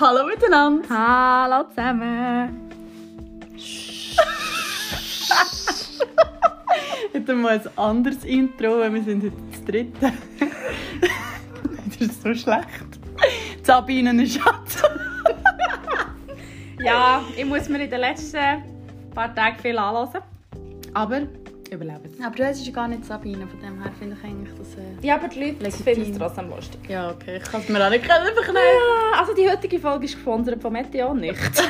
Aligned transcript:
Hallo 0.00 0.26
miteinander. 0.26 0.88
Hallo 0.88 1.68
zusammen. 1.68 2.68
Heute 7.14 7.34
mal 7.34 7.60
ein 7.60 7.78
anderes 7.78 8.24
Intro, 8.24 8.80
weil 8.80 8.92
wir 8.92 9.04
sind 9.04 9.22
heute 9.22 9.36
das 9.52 9.64
dritte. 9.64 9.92
das 11.86 11.96
ist 12.00 12.22
so 12.22 12.34
schlecht. 12.34 12.98
Sabine 13.62 14.10
ein 14.10 14.26
Schatz. 14.26 14.82
Ja, 16.80 17.22
ich 17.36 17.44
muss 17.44 17.68
mir 17.68 17.84
in 17.84 17.90
den 17.90 18.00
letzten 18.00 18.64
paar 19.14 19.32
Tagen 19.32 19.60
viel 19.60 19.78
anhören. 19.78 20.22
Aber 20.92 21.20
überleben. 21.74 22.10
Aber 22.24 22.34
du 22.36 22.44
heißt 22.44 22.66
ja 22.66 22.72
gar 22.72 22.88
nicht 22.88 23.04
Sabine, 23.04 23.46
von 23.46 23.60
dem 23.60 23.82
her 23.82 23.92
finde 23.98 24.16
ich 24.18 24.24
eigentlich 24.28 24.54
das... 24.58 24.74
Äh... 24.74 25.06
Ja, 25.06 25.16
aber 25.16 25.28
die 25.28 25.56
Leute 25.60 25.70
finden 25.70 26.12
es 26.12 26.18
trotzdem 26.18 26.48
lustig. 26.50 26.80
Ja, 26.88 27.10
okay, 27.10 27.36
ich 27.38 27.44
kann 27.44 27.60
es 27.60 27.68
mir 27.68 27.84
auch 27.84 27.90
nicht 27.90 28.04
verkneifen. 28.04 28.56
Ja, 28.56 29.20
also 29.20 29.34
die 29.34 29.48
heutige 29.48 29.78
Folge 29.78 30.04
ist 30.06 30.14
gesponsert 30.14 30.60
von 30.60 30.72
Meteo 30.72 31.14
nicht. 31.14 31.38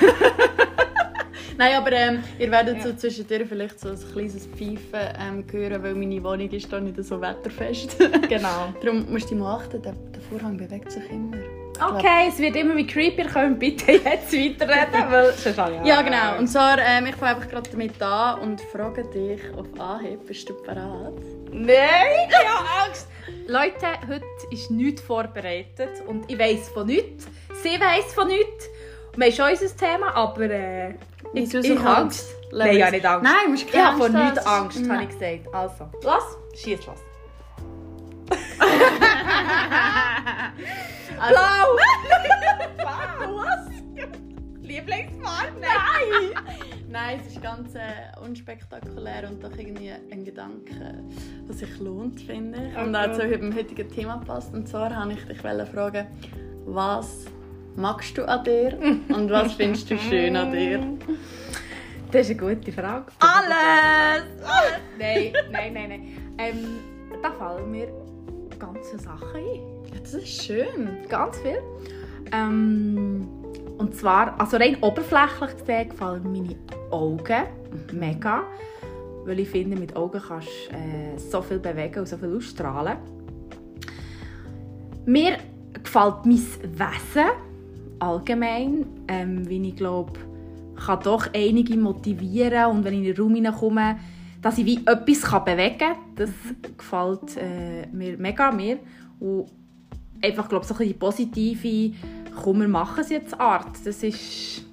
Nein, 1.56 1.74
aber 1.76 1.92
ähm, 1.92 2.22
ihr 2.38 2.50
werdet 2.50 2.78
Ja. 2.78 2.82
so 2.82 2.92
zwischendurch 2.94 3.46
vielleicht 3.48 3.78
so 3.78 3.90
ein 3.90 3.98
kleines 4.12 4.46
Pfeifen 4.46 5.08
ähm, 5.18 5.44
hören, 5.50 5.82
weil 5.82 5.94
meine 5.94 6.22
Wohnung 6.22 6.50
ist 6.50 6.72
da 6.72 6.80
nicht 6.80 7.02
so 7.04 7.20
wetterfest. 7.20 7.96
genau. 8.28 8.74
Darum 8.82 9.06
musst 9.10 9.30
du 9.30 9.36
mal 9.36 9.56
achten, 9.56 9.80
der, 9.82 9.92
der 9.92 10.22
Vorhang 10.22 10.56
bewegt 10.56 10.90
sich 10.90 11.08
immer. 11.10 11.36
Ich 11.76 11.82
Okay, 11.82 12.28
es 12.28 12.38
wird 12.38 12.56
immer 12.56 12.76
wie 12.76 12.86
creepier. 12.86 13.26
Können 13.26 13.58
bitte 13.58 13.92
jetzt 13.92 14.32
weiterreden? 14.32 15.10
Weil 15.10 15.32
sonst 15.32 15.58
habe 15.58 15.74
ich 15.80 15.86
Ja, 15.86 16.02
genau. 16.02 16.38
Und 16.38 16.46
zwar, 16.48 16.78
ähm, 16.78 17.06
ich 17.06 17.16
fange 17.16 17.36
einfach 17.36 17.48
gerade 17.50 17.70
damit 17.70 18.00
an 18.00 18.40
und 18.40 18.60
frage 18.60 19.04
dich 19.04 19.40
auf 19.56 19.66
Anhieb, 19.80 20.26
bist 20.26 20.48
du 20.48 20.54
bereit? 20.62 21.14
Nein, 21.50 22.28
ich 22.28 22.36
habe 22.36 22.86
Angst. 22.86 23.08
Leute, 23.46 23.86
heute 24.08 24.24
ist 24.50 24.70
nichts 24.70 25.00
vorbereitet 25.02 26.02
und 26.06 26.30
ich 26.30 26.38
weiss 26.38 26.68
von 26.68 26.86
nichts. 26.86 27.26
Sie 27.62 27.80
weiss 27.80 28.12
von 28.14 28.28
nichts. 28.28 28.68
Wir 29.16 29.26
haben 29.26 29.32
schon 29.32 29.50
unser 29.50 29.76
Thema, 29.76 30.14
aber 30.14 30.50
äh, 30.50 30.90
ich, 31.34 31.44
ich 31.44 31.50
so 31.50 31.58
habe 31.58 31.68
Angst? 31.68 31.86
Angst. 31.96 32.34
Nein, 32.52 32.76
ich 32.76 32.82
habe 32.82 32.92
nicht 32.92 33.06
Angst. 33.06 33.24
Nein, 33.24 33.34
du 33.44 33.50
musst 33.50 33.64
Ich 33.64 33.72
keine 33.72 33.86
habe 33.86 33.96
von 33.98 34.16
Angst 34.16 34.34
nichts 34.34 34.46
haben. 34.50 34.64
Angst, 34.64 34.90
habe 34.90 35.02
ich 35.02 35.08
gesagt. 35.08 35.54
Also, 35.54 35.90
los, 36.02 36.60
schieß 36.62 36.86
los. 36.86 36.98
Also, 41.18 41.34
Blau! 41.34 41.76
Was? 43.44 43.68
Lieblingsfarbe? 44.62 45.60
Nein! 45.60 46.44
Nein, 46.88 47.20
es 47.20 47.32
ist 47.32 47.42
ganz 47.42 47.74
äh, 47.74 47.80
unspektakulär 48.24 49.28
und 49.28 49.42
doch 49.42 49.56
irgendwie 49.56 49.90
ein 49.90 50.24
Gedanke, 50.24 51.02
was 51.48 51.58
sich 51.58 51.78
lohnt, 51.80 52.20
finde 52.20 52.70
ich. 52.70 52.76
Und 52.78 52.94
auch 52.94 53.12
zu 53.12 53.26
dem 53.26 53.52
heutigen 53.52 53.90
Thema 53.90 54.18
passt. 54.18 54.54
Und 54.54 54.68
zwar 54.68 54.90
wollte 54.90 55.18
ich 55.18 55.24
dich 55.26 55.38
fragen, 55.38 56.06
was 56.66 57.24
magst 57.74 58.16
du 58.16 58.24
an 58.28 58.44
dir 58.44 58.78
und 59.08 59.28
was 59.28 59.54
findest 59.54 59.90
du 59.90 59.98
schön 59.98 60.36
an 60.36 60.52
dir? 60.52 60.80
Das 62.12 62.30
ist 62.30 62.40
eine 62.40 62.54
gute 62.54 62.70
Frage. 62.70 63.06
Alles! 63.18 64.24
Nein, 64.96 65.32
nein, 65.50 65.72
nein, 65.72 65.88
nein. 65.88 66.36
Ähm, 66.38 66.78
da 67.20 67.32
fallen 67.32 67.72
mir 67.72 67.88
ganze 68.58 68.98
Sachen 68.98 69.34
ein. 69.34 69.73
Das 70.04 70.12
ist 70.12 70.44
schön. 70.44 70.88
Ganz 71.08 71.38
viel. 71.38 71.62
Ähm, 72.30 73.26
und 73.78 73.96
zwar, 73.96 74.38
also 74.38 74.58
rein 74.58 74.76
oberflächlich 74.82 75.56
gesehen, 75.58 75.88
gefallen 75.88 76.30
meine 76.30 76.56
Augen 76.90 77.44
mega. 77.90 78.42
Weil 79.24 79.40
ich 79.40 79.48
finde, 79.48 79.76
mit 79.76 79.96
Augen 79.96 80.20
kannst 80.20 80.48
du 80.70 80.76
äh, 80.76 81.18
so 81.18 81.40
viel 81.40 81.58
bewegen 81.58 82.00
und 82.00 82.06
so 82.06 82.18
viel 82.18 82.36
ausstrahlen. 82.36 82.98
Mir 85.06 85.38
gefällt 85.82 86.26
mein 86.26 86.36
Wesen 86.36 87.30
allgemein, 87.98 88.84
ähm, 89.08 89.48
wie 89.48 89.68
ich 89.68 89.76
glaube, 89.76 90.12
kann 90.84 91.00
doch 91.02 91.28
einige 91.34 91.78
motivieren 91.78 92.72
und 92.72 92.84
wenn 92.84 92.92
ich 92.92 93.00
in 93.00 93.14
den 93.14 93.16
Raum 93.16 93.34
hineinkomme, 93.34 93.96
dass 94.42 94.58
ich 94.58 94.66
wie 94.66 94.80
etwas 94.84 95.44
bewegen 95.44 95.78
kann, 95.78 95.96
das 96.14 96.30
gefällt 96.76 97.38
äh, 97.38 97.86
mir 97.90 98.18
mega 98.18 98.52
mir. 98.52 98.78
Und 99.18 99.46
einfach 100.24 100.48
glaube 100.48 100.64
so 100.64 100.74
ein 100.74 100.86
die 100.86 100.94
positive 100.94 101.94
«Komm, 102.42 102.60
wir 102.60 102.68
machen 102.68 103.00
es 103.00 103.10
jetzt» 103.10 103.38
Art, 103.38 103.76
das 103.84 104.02
ist 104.02 104.64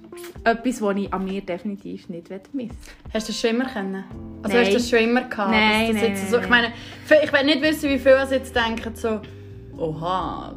etwas, 0.44 0.82
was 0.82 0.96
ich 0.96 1.12
an 1.12 1.24
mir 1.24 1.40
definitiv 1.42 2.08
nicht 2.08 2.28
missen 2.52 2.76
Hast 3.12 3.28
du 3.28 3.32
das 3.32 3.40
schon 3.40 3.50
immer 3.50 3.66
kennen? 3.66 4.04
Also 4.42 4.56
Nein. 4.56 4.64
hast 4.64 4.72
du 4.72 4.78
das 4.78 4.90
schon 4.90 4.98
immer 4.98 5.22
gehabt? 5.22 5.50
Nein, 5.50 5.94
nein, 5.94 6.16
so, 6.16 6.38
ich 6.38 6.48
meine, 6.48 6.72
ich 7.22 7.32
will 7.32 7.44
nicht 7.44 7.62
wissen, 7.62 7.90
wie 7.90 7.98
viele 7.98 8.26
jetzt 8.30 8.54
denken, 8.54 8.94
so, 8.94 9.20
oha, 9.76 10.54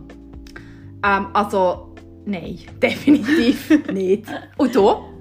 ähm, 1.04 1.28
Also, 1.34 1.94
nein, 2.26 2.60
definitiv 2.82 3.70
nicht. 3.92 4.26
Und 4.58 4.76
du? 4.76 5.16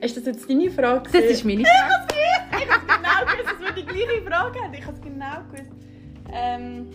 ist 0.00 0.16
das 0.16 0.26
jetzt 0.26 0.50
deine 0.50 0.70
Frage? 0.70 1.08
Das 1.12 1.24
ist 1.24 1.44
meine 1.44 1.64
Frage. 1.64 2.14
Ich 2.60 2.68
habe 2.68 2.86
genau 2.86 3.32
gewusst, 3.32 3.52
dass 3.52 3.60
wir 3.60 3.82
die 3.82 3.86
gleiche 3.86 4.22
Frage 4.22 4.60
haben. 4.60 4.74
Ich 4.74 4.84
habe 4.84 4.96
es 4.96 5.00
genau 5.00 5.36
gewusst. 5.50 5.72
Ähm, 6.32 6.88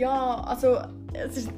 ja, 0.00 0.44
also, 0.46 0.78
es 1.12 1.36
ist, 1.36 1.52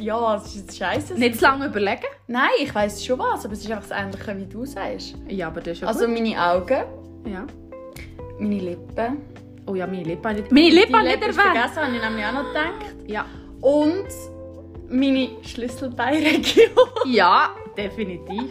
ja, 0.00 0.36
es 0.36 0.46
ist 0.46 0.56
jetzt 0.56 0.78
scheiße. 0.78 1.14
Nicht 1.14 1.36
zu 1.38 1.42
lange 1.42 1.66
überlegen? 1.66 2.04
Nein, 2.26 2.50
ich 2.60 2.74
weiß 2.74 3.04
schon 3.04 3.18
was, 3.18 3.44
aber 3.44 3.54
es 3.54 3.60
ist 3.64 3.70
einfach 3.70 3.88
das 3.88 3.98
Ähnliche, 3.98 4.36
wie 4.38 4.46
du 4.46 4.64
sagst. 4.66 5.14
Ja, 5.28 5.46
aber 5.48 5.60
das 5.60 5.72
ist 5.74 5.80
ja 5.82 5.88
Also 5.88 6.06
meine 6.08 6.36
Augen, 6.40 6.84
gut. 7.24 7.32
Ja. 7.32 7.46
meine 8.38 8.58
Lippen. 8.60 9.18
Oh 9.66 9.74
ja, 9.74 9.86
meine 9.86 10.02
Lippen 10.04 10.36
nicht... 10.36 10.52
Meine 10.52 10.70
Lippen 10.70 11.02
nicht 11.02 11.22
erwähnt! 11.22 11.34
vergessen, 11.34 11.76
habe 11.82 11.96
ich 11.96 12.02
nämlich 12.02 12.24
auch 12.24 12.32
noch 12.32 12.46
gedacht. 12.48 12.94
Ja. 13.06 13.24
Und 13.60 14.06
meine 14.88 15.28
Schlüsselbeinregion. 15.42 16.70
Ja, 17.06 17.50
definitiv. 17.76 18.50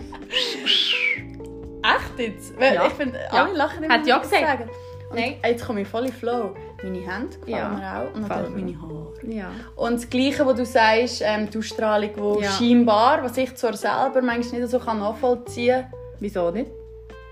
Echt 1.83 2.19
jetzt? 2.19 2.59
Weil 2.59 2.73
Ja. 2.75 2.87
Ich 2.87 2.93
finde, 2.93 3.19
Ja. 3.31 3.43
alle 3.45 3.53
lachen 3.53 3.83
immer, 3.83 3.93
Hat 3.93 4.07
ja 4.07 4.17
gesagt. 4.17 4.69
Nein. 5.13 5.35
jetzt 5.43 5.65
komme 5.65 5.81
ich 5.81 5.87
voll 5.87 6.05
in 6.05 6.11
Flow. 6.13 6.55
Meine 6.83 6.97
Hände 6.99 7.37
gefallen 7.37 7.47
Ja. 7.47 7.69
mir 7.69 8.09
auch 8.09 8.15
und 8.15 8.27
natürlich 8.27 8.55
meine 8.55 8.81
Haare. 8.81 9.13
Ja. 9.27 9.49
Und 9.75 9.93
das 9.93 10.09
Gleiche, 10.09 10.45
was 10.45 10.55
du 10.55 10.65
sagst, 10.65 11.21
ähm, 11.25 11.49
die 11.49 11.57
Ausstrahlung, 11.57 12.09
die 12.39 12.43
Ja. 12.43 12.51
scheinbar, 12.51 13.23
was 13.23 13.37
ich 13.37 13.55
zwar 13.55 13.73
selber 13.75 14.21
manchmal 14.21 14.61
nicht 14.61 14.71
so 14.71 14.79
kann 14.79 14.99
nachvollziehen 14.99 15.81
kann, 15.83 15.99
Wieso 16.19 16.51
nicht? 16.51 16.69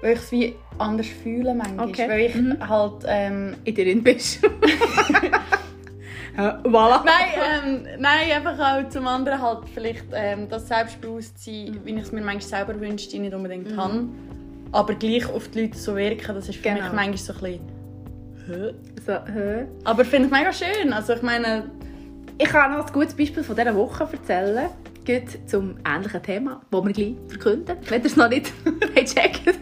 weil 0.01 0.13
ich 0.13 0.19
es 0.19 0.31
wie 0.31 0.55
anders 0.77 1.07
fühle 1.07 1.53
manchmal. 1.53 1.87
Okay. 1.89 2.09
Weil 2.09 2.19
ich 2.21 2.35
Mhm. 2.35 2.67
halt... 2.67 3.03
Ähm, 3.05 3.55
In 3.63 3.75
dir 3.75 3.85
drin 3.85 4.03
bist. 4.03 4.41
ja, 6.37 6.59
voilà. 6.63 7.03
nein, 7.05 7.83
ähm, 7.85 7.87
nein, 7.99 8.31
einfach 8.35 8.57
auch 8.59 8.89
zum 8.89 9.07
anderen 9.07 9.41
halt 9.41 9.59
vielleicht 9.73 10.05
ähm, 10.13 10.49
das 10.49 10.67
Selbstbewusstsein, 10.67 11.79
wie 11.83 11.91
ich 11.93 12.01
es 12.01 12.11
mir 12.11 12.21
manchmal 12.21 12.65
selber 12.65 12.79
wünschte, 12.81 13.19
nicht 13.19 13.33
unbedingt 13.33 13.75
habe. 13.77 14.05
Aber 14.71 14.95
gleich 14.95 15.29
auf 15.29 15.47
die 15.49 15.61
Leute 15.63 15.77
so 15.77 15.95
wirken, 15.95 16.33
das 16.35 16.49
ist 16.49 16.55
für 16.57 16.63
Genau. 16.63 16.81
mich 16.81 16.91
manchmal 16.93 17.17
so 17.17 17.33
ein 17.33 17.59
bisschen... 18.47 18.75
So, 19.05 19.13
hä? 19.13 19.65
Aber 19.83 20.05
finde 20.05 20.27
ich 20.27 20.31
mega 20.31 20.53
schön. 20.53 20.93
Also 20.93 21.13
ich 21.13 21.21
meine... 21.21 21.69
Ich 22.37 22.49
kann 22.49 22.71
noch 22.75 22.87
ein 22.87 22.93
gutes 22.93 23.13
Beispiel 23.15 23.43
von 23.43 23.55
dieser 23.55 23.75
Woche 23.75 24.07
erzählen. 24.11 24.69
Geht 25.05 25.49
zum 25.49 25.75
ähnlichen 25.85 26.23
Thema, 26.23 26.61
das 26.71 26.85
wir 26.85 26.93
gleich 26.93 27.15
verkünden, 27.27 27.77
wenn 27.89 28.01
ihr 28.01 28.05
es 28.05 28.15
noch 28.15 28.29
nicht 28.29 28.53
habt 28.95 29.13
checkt. 29.13 29.59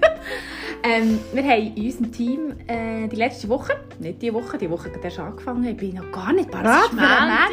ähm, 0.84 1.20
wir 1.34 1.44
haben 1.44 1.76
in 1.76 1.86
unserem 1.86 2.12
Team 2.12 2.54
äh, 2.68 3.08
die 3.08 3.16
letzte 3.16 3.50
Woche, 3.50 3.74
nicht 4.00 4.22
die 4.22 4.32
Woche, 4.34 4.58
die 4.60 4.70
Woche 4.70 4.94
hat 4.94 5.04
erst 5.04 5.20
angefangen, 5.20 5.64
ich 5.66 5.76
bin 5.78 5.96
noch 5.96 6.12
gar 6.12 6.32
nicht 6.32 6.52
parat 6.52 6.90
für 6.90 6.96
Montag. 6.96 7.50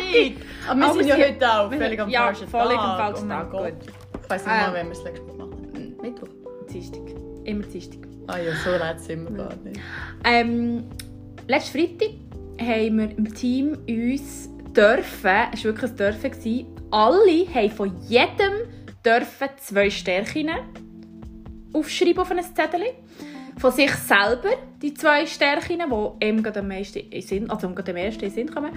Aber 0.69 0.81
wir 0.81 0.93
sind 0.93 1.07
ja 1.07 1.17
heute 1.17 1.51
auch 1.51 1.73
völlig 1.73 2.01
am 2.01 2.09
ja, 2.11 2.21
falschen 2.25 2.49
völlig 2.49 2.77
Tag. 2.77 2.85
am 2.85 2.97
falschen 2.99 3.27
oh 3.27 3.31
Tag. 3.31 3.73
Ich 4.23 4.31
weiss 4.31 4.45
nicht 4.45 4.55
mal, 4.55 4.69
Ähm. 4.69 4.75
wenn 4.75 4.87
wir 4.87 4.93
es 4.93 5.03
letztes 5.05 5.27
Mal 5.27 5.47
machen. 5.47 5.97
Mittwoch. 6.03 6.29
Dienstag. 6.71 7.01
Immer 7.45 7.63
Dienstag. 7.65 8.01
Ah 8.27 8.37
ja, 8.37 8.53
so 8.63 8.71
leid 8.71 9.01
sind 9.01 9.25
wir 9.31 9.45
gar 9.45 9.57
nicht. 9.65 9.81
Ähm, 10.25 10.85
letzten 11.49 11.79
Freitag 11.79 12.11
haben 12.61 12.99
wir 12.99 13.19
im 13.19 13.35
Team 13.35 13.79
uns 13.89 14.49
dürfen, 14.77 15.31
es 15.53 15.65
war 15.65 15.65
wirklich 15.65 15.91
ein 15.91 15.97
Dürfen, 15.97 16.31
gewesen, 16.31 16.67
alle 16.91 17.55
haben 17.55 17.71
von 17.71 18.01
jedem 18.09 18.53
dürfen 19.05 19.49
zwei 19.59 19.91
Stärken 19.91 20.51
aufschreiben 21.73 22.19
auf 22.19 22.31
ein 22.31 22.43
Zettel. 22.43 22.83
Von 23.59 23.73
sich 23.73 23.91
selber, 23.91 24.51
die 24.81 24.95
zwei 24.95 25.27
Stärken, 25.27 25.79
die 25.79 26.27
ihm 26.27 26.47
am 26.47 26.69
meisten 26.69 26.99
in 26.99 27.23
Sinn, 27.23 27.51
also 27.51 27.67
am 27.67 27.77
ersten 27.77 28.25
in 28.25 28.31
Sinn 28.31 28.51
kommen. 28.51 28.71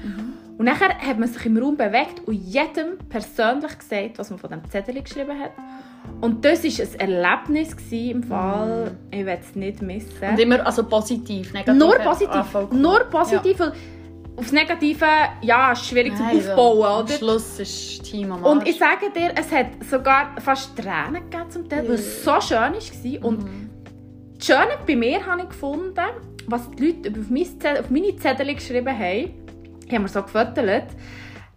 Und 0.57 0.65
nachher 0.65 0.97
hat 0.97 1.19
man 1.19 1.29
sich 1.29 1.45
im 1.45 1.57
Raum 1.57 1.77
bewegt 1.77 2.21
und 2.25 2.33
jedem 2.33 2.97
persönlich 3.09 3.77
gesagt, 3.77 4.17
was 4.17 4.31
man 4.31 4.39
von 4.39 4.49
dem 4.49 4.67
Zettel 4.69 4.99
geschrieben 5.01 5.39
hat. 5.39 5.51
Und 6.21 6.45
das 6.45 6.63
war 6.63 6.85
ein 6.85 6.99
Erlebnis 6.99 7.75
im 7.91 8.23
Fall, 8.23 8.91
ich 9.09 9.25
will 9.25 9.37
es 9.39 9.55
nicht 9.55 9.81
missen. 9.81 10.29
Und 10.29 10.39
immer 10.39 10.65
also 10.65 10.83
positiv, 10.83 11.51
negativ. 11.53 11.79
Nur 11.79 11.99
Ah, 11.99 12.03
positiv. 12.03 12.45
cool. 12.53 12.67
Nur 12.71 12.99
positiv. 13.05 13.59
weil 13.59 13.73
Aufs 14.37 14.51
Negative, 14.53 15.05
ja, 15.41 15.73
ist 15.73 15.85
schwierig 15.85 16.15
zum 16.15 16.25
Nein, 16.25 16.37
Aufbauen, 16.37 16.83
Am 16.85 17.03
oder? 17.03 17.13
Schluss 17.13 17.59
ist 17.59 17.99
das 17.99 18.09
Team 18.09 18.31
am 18.31 18.43
Und 18.43 18.59
Arsch. 18.61 18.69
ich 18.69 18.77
sage 18.79 19.11
dir, 19.15 19.31
es 19.35 19.51
hat 19.51 19.67
sogar 19.89 20.39
fast 20.39 20.75
Tränen 20.77 21.29
gegeben 21.29 21.49
zum 21.51 21.67
Teil, 21.69 21.83
weil 21.87 21.95
es 21.95 22.23
so 22.23 22.39
schön 22.39 22.57
war. 22.73 23.25
Und 23.27 23.43
Mhm. 23.43 23.69
das 24.37 24.45
Schöne 24.47 24.77
bei 24.87 24.95
mir 24.95 25.25
habe 25.25 25.41
ich 25.43 25.49
gefunden, 25.49 25.99
was 26.47 26.69
die 26.71 26.85
Leute 26.87 27.19
auf, 27.19 27.29
mein 27.29 27.45
Zettel, 27.45 27.79
auf 27.81 27.89
meine 27.89 28.15
Zettel 28.15 28.55
geschrieben 28.55 28.87
haben, 28.97 29.31
haben 29.91 30.01
wir 30.03 30.07
so 30.07 30.21
gefotogt, 30.23 30.95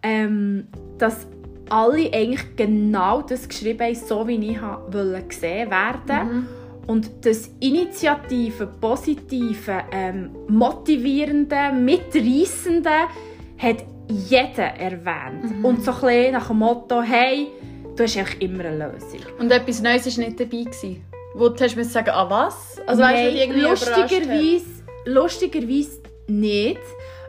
ähm, 0.03 0.67
dass 0.97 1.25
alle 1.69 2.11
eigentlich 2.13 2.55
genau 2.55 3.21
das 3.21 3.47
geschrieben 3.47 3.81
haben, 3.81 3.95
so 3.95 4.27
wie 4.27 4.51
ich 4.51 4.61
wollte 4.61 5.23
gesehen 5.27 5.69
werden. 5.69 6.27
Mhm. 6.27 6.47
Und 6.87 7.25
das 7.25 7.49
Initiative, 7.59 8.67
Positive, 8.79 9.83
ähm, 9.91 10.29
Motivierende, 10.47 11.71
Mitreissende 11.73 13.07
hat 13.57 13.83
jeder 14.07 14.75
erwähnt. 14.77 15.57
Mhm. 15.57 15.65
Und 15.65 15.83
so 15.83 15.91
ein 16.03 16.33
nach 16.33 16.47
dem 16.47 16.59
Motto, 16.59 17.01
hey, 17.01 17.47
du 17.95 18.03
hast 18.03 18.17
eigentlich 18.17 18.41
immer 18.41 18.65
eine 18.65 18.91
Lösung. 18.91 19.21
Und 19.39 19.51
etwas 19.51 19.81
Neues 19.81 20.05
war 20.05 20.25
nicht 20.25 20.39
dabei. 20.39 20.63
Gewesen, 20.63 21.03
wo 21.33 21.49
du 21.49 21.63
hast 21.63 21.91
sagen, 21.91 22.09
ah 22.11 22.29
was? 22.29 22.79
Also 22.85 23.01
weißt 23.01 23.23
du, 23.23 23.27
Nein, 23.27 23.35
irgendwie 23.35 23.61
lustigerweise, 23.61 24.65
lustigerweise 25.05 26.01
nicht, 26.27 26.79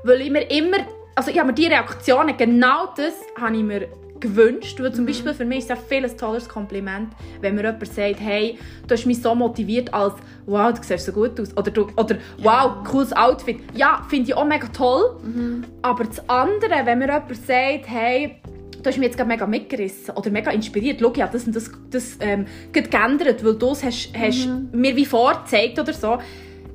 weil 0.05 0.21
ich 0.21 0.31
mir 0.31 0.51
immer, 0.51 0.79
also 1.15 1.31
ich 1.31 1.39
habe 1.39 1.49
mir 1.49 1.55
die 1.55 1.67
Reaktionen, 1.67 2.37
genau 2.37 2.93
das 2.97 3.15
habe 3.41 3.57
ich 3.57 3.63
mir 3.63 3.89
gewünscht, 4.21 4.81
weil 4.81 4.93
zum 4.93 5.05
Mhm. 5.05 5.09
Beispiel 5.09 5.35
für 5.35 5.45
mich 5.45 5.59
ist 5.59 5.65
es 5.65 5.69
ja 5.71 5.77
viel 5.77 6.05
ein 6.05 6.17
tolles 6.17 6.49
Kompliment, 6.49 7.09
wenn 7.41 7.55
mir 7.55 7.63
jemand 7.65 7.87
sagt, 7.87 8.21
hey, 8.21 8.59
du 8.87 8.95
hast 8.95 9.07
mich 9.07 9.21
so 9.23 9.35
motiviert 9.35 9.93
als, 9.95 10.15
wow, 10.47 10.73
du 10.73 10.83
siehst 10.83 11.07
so 11.07 11.13
gut 11.13 11.39
aus, 11.41 11.57
oder, 11.57 11.71
du, 11.71 11.87
oder 11.97 12.17
wow, 12.39 12.85
cooles 12.85 13.13
Outfit. 13.13 13.59
Ja, 13.75 14.05
finde 14.09 14.31
ich 14.31 14.35
auch 14.37 14.47
mega 14.47 14.69
toll, 14.69 15.17
Mhm. 15.23 15.65
aber 15.83 16.05
das 16.05 16.29
andere, 16.29 16.85
wenn 16.85 16.99
mir 16.99 17.07
jemand 17.07 17.37
sagt, 17.37 17.89
hey, 17.89 18.37
du 18.83 18.91
hast 18.91 18.99
mich 18.99 19.07
jetzt 19.07 19.17
gerade 19.17 19.29
mega 19.29 19.47
mitgerissen 19.47 20.15
oder 20.15 20.31
mega 20.31 20.51
inspiriert. 20.53 21.01
Schau, 21.01 21.09
habe 21.09 21.33
das 21.33 21.45
und 21.45 21.57
das, 21.57 21.71
das 21.91 22.19
ähm, 22.21 22.47
geändert, 22.73 23.45
weil 23.45 23.55
du 23.55 23.71
es 23.71 23.83
hast, 23.83 24.11
hast 24.17 24.47
Mhm. 24.47 24.69
mir 24.73 24.95
wie 24.95 25.05
vorgezeigt 25.07 25.79
oder 25.81 25.93
so. 25.93 26.19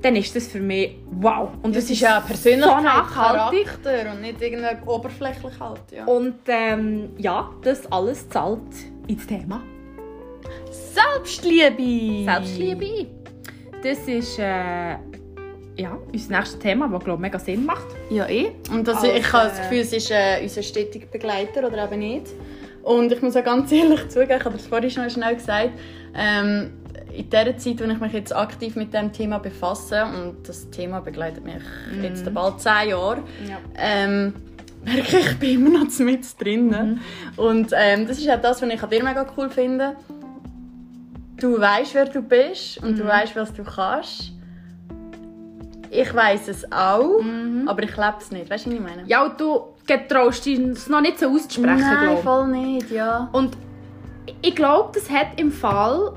Dann 0.01 0.15
ist 0.15 0.35
das 0.35 0.47
für 0.47 0.59
mich 0.59 0.97
wow. 1.11 1.49
Und 1.61 1.75
Das 1.75 1.89
ist 1.89 1.99
ja 1.99 2.17
eine 2.17 2.25
Persönlichkeit, 2.25 2.77
so 2.77 2.83
nachhaltig. 2.83 3.65
Charakter 3.65 4.11
und 4.11 4.21
nicht 4.21 4.41
irgendwie 4.41 4.89
oberflächlich 4.89 5.59
halt. 5.59 5.81
Ja. 5.91 6.05
Und 6.05 6.39
ähm, 6.47 7.09
ja, 7.17 7.49
das 7.61 7.91
alles 7.91 8.27
zahlt 8.29 8.61
ins 9.07 9.27
Thema. 9.27 9.61
Selbstliebe! 10.71 12.25
Selbstliebe. 12.25 13.07
Das 13.83 13.99
ist 14.07 14.39
äh, 14.39 14.95
ja, 15.77 15.97
unser 16.11 16.37
nächstes 16.37 16.59
Thema, 16.59 16.87
das 16.87 17.03
glaube 17.03 17.21
mega 17.21 17.39
Sinn 17.39 17.65
macht. 17.65 17.87
Ja, 18.09 18.27
eh. 18.27 18.51
Und 18.71 18.87
das, 18.87 18.97
Also, 18.97 19.07
ich 19.11 19.33
habe 19.33 19.49
das 19.49 19.59
äh, 19.59 19.61
Gefühl, 19.63 19.79
es 19.79 19.93
ist 19.93 20.11
äh, 20.11 20.39
unser 20.41 20.63
stetiger 20.63 21.07
Begleiter 21.07 21.67
oder 21.67 21.85
eben 21.85 21.99
nicht. 21.99 22.27
Und 22.83 23.11
ich 23.11 23.21
muss 23.21 23.35
auch 23.35 23.43
ganz 23.43 23.71
ehrlich 23.71 24.09
zugeben, 24.09 24.37
ich 24.39 24.45
habe 24.45 24.57
das 24.57 24.67
vorhin 24.67 24.89
schon 24.89 25.09
schnell 25.09 25.35
gesagt, 25.35 25.71
ähm, 26.15 26.71
in 27.15 27.29
der 27.29 27.57
Zeit, 27.57 27.79
wo 27.79 27.91
ich 27.91 27.99
mich 27.99 28.13
jetzt 28.13 28.33
aktiv 28.35 28.75
mit 28.75 28.93
dem 28.93 29.11
Thema 29.11 29.37
befasse, 29.39 30.03
und 30.05 30.47
das 30.47 30.69
Thema 30.69 31.01
begleitet 31.01 31.43
mich 31.43 31.55
jetzt 32.01 32.33
bald 32.33 32.59
zehn 32.61 32.89
Jahre, 32.89 33.23
Ja. 33.47 33.57
ähm, 33.77 34.33
merke 34.85 35.17
ich, 35.19 35.31
ich 35.31 35.37
bin 35.39 35.65
immer 35.67 35.79
noch 35.83 35.99
mit 35.99 36.25
drin. 36.41 36.99
Und 37.37 37.71
ähm, 37.75 38.07
das 38.07 38.17
ist 38.17 38.29
auch 38.29 38.41
das, 38.41 38.61
was 38.61 38.69
ich 38.69 38.81
an 38.81 38.89
dir 38.89 39.03
mega 39.03 39.25
cool 39.37 39.49
finde. 39.49 39.95
Du 41.37 41.59
weißt, 41.59 41.95
wer 41.95 42.05
du 42.05 42.21
bist 42.21 42.77
und 42.83 42.97
du 42.97 43.05
weißt, 43.05 43.35
was 43.35 43.53
du 43.53 43.63
kannst. 43.63 44.31
Ich 45.89 46.13
weiß 46.15 46.47
es 46.47 46.71
auch, 46.71 47.19
aber 47.65 47.83
ich 47.83 47.97
lebe 47.97 48.13
es 48.19 48.31
nicht. 48.31 48.49
Weißt 48.49 48.65
du, 48.65 48.69
was 48.69 48.75
ich 48.77 48.81
meine? 48.81 49.03
Ja, 49.07 49.25
und 49.25 49.39
du 49.41 49.61
getraust 49.85 50.45
dich 50.45 50.59
es 50.59 50.87
noch 50.89 51.01
nicht 51.01 51.19
so 51.19 51.27
auszusprechen, 51.27 51.79
Nein, 51.79 52.07
glaub. 52.07 52.23
voll 52.23 52.47
nicht, 52.47 52.91
ja. 52.91 53.29
Und 53.31 53.57
ich 54.41 54.55
glaube, 54.55 54.91
das 54.93 55.09
hat 55.09 55.39
im 55.39 55.51
Fall 55.51 56.13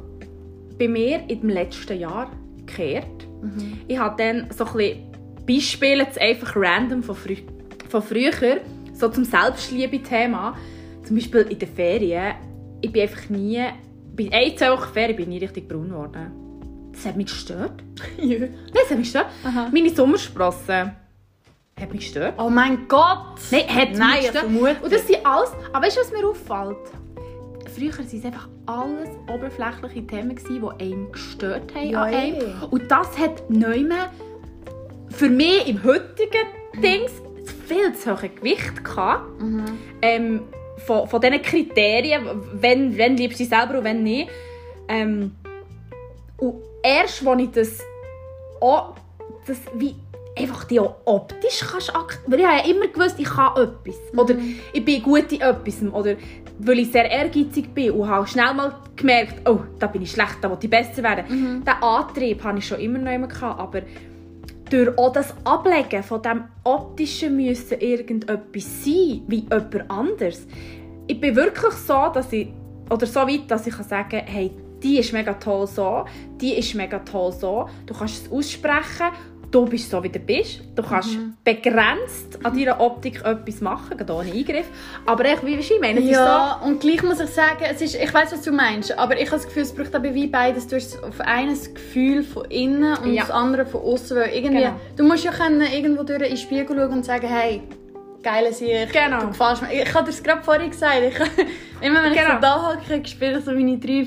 bei 0.78 0.88
mir 0.88 1.22
im 1.28 1.48
letzten 1.48 1.98
Jahr 1.98 2.30
gekehrt. 2.58 3.06
Ich 3.88 3.98
habe 3.98 4.16
dann 4.16 4.48
so 4.56 4.64
ein 4.64 4.72
bisschen 4.72 5.12
Beispiele, 5.46 6.04
jetzt 6.04 6.18
einfach 6.18 6.56
random 6.56 7.02
von, 7.02 7.14
frü 7.14 7.36
von 7.90 8.02
früher, 8.02 8.60
so 8.94 9.08
zum 9.08 9.24
Selbstliebe-Thema. 9.24 10.56
Zum 11.02 11.16
Beispiel 11.16 11.42
in 11.42 11.58
den 11.58 11.68
Ferien. 11.68 12.34
Ich 12.80 12.90
bin 12.90 13.02
einfach 13.02 13.28
nie... 13.28 13.62
Bei 14.16 14.30
ein, 14.32 14.56
zwei 14.56 14.70
Wochen 14.70 14.92
Ferien 14.92 15.16
bin 15.16 15.24
ich 15.24 15.40
nie 15.40 15.44
richtig 15.44 15.68
braun 15.68 15.88
geworden. 15.90 16.30
Das 16.92 17.04
hat 17.04 17.16
mich 17.16 17.26
gestört. 17.26 17.82
Ja. 18.16 18.38
Nein, 18.38 18.54
das 18.72 18.90
hat 18.90 18.98
mich 18.98 19.12
gestört. 19.12 19.26
Aha. 19.44 19.68
Meine 19.72 19.90
Sommersprossen 19.90 20.92
hat 21.80 21.92
mich 21.92 22.02
gestört. 22.02 22.34
Oh 22.38 22.48
mein 22.48 22.86
Gott! 22.88 23.18
Nein, 23.50 23.62
hat 23.68 23.88
Nein, 23.92 24.08
mich 24.10 24.16
ich 24.20 24.20
gestört. 24.32 24.44
vermute. 24.44 24.76
Und 24.82 24.92
das 24.92 25.06
sind 25.06 25.26
alles... 25.26 25.50
Aber 25.72 25.86
weißt 25.86 25.96
du, 25.96 26.00
was 26.00 26.12
mir 26.12 26.26
auffällt? 26.28 26.76
Früher 27.74 27.92
waren 27.98 28.06
es 28.06 28.24
einfach 28.24 28.48
alles 28.66 29.08
oberflächliche 29.32 30.06
Themen, 30.06 30.36
gewesen, 30.36 30.62
die 30.78 30.84
einen 30.84 31.10
gestört 31.12 31.74
haben 31.74 31.90
Ja, 31.90 32.02
an 32.02 32.14
einem. 32.14 32.36
eh. 32.36 32.66
Und 32.70 32.90
das 32.90 33.18
hat 33.18 33.50
neu 33.50 33.84
für 35.10 35.28
mich 35.28 35.68
im 35.68 35.82
heutigen 35.82 36.46
Dings 36.82 37.10
viel 37.66 37.92
zu 37.94 38.16
hohe 38.20 38.28
Gewicht 38.28 38.84
gehabt. 38.84 39.40
Mhm. 39.40 39.64
Ähm, 40.02 40.40
von, 40.86 41.08
von 41.08 41.20
diesen 41.20 41.42
Kriterien, 41.42 42.24
wenn, 42.54 42.96
wenn 42.96 43.16
liebst 43.16 43.40
du 43.40 43.44
dich 43.44 43.48
selber 43.48 43.78
und 43.78 43.84
wenn 43.84 44.02
nicht. 44.02 44.28
Ähm, 44.88 45.34
und 46.36 46.56
erst, 46.82 47.26
als 47.26 47.42
ich 47.42 47.50
das 47.50 47.78
auch, 48.60 48.94
das 49.46 49.58
wie 49.74 49.94
einfach 50.36 50.64
die 50.64 50.80
auch 50.80 50.96
optisch 51.04 51.64
kannst 51.70 51.94
akt 51.94 52.20
weil 52.26 52.40
ich 52.40 52.46
habe 52.46 52.58
ja 52.58 52.74
immer 52.74 52.88
gewusst, 52.88 53.16
ich 53.18 53.28
kann 53.28 53.52
etwas 53.56 53.96
oder 54.16 54.34
ich 54.72 54.84
bin 54.84 55.02
gut 55.02 55.30
in 55.32 55.40
etwas 55.40 55.82
oder 55.82 56.16
weil 56.58 56.78
ich 56.78 56.92
sehr 56.92 57.10
ehrgeizig 57.10 57.74
bin 57.74 57.92
und 57.92 58.08
habe 58.08 58.26
schnell 58.26 58.54
mal 58.54 58.74
gemerkt, 58.96 59.48
oh, 59.48 59.60
da 59.78 59.86
bin 59.86 60.02
ich 60.02 60.12
schlecht, 60.12 60.36
da 60.40 60.50
will 60.50 60.58
ich 60.60 60.70
besser 60.70 61.02
werden. 61.02 61.24
Mhm. 61.28 61.64
Den 61.64 61.82
Antrieb 61.82 62.42
hatte 62.44 62.58
ich 62.58 62.66
schon 62.66 62.78
immer 62.78 62.98
noch 62.98 63.12
immer 63.12 63.26
gehabt, 63.26 63.60
aber 63.60 63.82
durch 64.70 64.96
auch 64.96 65.12
das 65.12 65.34
Ablegen 65.44 66.02
von 66.02 66.22
dem 66.22 66.44
optischen 66.64 67.36
müssen 67.36 67.80
irgendetwas 67.80 68.84
sein, 68.84 69.22
wie 69.26 69.46
jemand 69.50 69.90
anders. 69.90 70.46
Ich 71.06 71.20
bin 71.20 71.36
wirklich 71.36 71.74
so, 71.74 72.08
dass 72.12 72.32
ich, 72.32 72.48
oder 72.90 73.06
so 73.06 73.20
weit, 73.20 73.50
dass 73.50 73.66
ich 73.66 73.74
kann 73.74 73.86
sagen 73.86 74.08
kann, 74.10 74.26
hey, 74.26 74.50
die 74.82 74.98
ist 74.98 75.12
mega 75.12 75.34
toll 75.34 75.66
so, 75.66 76.04
die 76.40 76.54
ist 76.54 76.74
mega 76.74 76.98
toll 76.98 77.32
so. 77.32 77.68
Du 77.86 77.94
kannst 77.94 78.26
es 78.26 78.32
aussprechen, 78.32 79.08
du 79.54 79.64
bist 79.66 79.88
so, 79.90 80.02
wie 80.02 80.08
du 80.08 80.18
bist. 80.18 80.60
Du 80.74 80.82
kannst 80.82 81.16
begrenzt 81.44 82.38
an 82.44 82.56
deiner 82.58 82.80
Optik 82.80 83.24
etwas 83.24 83.60
machen, 83.60 83.96
gerade 83.96 84.12
ohne 84.12 84.32
Eingriff. 84.32 84.66
Aber 85.06 85.24
echt, 85.24 85.46
wie 85.46 85.54
ich 85.54 85.72
meine, 85.80 86.00
Ja, 86.00 86.60
und 86.64 86.80
gleich 86.80 87.02
muss 87.02 87.20
ich 87.20 87.30
sagen, 87.30 87.62
es 87.70 87.80
ist, 87.80 87.94
ich 87.94 88.12
weiß, 88.12 88.32
was 88.32 88.42
du 88.42 88.50
meinst, 88.52 88.96
aber 88.98 89.14
ich 89.16 89.26
habe 89.26 89.36
das 89.36 89.46
Gefühl, 89.46 89.62
es 89.62 89.72
braucht 89.72 89.94
aber 89.94 90.12
wie 90.12 90.26
beides. 90.26 90.66
Du 90.66 90.76
hast 90.76 91.02
auf 91.04 91.20
eines 91.20 91.72
Gefühl 91.72 92.22
von 92.24 92.44
innen 92.46 92.96
und 92.98 93.12
Ja. 93.14 93.22
das 93.22 93.30
andere 93.30 93.64
von 93.66 93.80
außen. 93.82 94.16
Weil 94.16 94.30
irgendwie, 94.34 94.62
Genau. 94.64 94.74
du 94.96 95.04
musst 95.04 95.24
ja 95.24 95.30
können 95.30 95.60
irgendwo 95.62 96.02
durch 96.02 96.20
in 96.22 96.28
den 96.28 96.36
Spiegel 96.36 96.76
schauen 96.76 96.92
und 96.92 97.04
sagen, 97.04 97.26
hey, 97.28 97.62
geile 98.22 98.52
Sicht, 98.52 98.92
Genau. 98.92 99.20
du 99.20 99.26
gefällst 99.28 99.62
mir. 99.62 99.72
Ich 99.82 99.94
habe 99.94 100.04
dir 100.04 100.10
es 100.10 100.22
gerade 100.22 100.42
vorhin 100.42 100.70
gesagt. 100.70 100.96
Ich, 101.08 101.14
immer 101.86 102.02
wenn 102.02 102.12
ich 102.12 102.18
Genau. 102.18 102.34
so 102.34 102.40
da 102.40 102.72
hocke, 102.72 103.06
spüre 103.06 103.38
ich 103.38 103.44
so 103.44 103.52
meine 103.52 103.78
drei 103.78 104.06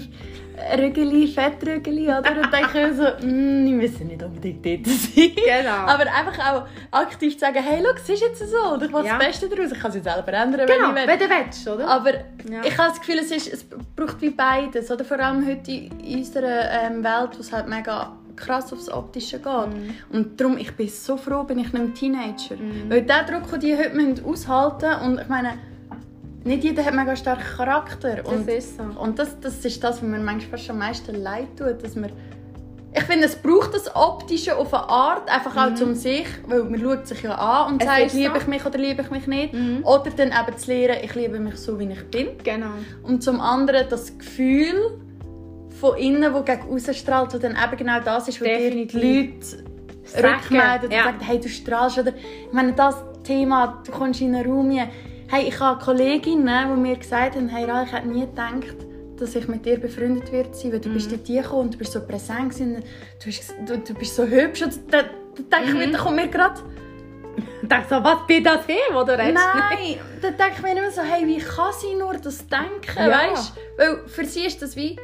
Rügeli, 0.77 1.27
Fettrügeli, 1.27 2.05
oder? 2.07 2.31
Und 2.41 2.51
denke 2.51 2.89
ich 2.89 2.95
so, 2.97 3.03
mm, 3.25 3.67
ich 3.67 3.73
müssen 3.73 4.07
nicht 4.07 4.23
unbedingt 4.23 4.65
dort 4.65 4.85
sein. 4.87 5.31
Genau. 5.35 5.85
Aber 5.85 6.03
einfach 6.11 6.53
auch 6.53 6.63
aktiv 6.91 7.33
zu 7.33 7.39
sagen, 7.39 7.59
hey, 7.63 7.81
schau, 7.83 7.91
es 7.95 8.09
ist 8.09 8.21
jetzt 8.21 8.39
so 8.49 8.73
und 8.73 8.83
ich 8.83 8.91
will 8.91 9.05
Ja. 9.05 9.17
das 9.17 9.27
Beste 9.27 9.49
daraus. 9.49 9.71
Ich 9.71 9.79
kann 9.79 9.89
es 9.89 9.95
jetzt 9.95 10.05
selber 10.11 10.33
ändern, 10.33 10.65
genau, 10.67 10.93
wenn 10.95 11.03
ich 11.03 11.07
will. 11.07 11.07
wenn 11.07 11.19
du 11.19 11.35
willst, 11.45 11.67
oder? 11.67 11.87
Aber 11.87 12.13
Ja. 12.13 12.63
ich 12.63 12.77
habe 12.77 12.89
das 12.89 12.99
Gefühl, 12.99 13.19
es, 13.19 13.31
ist, 13.31 13.53
es 13.53 13.63
braucht 13.95 14.21
wie 14.21 14.31
beides. 14.31 14.89
Oder? 14.89 15.05
Vor 15.05 15.19
allem 15.19 15.45
heute 15.47 15.71
in 15.71 16.17
unserer 16.17 16.71
ähm, 16.71 17.03
Welt, 17.03 17.29
wo 17.35 17.39
es 17.39 17.51
halt 17.53 17.67
mega 17.67 18.13
krass 18.35 18.71
aufs 18.71 18.89
Optische 18.89 19.37
geht. 19.39 19.45
Mhm. 19.45 19.93
Und 20.11 20.39
darum, 20.39 20.57
ich 20.57 20.71
bin 20.75 20.87
so 20.89 21.17
froh, 21.17 21.43
bin 21.43 21.59
ich 21.59 21.73
nicht 21.73 21.95
Teenager. 21.95 22.55
Weil 22.87 23.01
der 23.03 23.23
Druck, 23.23 23.49
den 23.51 23.59
die 23.59 23.75
heute 23.75 24.23
aushalten 24.25 24.85
müssen, 24.89 25.01
und 25.11 25.21
ich 25.21 25.27
meine, 25.27 25.53
nicht 26.47 26.63
jeder 26.63 26.83
hat 26.83 26.93
mega 26.93 27.15
starken 27.15 27.43
Charakter. 27.43 28.25
Und, 28.25 28.47
ist 28.47 28.77
so. 28.77 28.83
und 28.99 29.19
das, 29.19 29.39
das 29.39 29.63
ist 29.63 29.83
das, 29.83 29.97
was 29.97 30.01
mir 30.01 30.19
manchmal 30.19 30.57
fast 30.57 30.69
am 30.69 30.79
meisten 30.79 31.15
leid 31.15 31.47
tut, 31.57 31.83
dass 31.83 31.95
wir 31.95 32.09
ich 32.97 33.03
finde, 33.03 33.25
es 33.25 33.35
braucht 33.35 33.75
das 33.75 33.95
Optische 33.95 34.57
auf 34.57 34.73
eine 34.73 34.89
Art, 34.89 35.29
einfach 35.29 35.55
auch 35.55 35.75
zum 35.75 35.93
sich, 35.93 36.25
weil 36.47 36.63
man 36.63 36.79
schaut 36.79 37.05
sich 37.05 37.21
ja 37.21 37.35
an 37.35 37.73
und 37.73 37.75
Mhm. 37.75 37.79
Es 37.81 37.85
sagt, 37.87 38.05
ist 38.07 38.11
so. 38.13 38.17
liebe 38.17 38.37
ich 38.37 38.47
mich 38.47 38.65
oder 38.65 38.77
liebe 38.79 39.01
ich 39.03 39.11
mich 39.11 39.27
nicht. 39.27 39.53
Mhm. 39.53 39.83
Oder 39.83 40.09
dann 40.15 40.29
eben 40.29 40.57
zu 40.57 40.71
lernen, 40.71 41.03
ich 41.03 41.13
liebe 41.13 41.39
mich 41.39 41.57
so, 41.57 41.77
wie 41.77 41.91
ich 41.91 42.03
bin. 42.05 42.29
Genau. 42.43 42.71
Und 43.03 43.21
zum 43.21 43.39
anderen 43.39 43.87
das 43.89 44.17
Gefühl 44.17 44.99
von 45.79 45.97
innen, 45.97 46.33
das 46.33 46.45
gegen 46.45 46.73
außen 46.73 46.93
strahlt, 46.93 47.33
das 47.33 47.41
dann 47.41 47.51
eben 47.51 47.77
genau 47.77 47.99
das 47.99 48.29
ist, 48.29 48.41
was 48.41 48.47
dir 48.47 48.71
die. 48.71 48.97
Leute 48.97 49.63
rückmelden 50.15 50.85
und 50.85 50.93
ja. 50.93 51.03
sagen, 51.03 51.19
hey, 51.19 51.39
du 51.39 51.49
strahlst. 51.49 51.99
Oder, 51.99 52.13
ich 52.15 52.53
meine, 52.53 52.73
das 52.73 52.95
Thema, 53.23 53.81
du 53.85 53.91
kommst 53.91 54.21
in 54.21 54.33
einen 54.33 54.49
Raum 54.49 54.75
rein. 54.75 54.89
Hey, 55.29 55.49
ich 55.49 55.59
habe 55.59 55.83
Kolleginnen, 55.83 56.69
die 56.75 56.79
mir 56.81 56.95
gesagt 56.95 57.35
haben, 57.35 57.49
hey, 57.49 57.65
Ra, 57.65 57.83
ich 57.83 57.91
hätte 57.91 58.07
nie 58.07 58.21
gedacht, 58.21 58.77
dass 59.17 59.35
ich 59.35 59.47
mit 59.49 59.65
dir 59.65 59.77
befreundet 59.77 60.31
werde 60.31 60.49
weil 60.71 60.79
du 60.79 60.87
Mhm. 60.89 60.93
bist 60.93 61.11
dort 61.11 61.25
gekommen 61.25 61.61
und 61.63 61.73
du 61.73 61.77
bist 61.79 61.91
so 61.91 61.99
präsent 62.05 62.49
gewesen, 62.51 62.83
du, 63.21 63.29
hast, 63.29 63.53
du, 63.67 63.77
du 63.77 63.93
bist 63.93 64.15
so 64.15 64.23
hübsch. 64.25 64.61
Und 64.61 64.73
da, 64.89 65.01
da 65.03 65.09
denke 65.57 65.73
Mhm. 65.73 65.81
ich 65.81 65.87
mir, 65.87 65.91
da 65.91 65.97
kommt 65.99 66.15
mir 66.15 66.27
gerade 66.29 66.61
Ich 67.61 67.89
so, 67.89 68.03
was 68.03 68.25
bin 68.25 68.43
das 68.43 68.65
hier, 68.65 68.75
wo 68.93 69.03
du 69.03 69.11
redest? 69.17 69.33
Nein, 69.35 69.99
dann 70.21 70.37
denke 70.37 70.53
ich 70.55 70.61
mir 70.63 70.71
immer 70.77 70.91
so, 70.91 71.01
hey, 71.01 71.27
wie 71.27 71.39
kann 71.39 71.73
sie 71.77 71.93
nur 71.95 72.13
das 72.13 72.37
denken, 72.47 72.97
Ja. 72.97 73.09
weißt? 73.31 73.53
Weil 73.77 74.07
für 74.07 74.23
sie 74.25 74.45
ist 74.45 74.61
das 74.61 74.75
wie 74.77 74.97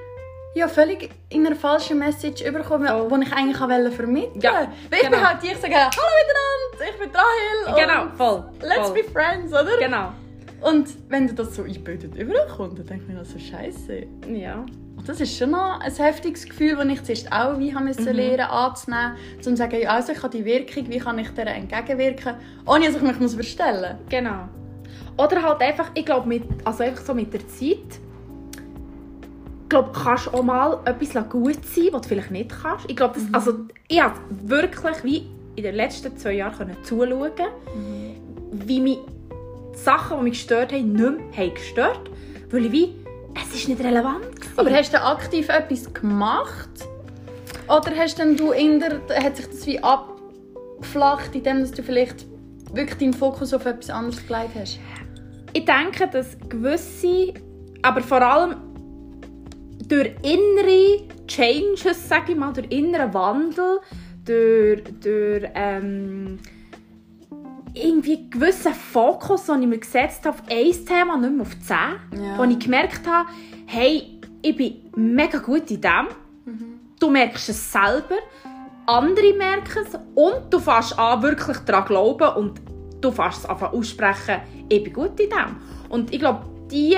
ja, 0.55 0.67
völlig 0.67 1.09
in 1.29 1.45
einer 1.45 1.55
falschen 1.55 1.99
Message 1.99 2.41
überkommen, 2.43 2.87
Voll. 2.87 3.19
die 3.19 3.25
ich 3.27 3.33
eigentlich 3.33 3.57
vermitteln 3.57 4.33
wollte. 4.35 4.39
Ja, 4.45 4.53
Weil 4.89 4.99
ich 5.01 5.01
bin 5.01 5.11
genau. 5.11 5.23
halt 5.27 5.43
die, 5.43 5.47
ich 5.47 5.57
sage, 5.57 5.73
hallo 5.73 5.89
miteinander, 6.19 6.93
ich 6.93 6.99
bin 6.99 7.09
Rahel 7.13 7.81
Genau, 7.87 8.15
voll. 8.15 8.45
let's 8.61 8.89
voll. 8.89 8.93
be 8.93 9.03
friends, 9.11 9.51
oder? 9.51 9.77
Genau. 9.79 10.13
Und 10.61 10.87
wenn 11.09 11.27
du 11.27 11.33
das 11.33 11.55
so 11.55 11.63
eingebildet 11.63 12.15
überkommt, 12.15 12.79
dann 12.79 12.85
denke 12.85 13.03
ich 13.03 13.09
mir 13.13 13.19
das 13.19 13.31
so 13.31 13.39
scheiße. 13.39 14.05
Ja. 14.33 14.65
Und 14.95 15.09
das 15.09 15.19
ist 15.19 15.35
schon 15.37 15.51
noch 15.51 15.81
ein 15.81 15.91
heftiges 15.91 16.45
Gefühl, 16.45 16.77
das 16.77 16.85
ich 16.87 17.03
zuerst 17.03 17.31
auch 17.33 17.59
wie 17.59 17.75
haben 17.75 17.85
müssen 17.85 18.13
lernen 18.13 18.41
anzunehmen, 18.41 19.17
um 19.35 19.41
zu 19.41 19.57
sagen, 19.57 19.85
also 19.87 20.13
ich 20.13 20.23
habe 20.23 20.37
die 20.37 20.45
Wirkung, 20.45 20.89
wie 20.89 20.99
kann 20.99 21.19
ich 21.19 21.29
der 21.31 21.47
entgegenwirken, 21.47 22.35
ohne 22.65 22.85
dass 22.85 22.95
ich 22.95 23.01
mich 23.01 23.19
muss 23.19 23.33
verstellen 23.33 23.97
muss. 23.97 24.09
Genau. 24.09 24.47
Oder 25.17 25.41
halt 25.43 25.61
einfach, 25.61 25.91
ich 25.93 26.05
glaube, 26.05 26.27
mit, 26.27 26.43
also 26.63 26.83
einfach 26.83 27.03
so 27.03 27.13
mit 27.13 27.33
der 27.33 27.45
Zeit, 27.47 27.99
ich 29.63 29.69
glaube, 29.69 29.91
kannst 29.91 30.27
du 30.27 30.31
auch 30.31 30.43
mal 30.43 30.79
etwas 30.85 31.29
gut 31.29 31.65
sein, 31.65 31.87
was 31.91 32.01
du 32.01 32.09
vielleicht 32.09 32.31
nicht 32.31 32.51
kannst. 32.61 32.85
Ich 32.87 32.95
glaube, 32.95 33.15
das, 33.15 33.23
also 33.33 33.59
ich 33.87 34.01
habe 34.01 34.15
wirklich 34.43 35.03
wie 35.03 35.27
in 35.55 35.63
den 35.63 35.75
letzten 35.75 36.15
zwei 36.17 36.33
Jahren 36.33 36.57
können 36.57 36.77
zuschauen, 36.83 37.31
wie 38.51 38.79
mich 38.79 38.99
Sachen, 39.73 40.17
die 40.17 40.23
mich 40.23 40.33
gestört 40.33 40.71
haben, 40.71 40.93
nicht 40.93 41.35
mehr 41.35 41.47
haben 41.47 41.53
gestört 41.55 42.09
weil 42.53 42.67
ich 42.67 42.71
wie, 42.71 42.95
es 43.33 43.55
ist 43.55 43.67
nicht 43.67 43.83
relevant 43.83 44.35
gewesen. 44.35 44.53
Aber 44.57 44.71
hast 44.71 44.93
du 44.93 45.01
aktiv 45.01 45.49
etwas 45.49 45.91
gemacht? 45.91 46.69
Oder 47.67 47.97
hast 47.97 48.19
denn 48.19 48.37
du 48.37 48.51
in 48.51 48.79
der, 48.79 49.01
hat 49.23 49.37
sich 49.37 49.47
das 49.47 49.65
wie 49.65 49.81
abgeflacht, 49.81 51.33
indem 51.33 51.69
du 51.69 51.81
vielleicht 51.81 52.27
wirklich 52.73 52.99
deinen 52.99 53.13
Fokus 53.13 53.53
auf 53.53 53.65
etwas 53.65 53.89
anderes 53.89 54.25
gelegt 54.27 54.51
hast? 54.55 54.79
Ich 55.53 55.65
denke, 55.65 56.07
dass 56.07 56.37
gewisse, 56.47 57.33
aber 57.81 58.01
vor 58.01 58.21
allem 58.21 58.55
durch 59.93 60.11
innere 60.23 61.01
Changes, 61.27 62.09
sage 62.09 62.31
ich 62.31 62.37
mal, 62.37 62.51
durch 62.51 62.67
inneren 62.71 63.13
Wandel, 63.13 63.79
durch, 64.25 64.83
durch 65.01 65.43
ähm, 65.53 66.39
irgendwie 67.75 68.27
gewissen 68.29 68.73
Fokus, 68.73 69.45
den 69.45 69.61
ich 69.63 69.67
mir 69.67 69.77
gesetzt 69.77 70.25
habe 70.25 70.37
auf 70.37 70.43
ein 70.49 70.85
Thema, 70.85 71.17
nicht 71.17 71.33
mehr 71.33 71.41
auf 71.41 71.59
zehn, 71.59 72.23
Ja. 72.23 72.37
wo 72.37 72.43
ich 72.43 72.59
gemerkt 72.59 73.07
habe, 73.07 73.29
hey, 73.67 74.19
ich 74.41 74.55
bin 74.55 74.75
mega 74.95 75.37
gut 75.39 75.69
in 75.69 75.81
dem, 75.81 76.07
du 76.99 77.09
merkst 77.09 77.49
es 77.49 77.71
selber, 77.71 78.17
andere 78.85 79.33
merken 79.33 79.85
es 79.85 79.93
und 80.15 80.51
du 80.51 80.59
fängst 80.59 80.97
an, 80.97 81.21
wirklich 81.21 81.57
daran 81.59 81.85
glauben 81.85 82.35
und 82.35 82.61
du 82.99 83.11
fängst 83.11 83.39
es 83.39 83.45
an 83.45 83.57
aussprechen, 83.61 84.41
ich 84.69 84.83
bin 84.83 84.93
gut 84.93 85.19
in 85.19 85.29
dem. 85.29 85.55
Und 85.89 86.11
ich 86.13 86.19
glaube, 86.19 86.45
die, 86.71 86.97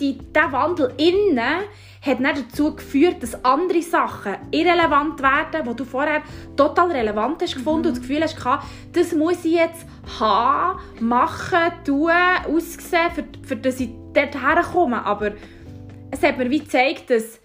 die, 0.00 0.16
dieser 0.18 0.52
Wandel 0.52 0.92
innen 0.96 1.62
hat 2.02 2.18
dann 2.18 2.34
dazu 2.34 2.74
geführt, 2.74 3.22
dass 3.22 3.44
andere 3.44 3.82
Sachen 3.82 4.36
irrelevant 4.50 5.20
werden, 5.20 5.68
die 5.68 5.76
du 5.76 5.84
vorher 5.84 6.22
total 6.56 6.92
relevant 6.92 7.42
hast 7.42 7.54
gefunden 7.54 7.88
und 7.88 7.96
das 7.96 8.00
Gefühl 8.00 8.22
hast, 8.22 8.36
gehabt, 8.36 8.64
das 8.92 9.14
muss 9.14 9.44
ich 9.44 9.52
jetzt 9.52 9.86
haben, 10.18 10.78
machen, 11.00 11.72
tun, 11.84 12.10
aussehen, 12.46 13.10
für, 13.14 13.24
für 13.46 13.56
dass 13.56 13.80
ich 13.80 13.90
dort 14.14 14.40
herkomme. 14.42 15.04
Aber 15.04 15.32
es 16.10 16.22
hat 16.22 16.38
mir 16.38 16.50
wie 16.50 16.60
gezeigt, 16.60 17.10
dass 17.10 17.40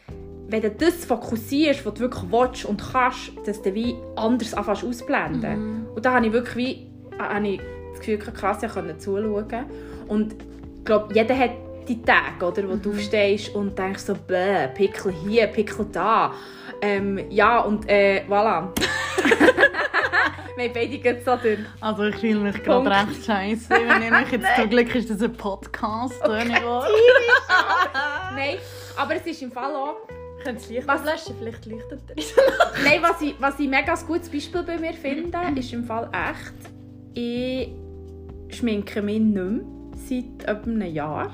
wenn 0.47 0.61
du 0.61 0.71
das 0.71 1.05
fokussierst, 1.05 1.85
was 1.85 1.95
du 1.95 2.01
wirklich 2.01 2.31
willst 2.31 2.65
und 2.65 2.81
kannst, 2.91 3.31
dass 3.45 3.61
du 3.61 3.73
wie 3.73 3.95
anders 4.15 4.53
anfängst 4.53 4.83
ausblenden. 4.85 5.87
Und 5.93 6.05
da 6.05 6.13
habe 6.13 6.27
ich 6.27 6.33
wirklich 6.33 6.55
wie, 6.55 7.17
äh, 7.17 7.19
habe 7.19 7.47
ich 7.47 7.61
das 7.91 7.99
Gefühl, 7.99 8.17
krass, 8.17 8.63
ich 8.63 8.71
konnte 8.71 8.97
zuschauen. 8.97 9.65
Und 10.07 10.33
ich 10.33 10.85
glaube, 10.85 11.13
jeder 11.13 11.37
hat 11.37 11.51
die 11.87 12.01
Tage, 12.01 12.45
oder, 12.45 12.69
wo 12.69 12.75
du 12.75 12.91
aufstehst 12.91 13.53
und 13.55 13.77
denkst 13.77 14.03
so, 14.03 14.15
bäh, 14.15 14.67
Pickel 14.73 15.13
hier, 15.25 15.47
Pickel 15.47 15.87
da. 15.91 16.33
Ähm, 16.81 17.29
ja, 17.29 17.59
und 17.61 17.87
äh, 17.89 18.23
voilà. 18.27 18.69
Wir 20.55 20.65
haben 20.65 20.73
beide 20.73 20.99
gerade 20.99 21.21
so 21.21 21.35
den... 21.35 21.65
Also 21.81 22.03
ich 22.03 22.15
fühle 22.15 22.39
mich 22.39 22.63
gerade 22.63 22.89
recht 22.89 23.25
scheiße, 23.25 23.69
wenn 23.71 24.03
ich 24.03 24.09
mich 24.09 24.31
jetzt 24.31 24.55
zum 24.55 24.69
Glück 24.69 24.95
ist 24.95 25.09
das 25.09 25.21
ein 25.21 25.33
Podcast. 25.33 26.21
Okay. 26.23 26.47
Nein, 28.35 28.57
aber 28.95 29.15
es 29.15 29.25
ist 29.25 29.41
im 29.41 29.51
Fall 29.51 29.75
auch... 29.75 29.97
Ich 30.37 30.45
könnte 30.45 30.61
das 30.61 30.69
Licht 30.69 30.87
Was- 30.87 31.01
ablöschen, 31.01 31.35
vielleicht 31.39 31.65
leuchtet 31.65 32.01
er. 32.07 32.15
Nein, 32.83 33.01
was 33.01 33.21
ich, 33.21 33.35
was 33.39 33.59
ich 33.59 33.67
mega 33.67 33.93
ein 33.95 34.07
gutes 34.07 34.29
Beispiel 34.29 34.63
bei 34.63 34.77
mir 34.77 34.93
finde, 34.93 35.37
ist 35.59 35.73
im 35.73 35.83
Fall 35.83 36.09
echt, 36.13 36.71
ich 37.15 37.69
schminke 38.55 39.01
mich 39.01 39.19
nicht 39.19 39.35
mehr 39.35 39.74
seit 40.07 40.47
etwa 40.47 40.69
einem 40.69 40.93
Jahr. 40.93 41.31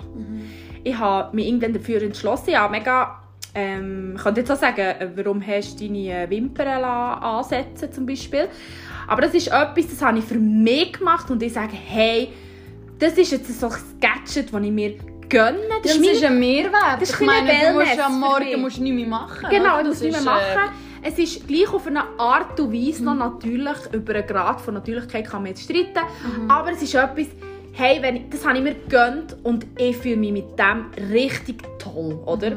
Ich 0.83 0.97
habe 0.97 1.35
mich 1.35 1.47
irgendwann 1.47 1.73
dafür 1.73 2.01
entschlossen, 2.01 2.51
ja, 2.51 2.67
mega, 2.67 3.21
ähm, 3.53 4.13
ich 4.15 4.23
könnte 4.23 4.41
jetzt 4.41 4.51
auch 4.51 4.57
sagen, 4.57 5.11
warum 5.15 5.45
hast 5.45 5.79
du 5.79 5.87
deine 5.87 6.29
Wimpern 6.29 6.81
lassen 6.81 7.23
ansetzen 7.23 7.91
zum 7.91 8.05
Beispiel. 8.05 8.47
Aber 9.07 9.21
das 9.21 9.33
ist 9.33 9.47
etwas, 9.47 9.87
das 9.89 10.01
habe 10.01 10.19
ich 10.19 10.25
für 10.25 10.39
mich 10.39 10.93
gemacht 10.93 11.29
und 11.29 11.41
ich 11.43 11.53
sage, 11.53 11.73
hey, 11.75 12.29
das 12.97 13.13
ist 13.13 13.31
jetzt 13.31 13.59
so 13.59 13.67
ein 13.67 13.73
Gadget, 13.99 14.53
das 14.53 14.61
ich 14.61 14.71
mir 14.71 14.93
gönne. 15.27 15.57
Das 15.83 15.97
mein- 15.99 16.09
ist 16.09 16.23
ein 16.23 16.39
Mehrwert. 16.39 17.01
Das 17.01 17.09
ist 17.09 17.15
ich 17.15 17.21
ein 17.21 17.25
meine, 17.27 17.47
du 17.49 17.73
musst 17.79 17.87
Wellness 17.89 18.05
am 18.05 18.19
Morgen 18.19 18.61
musst 18.61 18.77
du 18.77 18.83
nichts 18.83 18.99
mehr 18.99 19.07
machen. 19.07 19.47
Genau, 19.49 19.73
oder? 19.79 19.81
ich 19.81 19.87
muss 19.87 19.99
Das 19.99 20.01
nicht 20.01 20.11
mehr 20.11 20.19
ist, 20.19 20.25
machen. 20.55 20.71
Es 21.03 21.17
ist 21.17 21.47
gleich 21.47 21.73
auf 21.73 21.87
eine 21.87 22.03
Art 22.19 22.59
und 22.59 22.71
Weise 22.73 23.03
noch 23.03 23.15
natürlich, 23.15 23.77
über 23.91 24.13
einen 24.13 24.27
Grad 24.27 24.61
von 24.61 24.75
Natürlichkeit 24.75 25.25
kann 25.27 25.41
man 25.41 25.49
jetzt 25.49 25.63
streiten, 25.63 25.99
aber 26.47 26.71
es 26.73 26.81
ist 26.83 26.93
etwas, 26.93 27.25
hey, 27.73 28.01
wenn 28.01 28.15
ich, 28.17 28.29
das 28.29 28.45
habe 28.45 28.57
ich 28.57 28.63
mir 28.63 28.73
gegönnt 28.75 29.37
und 29.43 29.65
ich 29.77 29.97
fühle 29.97 30.17
mich 30.17 30.31
mit 30.31 30.59
dem 30.59 30.87
richtig 31.11 31.63
toll, 31.79 32.19
oder? 32.25 32.53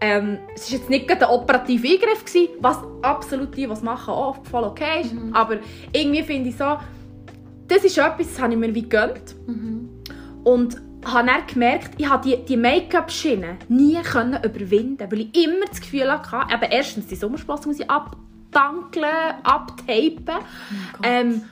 Ähm, 0.00 0.38
es 0.54 0.70
war 0.70 0.78
jetzt 0.78 0.90
nicht 0.90 1.10
ein 1.10 1.28
operativer 1.28 1.88
Eingriff, 1.88 2.24
gewesen, 2.24 2.48
was 2.60 2.78
absolut 3.02 3.56
die, 3.56 3.68
was 3.68 3.82
machen, 3.82 4.12
auch 4.12 4.44
voll 4.44 4.64
okay 4.64 5.02
ist, 5.02 5.14
aber 5.32 5.56
irgendwie 5.92 6.22
finde 6.22 6.50
ich 6.50 6.56
so, 6.56 6.76
das 7.66 7.84
ist 7.84 7.98
etwas, 7.98 8.28
das 8.28 8.40
habe 8.40 8.52
ich 8.52 8.58
mir 8.58 8.74
wie 8.74 8.82
gegönnt 8.82 9.34
und 10.44 10.80
habe 11.04 11.26
dann 11.26 11.46
gemerkt, 11.46 11.90
ich 11.98 12.08
habe 12.08 12.28
die, 12.28 12.44
die 12.44 12.56
Make-up-Schiene 12.56 13.58
nie 13.68 14.00
können 14.02 14.42
überwinden 14.42 15.10
weil 15.10 15.20
ich 15.20 15.44
immer 15.44 15.66
das 15.68 15.80
Gefühl 15.80 16.10
hatte, 16.10 16.52
eben 16.52 16.70
erstens 16.70 17.06
die 17.06 17.16
Sommersprossen 17.16 17.70
muss 17.70 17.80
ich 17.80 17.90
abdankeln, 17.90 19.04
abtapen. 19.42 20.44
ähm, 21.02 21.42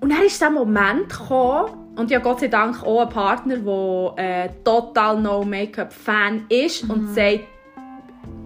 und 0.00 0.10
dann 0.10 0.22
ist 0.22 0.40
der 0.40 0.50
Moment 0.50 1.10
gekommen, 1.10 1.79
und 2.00 2.12
habe 2.12 2.24
Gott 2.24 2.40
sei 2.40 2.48
Dank 2.48 2.82
auch 2.82 3.02
einen 3.02 3.10
Partner, 3.10 3.56
der 3.56 4.14
äh, 4.16 4.48
total 4.64 5.20
No-Make-up-Fan 5.20 6.46
ist 6.48 6.88
und 6.88 7.14
sagt, 7.14 7.40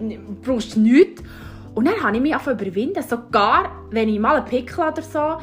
du 0.00 0.36
brauchst 0.42 0.76
nichts. 0.76 1.22
Und 1.74 1.86
dann 1.86 2.02
habe 2.02 2.16
ich 2.16 2.22
mich 2.22 2.36
zu 2.38 2.50
überwinden, 2.50 3.02
sogar 3.02 3.70
wenn 3.90 4.08
ich 4.08 4.18
mal 4.18 4.36
einen 4.36 4.44
Pickel 4.44 4.84
oder 4.84 5.02
so 5.02 5.38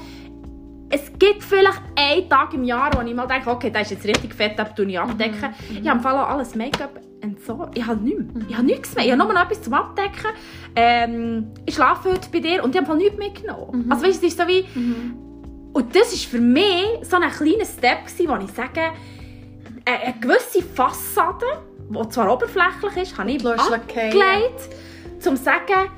es 0.94 1.12
gibt 1.18 1.42
vielleicht 1.42 1.82
einen 1.96 2.28
Tag 2.28 2.54
im 2.54 2.66
Jahr, 2.66 2.92
wo 2.94 3.02
ich 3.02 3.16
mal 3.16 3.26
denke, 3.26 3.50
okay, 3.50 3.70
der 3.70 3.82
ist 3.82 3.92
jetzt 3.92 4.06
richtig 4.06 4.36
fett, 4.36 4.60
ab 4.60 4.76
tue 4.76 4.86
ich 4.86 5.00
abdecken. 5.00 5.56
Ich 5.70 5.88
habe 5.88 5.98
im 5.98 6.04
Fall 6.04 6.16
auch 6.18 6.30
alles 6.30 6.54
Make-up 6.54 7.00
entsorgt. 7.22 7.78
Ich 7.78 7.86
habe 7.86 8.04
nichts. 8.04 8.24
Ich 8.50 8.58
habe 8.58 8.66
nichts 8.66 8.94
mehr. 8.94 9.06
Ich 9.06 9.12
habe 9.12 9.24
nur 9.24 9.34
noch 9.34 9.42
etwas 9.42 9.62
zum 9.62 9.74
Abdecken. 9.74 10.32
Ähm, 10.76 11.48
ich 11.66 11.76
schlafe 11.76 12.12
heute 12.12 12.30
bei 12.30 12.40
dir 12.40 12.62
und 12.62 12.76
ich 12.76 12.82
habe 12.82 12.98
nichts 12.98 13.18
mitgenommen. 13.18 13.90
Also 13.90 14.06
weißt 14.06 14.22
du, 14.22 14.28
es 14.28 14.34
ist 14.34 14.38
so 14.38 14.48
wie... 14.48 14.66
Und 15.74 15.96
das 15.96 16.12
war 16.12 16.30
für 16.32 16.40
mich 16.40 16.86
so 17.04 17.16
ein 17.16 17.30
kleiner 17.32 17.66
Step, 17.66 18.00
wo 18.28 18.36
ich 18.44 18.52
sage, 18.52 18.92
eine, 19.86 20.14
gewisse 20.20 20.62
Fassade, 20.62 21.46
die 21.90 22.10
zwar 22.10 22.34
oberflächlich 22.34 22.98
ist, 23.04 23.18
habe 23.18 23.32
ich 23.32 23.46
abgelegt, 23.46 24.70
um 25.26 25.36
zu 25.36 25.36
sagen, 25.38 25.90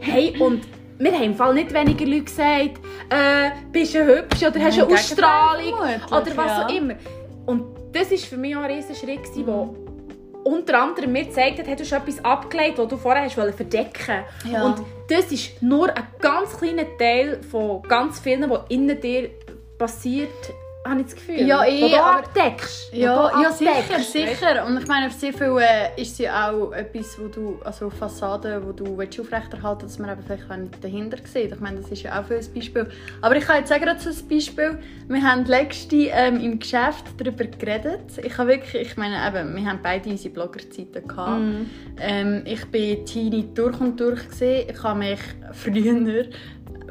hey, 0.00 0.34
und 0.38 0.66
wir 0.98 1.12
haben 1.12 1.24
im 1.24 1.34
Fall 1.34 1.54
nicht 1.54 1.72
weniger 1.72 2.06
Leute 2.06 2.24
gesagt, 2.24 2.80
äh, 3.10 3.50
bist 3.70 3.94
du 3.94 4.04
hübsch 4.04 4.42
oder 4.42 4.60
hast 4.60 4.78
du 4.78 4.84
eine 4.84 4.94
Ausstrahlung 4.94 5.74
oder 5.74 6.36
was 6.36 6.46
ja. 6.46 6.66
auch 6.66 6.74
immer. 6.74 6.94
Und 7.46 7.64
das 7.92 8.10
war 8.10 8.18
für 8.18 8.36
mich 8.36 8.56
auch 8.56 8.62
ein 8.62 8.72
riesen 8.72 8.94
Schritt, 8.94 9.20
wo 9.46 9.76
unter 10.44 10.80
anderem 10.80 11.12
mir 11.12 11.24
gezeigt 11.24 11.58
hat, 11.58 11.66
hey, 11.66 11.76
du 11.76 11.82
hast 11.82 11.92
etwas 11.92 12.24
abgelegt, 12.24 12.78
das 12.78 12.88
du 12.88 12.96
vorher 12.96 13.24
hast 13.24 13.34
verdecken 13.34 14.24
Ja. 14.50 14.64
Und 14.64 14.84
das 15.08 15.32
ist 15.32 15.62
nur 15.62 15.94
ein 15.94 16.06
ganz 16.20 16.56
kleiner 16.58 16.84
Teil 16.98 17.42
von 17.42 17.82
ganz 17.82 18.20
vielen, 18.20 18.48
was 18.50 18.62
innen 18.68 19.00
dir 19.00 19.30
passiert, 19.78 20.28
habe 20.88 21.00
ich 21.00 21.06
das 21.06 21.14
Gefühl. 21.16 21.46
Ja, 21.46 21.64
eh, 21.64 21.90
du 21.90 22.02
abdeckst. 22.02 22.92
Ja, 22.92 23.42
ja 23.42 23.52
sicher, 23.52 24.00
sicher. 24.00 24.66
Und 24.66 24.78
ich 24.78 24.86
meine, 24.86 25.10
für 25.10 25.18
sehr 25.18 25.32
viel 25.32 25.56
äh, 25.60 26.00
ist 26.00 26.16
sie 26.16 26.28
auch 26.28 26.72
etwas, 26.72 27.18
wo 27.18 27.28
du, 27.28 27.58
also 27.64 27.90
Fassaden, 27.90 28.66
wo 28.66 28.72
du 28.72 28.96
willst 28.96 29.20
aufrechterhalten 29.20 29.82
willst, 29.82 29.98
dass 29.98 30.06
man 30.06 30.10
eben 30.10 30.22
vielleicht 30.22 30.60
nicht 30.60 30.84
dahinter 30.84 31.18
sieht. 31.24 31.52
Ich 31.52 31.60
meine, 31.60 31.80
das 31.80 31.90
ist 31.90 32.02
ja 32.02 32.20
auch 32.20 32.24
für 32.24 32.36
ein 32.36 32.54
Beispiel. 32.54 32.88
Aber 33.20 33.36
ich 33.36 33.44
kann 33.44 33.58
jetzt 33.58 33.68
sagen, 33.68 33.86
dazu 33.86 34.08
ein 34.08 34.28
Beispiel. 34.28 34.78
Wir 35.08 35.22
haben 35.22 35.44
letzte 35.44 35.96
ähm, 35.96 36.40
im 36.40 36.58
Geschäft 36.58 37.04
darüber 37.18 37.44
geredet. 37.44 38.18
Ich 38.22 38.36
habe 38.38 38.50
wirklich, 38.50 38.88
ich 38.90 38.96
meine, 38.96 39.16
eben, 39.26 39.54
wir 39.54 39.64
haben 39.64 39.80
beide 39.82 40.10
unsere 40.10 40.34
Bloggerzeiten 40.34 41.06
gehabt. 41.06 41.40
Mhm. 41.40 41.66
Ähm, 42.00 42.42
ich 42.44 42.64
bin 42.66 43.04
Teenie 43.04 43.48
durch 43.54 43.80
und 43.80 43.98
durch 43.98 44.28
gesehen. 44.28 44.68
Ich 44.70 44.82
habe 44.82 44.98
mich 44.98 45.20
früher 45.52 46.24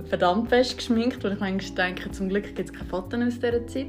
verdammt 0.07 0.49
fest 0.49 0.77
geschminkt, 0.77 1.23
weil 1.23 1.33
ich 1.33 1.39
manchmal 1.39 1.87
denke, 1.87 2.11
zum 2.11 2.29
Glück 2.29 2.55
gibt 2.55 2.69
es 2.69 2.73
keine 2.73 2.89
Fotos 2.89 3.19
aus 3.19 3.39
dieser 3.39 3.67
Zeit. 3.67 3.87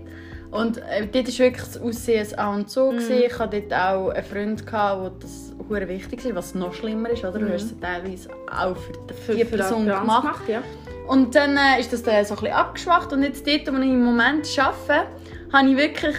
Und 0.50 0.78
äh, 0.78 1.06
dort 1.06 1.26
war 1.28 1.38
wirklich 1.38 1.64
das 1.64 1.80
Aussehen 1.80 2.26
ein 2.26 2.38
A 2.38 2.54
und 2.54 2.70
so. 2.70 2.90
gewesen. 2.90 3.22
Ich 3.26 3.38
hatte 3.38 3.60
dort 3.60 3.80
auch 3.80 4.08
einen 4.08 4.24
Freund, 4.24 4.66
gehabt, 4.66 5.02
wo 5.02 5.08
das 5.20 5.52
hure 5.68 5.88
wichtig 5.88 6.24
war, 6.24 6.36
was 6.36 6.54
noch 6.54 6.72
schlimmer 6.72 7.10
ist. 7.10 7.24
Oder? 7.24 7.38
Du 7.38 7.52
hast 7.52 7.64
es 7.64 7.78
teilweise 7.78 8.30
auch 8.50 8.76
für 8.76 9.34
die 9.34 9.44
Person 9.44 9.86
Trans 9.86 10.00
gemacht. 10.00 10.48
ja. 10.48 10.62
Und 11.06 11.34
dann 11.34 11.56
äh, 11.56 11.80
ist 11.80 11.92
das 11.92 12.02
dann 12.02 12.24
so 12.24 12.34
ein 12.34 12.40
bisschen 12.40 12.56
abgeschwacht. 12.56 13.12
Und 13.12 13.22
jetzt 13.22 13.46
dort, 13.46 13.66
wo 13.66 13.78
ich 13.78 13.88
im 13.88 14.04
Moment 14.04 14.48
arbeite, 14.58 15.06
habe 15.52 15.68
ich 15.70 15.76
wirklich 15.76 16.16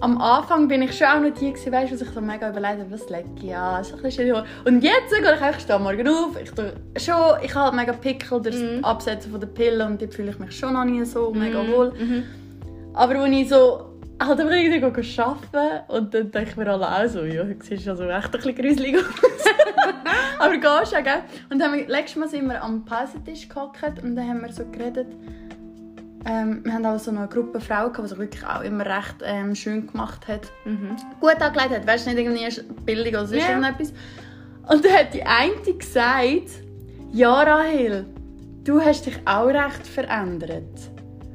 am 0.00 0.20
Anfang 0.20 0.68
bin 0.68 0.82
ich 0.82 0.96
schon 0.96 1.06
auch 1.08 1.20
noch 1.20 1.30
die 1.34 1.52
gewesen, 1.52 1.72
weißt, 1.72 1.92
was 1.92 2.02
ich 2.02 2.08
so 2.10 2.20
mega 2.20 2.48
überlegt 2.50 2.80
habe, 2.80 2.90
was 2.90 3.08
lege 3.10 3.56
an, 3.56 3.82
so 3.84 3.96
ein 3.96 4.02
bisschen. 4.02 4.32
Und 4.64 4.82
jetzt 4.82 5.10
gehe 5.10 5.20
ich 5.34 5.40
einfach 5.42 5.60
stehe 5.60 5.78
morgen 5.78 6.08
auf, 6.08 6.40
ich 6.42 6.50
tue 6.50 6.72
schon, 6.96 7.14
ich 7.42 7.54
habe 7.54 7.64
halt 7.66 7.74
mega 7.74 7.92
Pickel 7.92 8.40
durch 8.40 8.54
das 8.54 8.62
Mhm. 8.78 8.84
Absetzen 8.84 9.30
von 9.30 9.40
der 9.40 9.48
Pille 9.48 9.84
und 9.86 10.00
dort 10.00 10.14
fühle 10.14 10.30
ich 10.30 10.38
mich 10.38 10.56
schon 10.56 10.72
noch 10.74 10.84
nie 10.84 11.04
so 11.04 11.32
mega 11.32 11.62
Mhm. 11.62 11.72
wohl. 11.72 11.92
Mhm. 11.98 12.22
Aber 12.94 13.14
wenn 13.22 13.32
ich 13.32 13.48
so 13.48 13.84
halt 14.20 14.40
einfach 14.40 14.54
irgendwie 14.54 14.84
arbeiten 15.22 15.84
und 15.88 16.12
dann 16.14 16.30
denke 16.30 16.50
ich 16.50 16.56
mir 16.56 16.68
alle 16.70 16.88
auch 16.88 17.06
so, 17.08 17.22
ja, 17.24 17.44
du 17.44 17.54
siehst 17.62 17.88
also 17.88 18.04
echt 18.04 18.26
ein 18.26 18.30
bisschen 18.32 18.54
gruselig 18.56 18.96
aus. 18.98 19.04
Aber 20.40 20.56
gehst 20.56 20.92
ja, 20.92 21.00
gell? 21.00 21.22
Und 21.50 21.58
dann 21.60 21.86
letztes 21.86 22.16
Mal 22.16 22.28
sind 22.28 22.48
wir 22.48 22.62
am 22.62 22.84
Pausentisch 22.84 23.48
gehockt 23.48 24.02
und 24.02 24.14
dann 24.16 24.28
haben 24.28 24.42
wir 24.42 24.52
so 24.52 24.64
geredet. 24.66 25.06
Ähm, 26.26 26.64
wir 26.64 26.72
haben 26.72 26.84
auch 26.86 26.98
so 26.98 27.10
eine 27.10 27.28
Gruppe 27.28 27.60
Frauen, 27.60 27.92
gehabt, 27.92 28.04
die 28.04 28.08
sich 28.08 28.18
wirklich 28.18 28.44
auch 28.46 28.62
immer 28.62 28.84
recht 28.84 29.16
ähm, 29.22 29.54
schön 29.54 29.86
gemacht 29.86 30.26
hat. 30.28 30.50
Mhm. 30.64 30.96
Gut 31.20 31.40
angelegt 31.40 31.70
hat, 31.70 31.86
weißt 31.86 32.06
du, 32.06 32.10
nicht 32.10 32.18
irgendwie 32.18 32.62
billig 32.84 33.14
oder 33.14 33.26
sonst 33.26 33.42
Ja. 33.42 33.50
irgendetwas. 33.50 33.92
Und 34.68 34.84
dann 34.84 34.92
hat 34.92 35.14
die 35.14 35.22
eine 35.22 35.54
gesagt, 35.78 36.50
ja 37.12 37.42
Rahel, 37.42 38.04
du 38.64 38.80
hast 38.80 39.06
dich 39.06 39.18
auch 39.24 39.46
recht 39.46 39.86
verändert. 39.86 40.90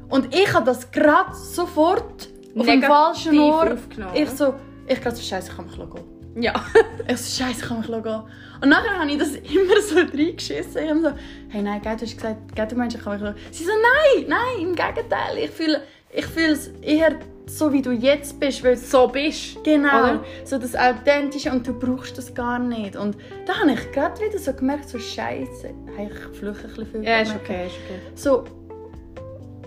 Und 0.08 0.34
ich 0.34 0.52
habe 0.54 0.66
das 0.66 0.90
gerade 0.92 1.34
sofort 1.34 2.28
auf 2.56 2.66
dem 2.66 2.82
falschen 2.82 3.38
Ohr. 3.38 3.72
aufgenommen. 3.72 4.14
Ich 4.14 4.30
so, 4.30 4.54
ich 4.86 5.00
gerade 5.00 5.16
so, 5.16 5.22
scheiße, 5.22 5.50
ich 5.50 5.56
kann 5.56 5.66
mich 5.66 5.74
gehen. 5.76 6.04
Ja. 6.36 6.52
Ich 7.06 7.18
so, 7.18 7.44
scheiße, 7.44 7.60
ich 7.60 7.68
kann 7.68 7.80
mich 7.80 7.86
gehen. 7.86 8.22
Und 8.62 8.68
nachher 8.70 8.98
habe 8.98 9.10
ich 9.10 9.18
das 9.18 9.34
immer 9.34 9.80
so 9.82 9.96
reingeschissen. 9.96 10.82
Ich 10.82 10.88
habe 10.88 11.00
so, 11.02 11.12
hey, 11.50 11.60
nein, 11.60 11.82
gell, 11.82 11.96
du 11.96 12.02
hast 12.06 12.16
gesagt, 12.16 12.54
gell, 12.54 12.66
du 12.66 12.76
meinst, 12.76 12.96
ich 12.96 13.02
kann 13.02 13.12
mich 13.12 13.22
gehen. 13.22 13.34
Sie 13.50 13.64
so, 13.64 13.70
nein, 13.70 14.24
nein, 14.26 14.60
im 14.60 14.74
Gegenteil. 14.74 15.36
Ich 15.36 15.50
fühle, 15.50 15.82
ich 16.10 16.24
es 16.36 16.68
eher 16.80 17.16
so, 17.46 17.72
wie 17.72 17.82
du 17.82 17.92
jetzt 17.92 18.40
bist. 18.40 18.64
Weil 18.64 18.76
So 18.76 19.08
bist 19.08 19.62
Genau, 19.64 20.00
Oder? 20.00 20.24
so 20.44 20.58
das 20.58 20.74
Authentische 20.74 21.50
und 21.50 21.66
du 21.66 21.78
brauchst 21.78 22.16
das 22.16 22.34
gar 22.34 22.58
nicht. 22.58 22.96
Und 22.96 23.16
da 23.46 23.60
habe 23.60 23.72
ich 23.72 23.92
gerade 23.92 24.18
wieder 24.22 24.38
so 24.38 24.52
gemerkt, 24.54 24.88
so 24.88 24.98
Scheiße, 24.98 25.74
hey, 25.96 26.08
ich 26.10 26.38
fluche 26.38 26.62
ein 26.62 26.68
bisschen 26.68 26.86
viel. 26.86 27.04
Ja, 27.04 27.20
ist 27.20 27.34
okay, 27.34 27.66
ist 27.66 27.74
okay. 27.84 28.00
So, 28.14 28.44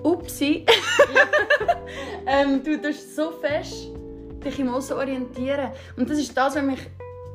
upsi. 0.03 0.65
ähm, 2.25 2.63
du 2.63 2.81
tust 2.81 3.15
so 3.15 3.31
fest 3.31 3.91
dich 4.49 4.59
im 4.59 4.73
Aussen 4.73 4.93
orientieren. 4.97 5.71
Und 5.95 6.09
das 6.09 6.17
ist 6.19 6.35
das, 6.35 6.55
was 6.55 6.63
mich 6.63 6.79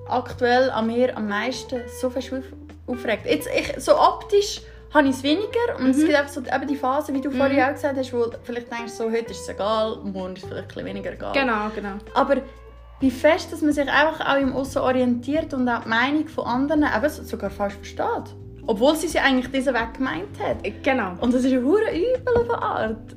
aktuell 0.08 0.70
an 0.70 0.86
mir 0.86 1.16
am 1.16 1.28
meisten 1.28 1.80
so 2.00 2.10
fest 2.10 2.32
auf, 2.32 2.44
aufregt. 2.86 3.26
Jetzt, 3.26 3.48
ich, 3.56 3.74
so 3.82 3.98
optisch 3.98 4.60
habe 4.92 5.08
ich 5.08 5.14
es 5.16 5.22
weniger 5.22 5.76
und 5.78 5.90
es 5.90 5.98
Mhm. 5.98 6.06
gibt 6.06 6.14
einfach 6.18 6.32
so 6.32 6.40
eben 6.40 6.66
die 6.68 6.76
Phase, 6.76 7.14
wie 7.14 7.20
du 7.20 7.30
Mhm. 7.30 7.36
vorhin 7.38 7.62
auch 7.62 7.72
gesagt 7.72 7.96
hast, 7.96 8.12
wo 8.12 8.24
du 8.26 8.36
vielleicht 8.42 8.70
denkst, 8.70 8.92
so, 8.92 9.04
heute 9.04 9.30
ist 9.30 9.40
es 9.40 9.48
egal, 9.48 9.98
morgen 10.04 10.34
ist 10.36 10.42
es 10.42 10.48
vielleicht 10.48 10.64
ein 10.64 10.68
bisschen 10.68 10.84
weniger 10.86 11.12
egal. 11.12 11.32
Genau, 11.32 11.70
genau. 11.74 11.94
Aber 12.14 12.36
wie 13.00 13.10
fest, 13.10 13.52
dass 13.52 13.62
man 13.62 13.72
sich 13.72 13.88
einfach 13.90 14.20
auch 14.34 14.38
im 14.40 14.52
Aussen 14.54 14.78
orientiert 14.82 15.54
und 15.54 15.68
auch 15.68 15.82
die 15.84 15.88
Meinung 15.88 16.28
von 16.28 16.44
anderen 16.44 16.82
eben 16.84 17.08
sogar 17.08 17.50
falsch 17.50 17.74
versteht. 17.74 18.34
Obwohl 18.66 18.94
sie 18.94 19.08
sie 19.08 19.18
eigentlich 19.18 19.50
diesen 19.50 19.74
Weg 19.74 19.94
gemeint 19.94 20.38
hat. 20.38 20.58
Genau. 20.84 21.14
Und 21.20 21.34
das 21.34 21.42
ist 21.44 21.52
eine 21.52 21.62
hure 21.64 21.90
übel 21.90 22.36
auf 22.36 22.50
eine 22.50 22.62
Art. 22.62 23.16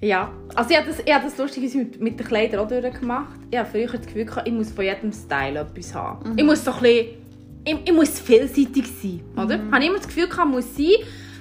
Ja, 0.00 0.30
also 0.54 0.70
ich 0.70 0.76
habe 0.76 0.86
das, 0.86 1.00
ich 1.04 1.12
habe 1.12 1.24
das 1.24 1.36
lustigerweise 1.36 1.78
mit, 1.78 2.00
mit 2.00 2.20
den 2.20 2.26
Kleidern 2.26 2.60
auch 2.60 2.68
durchgemacht. 2.68 3.36
Ich 3.50 3.58
habe 3.58 3.68
früher 3.68 3.88
das 3.88 4.06
Gefühl, 4.06 4.24
gehabt, 4.26 4.46
ich 4.46 4.54
muss 4.54 4.70
von 4.70 4.84
jedem 4.84 5.12
Style 5.12 5.58
etwas 5.58 5.94
haben. 5.94 6.30
Mhm. 6.32 6.38
Ich 6.38 6.44
muss 6.44 6.64
so 6.64 6.70
ein 6.72 6.80
bisschen, 6.82 7.06
ich, 7.64 7.76
ich 7.84 7.92
muss 7.92 8.20
vielseitig 8.20 8.86
sein, 9.02 9.20
oder? 9.36 9.58
Mhm. 9.58 9.72
Habe 9.72 9.82
ich 9.82 9.88
immer 9.90 9.98
das 9.98 10.06
Gefühl, 10.06 10.28
gehabt, 10.28 10.48
muss 10.50 10.76
sein. 10.76 10.92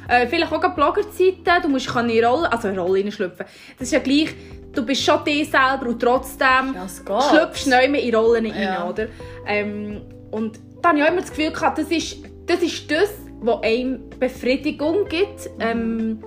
Äh, 0.09 0.25
vielleicht 0.27 0.51
auch 0.51 0.73
Bloggerzeiten, 0.75 1.61
du 1.61 1.69
musst 1.69 1.87
in 1.89 1.97
eine 1.97 2.25
Rolle, 2.27 2.51
also 2.51 2.69
eine 2.69 2.79
Rolle 2.79 3.11
schlüpfen. 3.11 3.45
Das 3.77 3.87
ist 3.89 3.91
ja 3.91 3.99
gleich, 3.99 4.33
du 4.73 4.83
bist 4.85 5.03
schon 5.03 5.23
dich 5.23 5.49
selber 5.51 5.87
und 5.87 6.01
trotzdem 6.01 6.73
Ja, 6.73 6.85
es 6.85 7.03
geht. 7.03 7.23
schlüpfst 7.23 7.67
neu 7.67 7.83
in 7.99 8.15
Rollen 8.15 8.45
Ja. 8.45 8.83
rein, 8.83 8.89
oder? 8.89 9.07
Ähm, 9.45 10.01
und 10.31 10.59
dann 10.81 10.91
habe 10.93 10.97
ich 10.99 11.03
auch 11.03 11.11
immer 11.11 11.21
das 11.21 11.29
Gefühl 11.29 11.51
gehabt, 11.51 11.77
das 11.77 11.91
ist 11.91 12.17
das, 12.47 12.61
ist 12.61 12.89
das 12.89 13.09
was 13.39 13.61
einem 13.61 14.09
Befriedigung 14.19 15.05
gibt, 15.07 15.47
ähm, 15.59 16.23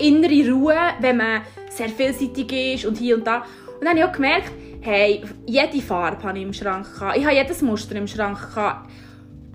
innere 0.00 0.50
Ruhe, 0.50 0.76
wenn 1.00 1.16
man 1.16 1.42
sehr 1.70 1.88
vielseitig 1.88 2.52
ist 2.52 2.86
und 2.86 2.98
hier 2.98 3.16
und 3.16 3.26
da. 3.26 3.38
Und 3.38 3.80
dann 3.80 3.90
habe 3.90 3.98
ich 4.00 4.04
auch 4.04 4.12
gemerkt, 4.12 4.52
hey, 4.80 5.22
jede 5.46 5.80
Farbe 5.80 6.22
habe 6.22 6.38
ich 6.38 6.44
im 6.44 6.52
Schrank 6.52 6.92
gehabt. 6.92 7.16
Ich 7.16 7.24
habe 7.24 7.34
jedes 7.34 7.62
Muster 7.62 7.94
im 7.96 8.06
Schrank 8.06 8.38
gehabt. 8.38 8.90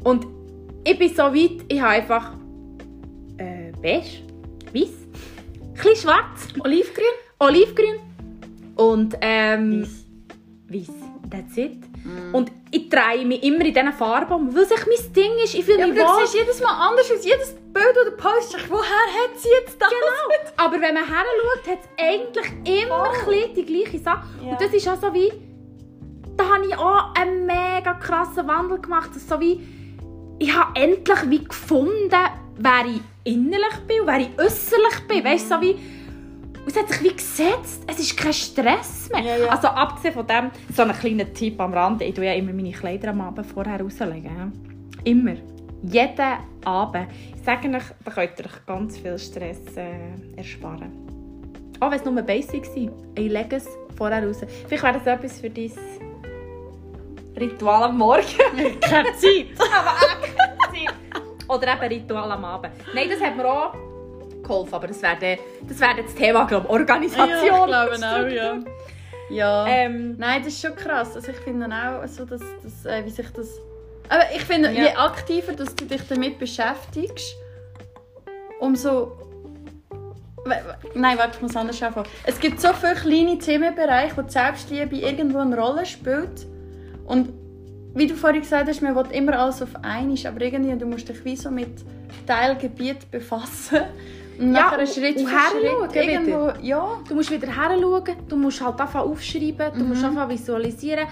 Und 0.03 0.27
ich 0.84 0.97
bin 0.97 1.10
so 1.10 1.23
weit, 1.23 1.65
ich 1.67 1.81
habe 1.81 1.93
einfach 1.93 2.34
äh, 3.38 3.71
beige, 3.81 4.23
weiß, 4.73 4.73
ein 4.73 5.73
bisschen 5.73 5.95
schwarz, 5.95 6.47
Olivgrün? 6.60 7.05
olivgrün 7.39 7.99
und 8.75 9.15
ähm, 9.21 9.86
weiß. 10.69 10.91
That's 11.29 11.58
it. 11.58 11.77
Mm. 12.05 12.35
Und 12.35 12.51
ich 12.69 12.89
drehe 12.89 13.25
mich 13.25 13.41
immer 13.43 13.65
in 13.65 13.73
diesen 13.73 13.93
Farben 13.93 14.55
weil 14.55 14.63
es 14.63 14.69
mein 14.69 15.13
Ding 15.13 15.31
ist. 15.43 15.55
Ich 15.55 15.65
fühle 15.65 15.79
Ja, 15.79 15.85
aber 15.85 15.93
mich 15.93 16.03
du 16.03 16.07
wohl. 16.07 16.21
siehst 16.21 16.35
jedes 16.35 16.61
Mal 16.61 16.89
anders 16.89 17.11
aus. 17.11 17.25
Jedes 17.25 17.55
Bild 17.73 17.95
oder 18.01 18.11
Post, 18.11 18.55
ich, 18.57 18.69
woher 18.69 18.81
hat 18.83 19.37
sie 19.37 19.49
jetzt 19.49 19.81
das? 19.81 19.89
Genau. 19.89 20.65
Aber 20.65 20.73
wenn 20.79 20.93
man 20.93 21.05
her 21.05 21.23
schaut, 21.41 21.71
hat 21.71 21.79
es 21.81 22.03
eigentlich 22.03 22.81
immer 22.83 23.09
bisschen 23.25 23.55
die 23.55 23.65
gleiche 23.65 23.99
Sache. 23.99 24.27
Ja. 24.43 24.51
Und 24.51 24.61
das 24.61 24.73
ist 24.73 24.87
auch 24.87 25.01
so 25.01 25.13
wie... 25.13 25.31
Da 26.37 26.43
habe 26.43 26.65
ich 26.67 26.77
auch 26.77 27.13
einen 27.15 27.45
mega 27.45 27.93
krassen 27.93 28.47
Wandel 28.47 28.79
gemacht. 28.79 29.09
Das 29.09 29.17
ist 29.17 29.29
so 29.29 29.39
wie... 29.39 29.61
Ich 30.37 30.53
habe 30.53 30.79
endlich 30.79 31.29
wie 31.29 31.43
gefunden, 31.43 32.11
wer 32.57 32.85
ich 32.85 33.01
innerlich 33.23 33.75
bin 33.87 34.01
und 34.01 34.07
wer 34.07 34.19
ich 34.19 34.29
äußerlich 34.37 35.07
bin. 35.07 35.23
Weißt 35.23 35.49
du, 35.49 35.55
so 35.55 35.61
wie... 35.61 35.94
Es 36.67 36.75
hat 36.75 36.89
sich 36.89 37.04
wie 37.04 37.15
gesetzt. 37.15 37.84
Es 37.88 37.99
ist 37.99 38.17
kein 38.17 38.34
Stress 38.34 39.10
mehr. 39.12 39.21
Ja, 39.21 39.38
ja. 39.38 39.47
Also 39.49 39.67
abgesehen 39.67 40.13
von 40.13 40.25
dem, 40.25 40.51
so 40.73 40.82
ein 40.82 40.93
kleiner 40.93 41.32
Tipp 41.32 41.60
am 41.60 41.73
Rand. 41.73 42.01
Ich 42.01 42.13
tue 42.15 42.25
ja 42.25 42.34
immer 42.34 42.54
meine 42.54 42.71
Kleider 42.71 43.10
am 43.10 43.21
Abend 43.21 43.45
vorher 43.45 43.80
rauslegen. 43.80 44.51
Immer. 45.04 45.36
Jeden 45.84 46.38
Abend. 46.63 47.08
Ich 47.36 47.43
sage 47.43 47.69
euch, 47.69 47.84
da 48.04 48.12
könnt 48.12 48.39
ihr 48.39 48.45
euch 48.45 48.65
ganz 48.65 48.97
viel 48.97 49.19
Stress 49.19 49.60
äh, 49.78 50.38
ersparen. 50.38 50.91
Auch 51.80 51.91
wenn 51.91 51.99
es 51.99 52.06
nur 52.06 52.21
basic 52.23 52.63
ist. 52.63 52.75
Ich 52.75 52.89
lege 53.15 53.58
es 53.58 53.67
vorher 53.95 54.25
raus. 54.25 54.41
Vielleicht 54.67 54.84
wäre 54.84 54.93
das 54.93 55.06
etwas 55.06 55.39
für 55.39 55.49
dein 55.49 55.71
Ritual 57.39 57.84
am 57.84 57.97
Morgen. 57.97 58.23
Keine 58.82 59.12
Zeit. 59.13 59.47
aber 59.60 59.91
auch 59.91 60.21
keine 60.21 60.58
Zeit. 60.71 61.49
Oder 61.49 61.73
eben 61.73 61.93
Ritual 61.93 62.32
am 62.32 62.45
Abend. 62.45 62.71
Nein, 62.93 63.10
das 63.10 63.21
hat 63.21 63.36
mir 63.36 63.45
auch 63.45 63.73
geholfen. 64.47 64.73
Aber 64.73 64.88
das 64.88 65.01
wäre 65.01 65.17
dann- 65.19 65.38
das, 65.67 65.77
dann 65.77 65.97
das 65.97 66.15
Thema, 66.15 66.45
glaube 66.45 66.65
ich, 66.65 66.71
Organisation. 66.71 67.29
Ja, 67.69 67.86
ich 67.86 67.99
glaube 67.99 68.05
auch, 68.27 68.29
ja. 68.31 68.58
Ja. 69.29 69.65
Ähm, 69.67 70.15
Nein, 70.17 70.43
das 70.43 70.53
ist 70.53 70.62
schon 70.62 70.75
krass. 70.75 71.15
Also 71.15 71.31
ich 71.31 71.38
finde 71.38 71.65
auch, 71.67 72.08
so, 72.08 72.25
dass, 72.25 72.41
dass, 72.63 72.86
äh, 72.86 73.03
wie 73.05 73.10
sich 73.10 73.27
das... 73.31 73.47
Aber 74.08 74.23
ich 74.36 74.43
finde, 74.43 74.71
Ja. 74.71 74.84
je 74.84 74.89
aktiver 74.95 75.53
dass 75.53 75.73
du 75.75 75.86
dich 75.86 76.01
damit 76.08 76.38
beschäftigst, 76.39 77.36
umso... 78.60 79.17
Nein, 80.93 81.17
warte, 81.17 81.38
ich 81.38 81.41
muss 81.41 81.55
anders 81.55 81.81
anfangen. 81.81 82.05
Es 82.23 82.39
gibt 82.39 82.62
so 82.62 82.67
viele 82.73 82.93
kleine 82.93 83.39
Themenbereiche, 83.39 84.15
wo 84.15 84.21
die 84.21 84.29
Selbstliebe 84.31 84.95
irgendwo 84.95 85.39
eine 85.39 85.58
Rolle 85.60 85.88
spielt. 85.88 86.45
Und 87.08 87.29
wie 87.95 88.05
du 88.05 88.13
vorhin 88.13 88.41
gesagt 88.41 88.69
hast, 88.69 88.81
man 88.84 88.95
will 88.95 89.05
immer 89.12 89.39
alles 89.39 89.63
auf 89.63 89.69
einmal, 89.81 90.17
aber 90.27 90.41
irgendwie, 90.41 90.77
du 90.77 90.86
musst 90.86 91.10
dich 91.10 91.25
wie 91.25 91.36
so 91.36 91.49
mit 91.49 91.69
Teilgebiet 92.27 93.10
befassen. 93.10 93.81
Ja, 94.39 94.45
nachher 94.45 94.80
und- 94.80 94.89
Schritt 94.89 95.19
für 95.19 95.28
Schritt 95.28 95.95
irgendwo... 95.95 96.52
Ja. 96.62 97.00
Du 97.08 97.15
musst 97.15 97.32
wieder 97.32 97.48
heranschauen, 97.48 98.04
du 98.28 98.36
musst 98.36 98.62
halt 98.63 98.80
anfangen 98.80 99.10
aufschreiben, 99.12 99.71
du 99.78 99.84
musst 99.86 100.02
Mhm. 100.02 100.08
anfangen 100.10 100.30
visualisieren. 100.32 101.08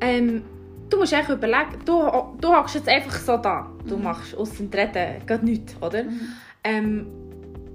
Ähm, 0.00 0.42
du 0.90 0.96
musst 0.98 1.12
echt 1.12 1.28
überlegen, 1.28 1.78
du, 1.84 2.02
du 2.40 2.48
hockst 2.54 2.74
jetzt 2.76 2.88
einfach 2.88 3.16
so 3.18 3.36
da. 3.38 3.66
Du 3.88 3.96
machst 3.96 4.36
aus 4.36 4.52
dem 4.56 4.68
Reden 4.72 5.26
gar 5.26 5.38
nichts, 5.38 5.74
oder? 5.80 6.04
Ähm, 6.62 7.06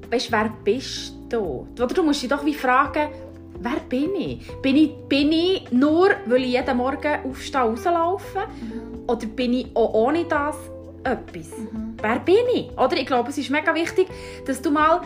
weißt 0.10 0.32
wer 0.32 0.52
bist 0.64 1.14
du? 1.30 1.68
Oder 1.76 1.88
du 1.88 2.04
musst 2.04 2.22
dich 2.22 2.30
doch 2.30 2.46
wie 2.46 2.54
fragen, 2.54 3.10
wer 3.60 3.80
bin 3.90 4.16
ich? 4.16 4.48
Bin 4.62 4.76
ich, 4.76 4.92
bin 5.10 5.32
ich 5.32 5.72
nur, 5.72 6.10
weil 6.26 6.44
ich 6.44 6.52
jeden 6.54 6.78
Morgen 6.78 7.20
aufstehe, 7.30 7.62
rauslaufe? 7.62 8.44
Oder 9.08 9.26
bin 9.28 9.54
ich 9.54 9.68
auch 9.76 9.94
ohne 9.94 10.26
das 10.26 10.56
etwas? 11.04 11.52
Wer 12.02 12.20
bin 12.20 12.36
ich? 12.56 12.72
Oder 12.78 12.98
ich 12.98 13.06
glaube, 13.06 13.30
es 13.30 13.38
ist 13.38 13.50
mega 13.50 13.74
wichtig, 13.74 14.08
dass 14.46 14.62
du 14.62 14.72
mal 14.72 15.02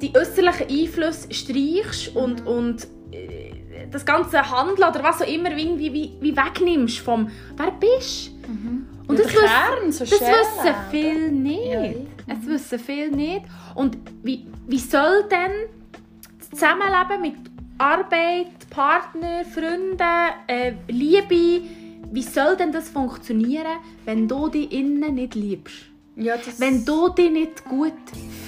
die 0.00 0.12
äußerlichen 0.16 0.68
Einflüsse 0.68 1.32
streichst 1.32 2.14
und, 2.16 2.46
und 2.46 2.86
äh, 3.12 3.52
das 3.90 4.04
ganze 4.04 4.50
Handeln 4.50 4.88
oder 4.88 5.02
was 5.02 5.22
auch 5.22 5.26
immer 5.26 5.56
irgendwie 5.56 5.92
wie, 5.92 6.12
wie 6.20 6.36
wegnimmst 6.36 6.98
vom 6.98 7.30
«Wer 7.56 7.70
bist 7.72 8.28
du?» 8.28 8.34
Und 9.06 9.18
Ja, 9.18 9.24
das, 9.24 9.34
wissen, 9.34 9.46
Kern, 9.46 9.92
so 9.92 10.04
das 10.04 10.20
wissen 10.20 10.74
viele 10.90 11.28
nicht. 11.30 11.66
Ja, 11.66 11.82
Es 12.26 12.46
wissen 12.46 12.78
viele 12.78 13.10
nicht. 13.14 13.42
Und 13.74 13.98
wie, 14.22 14.46
wie 14.66 14.78
soll 14.78 15.24
denn 15.30 15.68
das 16.38 16.50
Zusammenleben 16.50 17.20
mit 17.20 17.34
Arbeit, 17.76 18.68
Partner, 18.70 19.44
Freunden, 19.44 19.98
äh, 20.46 20.72
Liebe, 20.88 21.66
wie 22.14 22.22
soll 22.22 22.56
denn 22.56 22.72
das 22.72 22.88
funktionieren, 22.88 23.78
wenn 24.04 24.28
du 24.28 24.48
dich 24.48 24.70
innen 24.72 25.14
nicht 25.14 25.34
liebst? 25.34 25.86
Ja, 26.16 26.36
Wenn 26.58 26.84
du 26.84 27.08
dich 27.08 27.30
nicht 27.30 27.64
gut 27.64 27.92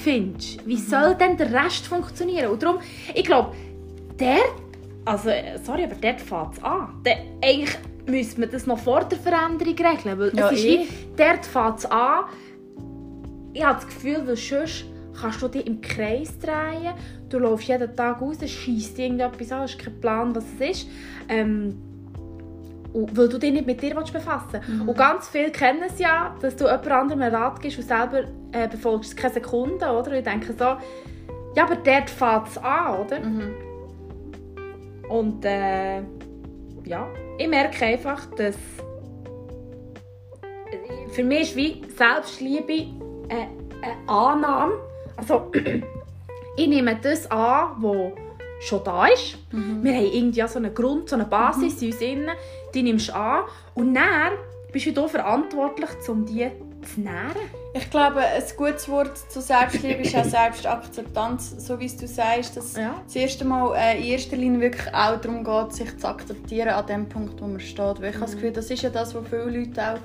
findest, 0.05 0.65
wie 0.67 0.77
soll 0.77 1.17
denn 1.17 1.37
der 1.37 1.53
Rest 1.53 1.89
funktionieren? 1.89 2.53
Und 2.53 2.63
darum, 2.63 2.79
ich 3.13 3.25
glaube, 3.25 3.57
der 4.21 4.39
also, 5.05 5.31
äh, 5.31 5.59
sorry, 5.63 5.85
aber 5.85 5.95
dort 5.95 6.21
fängt 6.21 6.55
es 6.57 6.63
an. 6.65 7.01
Da, 7.05 7.13
eigentlich 7.43 7.77
müsste 8.07 8.41
man 8.41 8.51
das 8.51 8.67
noch 8.67 8.79
vor 8.79 9.05
der 9.05 9.19
Veränderung 9.19 9.75
regeln, 9.75 10.19
weil 10.19 10.37
Ja, 10.37 10.51
es 10.51 10.59
ist 10.59 10.65
eh. 10.65 10.81
wie, 10.81 10.89
dort 11.17 11.47
fängt 11.47 11.79
es 11.79 11.87
an. 11.87 12.25
Ich 13.53 13.65
habe 13.65 13.77
das 13.77 13.87
Gefühl, 13.87 14.23
weil 14.27 14.37
sonst 14.37 14.85
kannst 15.21 15.43
du 15.43 15.49
dich 15.49 15.67
im 15.67 15.81
Kreis 15.81 16.37
drehen, 16.39 16.93
du 17.29 17.39
läufst 17.39 17.69
jeden 17.69 17.95
Tag 17.97 18.21
raus, 18.21 18.37
schießt 18.45 18.99
irgendetwas 18.99 19.53
an, 19.53 19.61
hast 19.61 19.79
keinen 19.79 20.01
Plan, 20.01 20.35
was 20.35 20.45
es 20.61 20.71
ist. 20.71 20.89
Ähm, 21.29 21.77
und 22.97 23.15
weil 23.17 23.29
du 23.29 23.39
dich 23.39 23.53
nicht 23.53 23.67
mit 23.67 23.83
dir 23.83 23.95
willst 23.95 24.13
befassen 24.13 24.61
Mhm. 24.67 24.89
Und 24.89 24.97
ganz 24.97 25.29
viele 25.29 25.51
kennen 25.51 25.83
es 25.87 25.99
ja, 25.99 26.35
dass 26.41 26.57
du 26.57 26.65
jemand 26.65 26.89
anderem 26.89 27.23
einen 27.23 27.35
Rat 27.35 27.61
gibst 27.61 27.79
und 27.79 27.85
selber 27.87 28.25
äh, 28.53 28.69
befolgst 28.69 29.11
es 29.11 29.17
keine 29.17 29.35
Sekunde, 29.35 29.87
oder? 29.87 30.11
Und 30.11 30.15
ich 30.15 30.25
denke 30.25 30.55
so, 30.55 30.65
ja, 31.55 31.65
aber 31.65 31.77
dort 31.77 32.11
fängt 32.11 32.49
es 32.49 32.59
an, 32.59 32.99
oder? 32.99 33.21
Mhm. 33.21 33.55
Und 35.11 35.45
äh, 35.45 35.99
ja, 36.85 37.07
ich 37.39 37.49
merke 37.49 37.85
einfach, 37.85 38.27
dass 38.35 38.57
für 41.13 41.23
mich 41.23 41.51
ist 41.51 41.57
wie 41.57 41.83
Selbstliebe 41.97 42.87
eine, 43.29 43.49
eine 43.83 44.09
Annahme. 44.09 44.75
Also, 45.17 45.53
ich 46.57 46.67
nehme 46.67 46.97
das 47.03 47.31
an, 47.31 47.75
was 47.79 48.26
schon 48.61 48.83
da 48.85 49.07
ist. 49.07 49.39
Wir 49.51 49.95
haben 49.95 50.05
irgendwie 50.13 50.47
so 50.49 50.59
einen 50.59 50.75
Grund, 50.75 51.09
so 51.09 51.17
eine 51.17 51.25
Basis 51.27 51.81
in 51.83 51.93
uns 51.93 52.01
innen, 52.01 52.31
die 52.75 52.83
nimmst 52.83 53.09
du 53.09 53.15
an. 53.15 53.45
Und 53.75 53.95
dann 53.95 54.33
bist 54.73 54.97
du 54.97 55.09
verantwortlich, 55.09 55.91
um 56.09 56.25
die 56.27 56.51
zu 56.95 57.01
nähren. 57.01 57.33
Ich 57.75 57.91
glaube, 57.91 58.21
ein 58.21 58.43
gutes 58.57 58.89
Wort 58.89 59.19
zu 59.31 59.41
Selbstliebe 59.41 60.03
ist 60.03 60.15
auch 60.17 60.25
Selbstakzeptanz, 60.85 61.67
so 61.67 61.79
wie 61.79 61.89
du 61.89 62.07
sagst, 62.07 62.57
dass 62.57 62.77
Ja. 62.77 62.95
das 63.05 63.17
erste 63.17 63.45
Mal 63.45 63.75
äh, 63.77 63.99
in 63.99 64.05
erster 64.05 64.37
Linie 64.37 64.61
wirklich 64.61 64.95
auch 64.95 65.21
darum 65.21 65.45
geht, 65.45 65.73
sich 65.75 65.99
zu 65.99 66.07
akzeptieren 66.09 66.69
an 66.71 66.87
dem 66.87 67.09
Punkt, 67.09 67.41
wo 67.41 67.47
man 67.47 67.61
steht. 67.61 68.01
Weil 68.01 68.11
ich 68.11 68.15
habe 68.15 68.27
das 68.27 68.35
Gefühl, 68.35 68.53
das 68.53 68.71
ist 68.71 68.83
ja 68.83 68.91
das, 68.91 69.15
was 69.15 69.27
viele 69.29 69.45
Leute 69.59 69.83
auch 69.83 69.99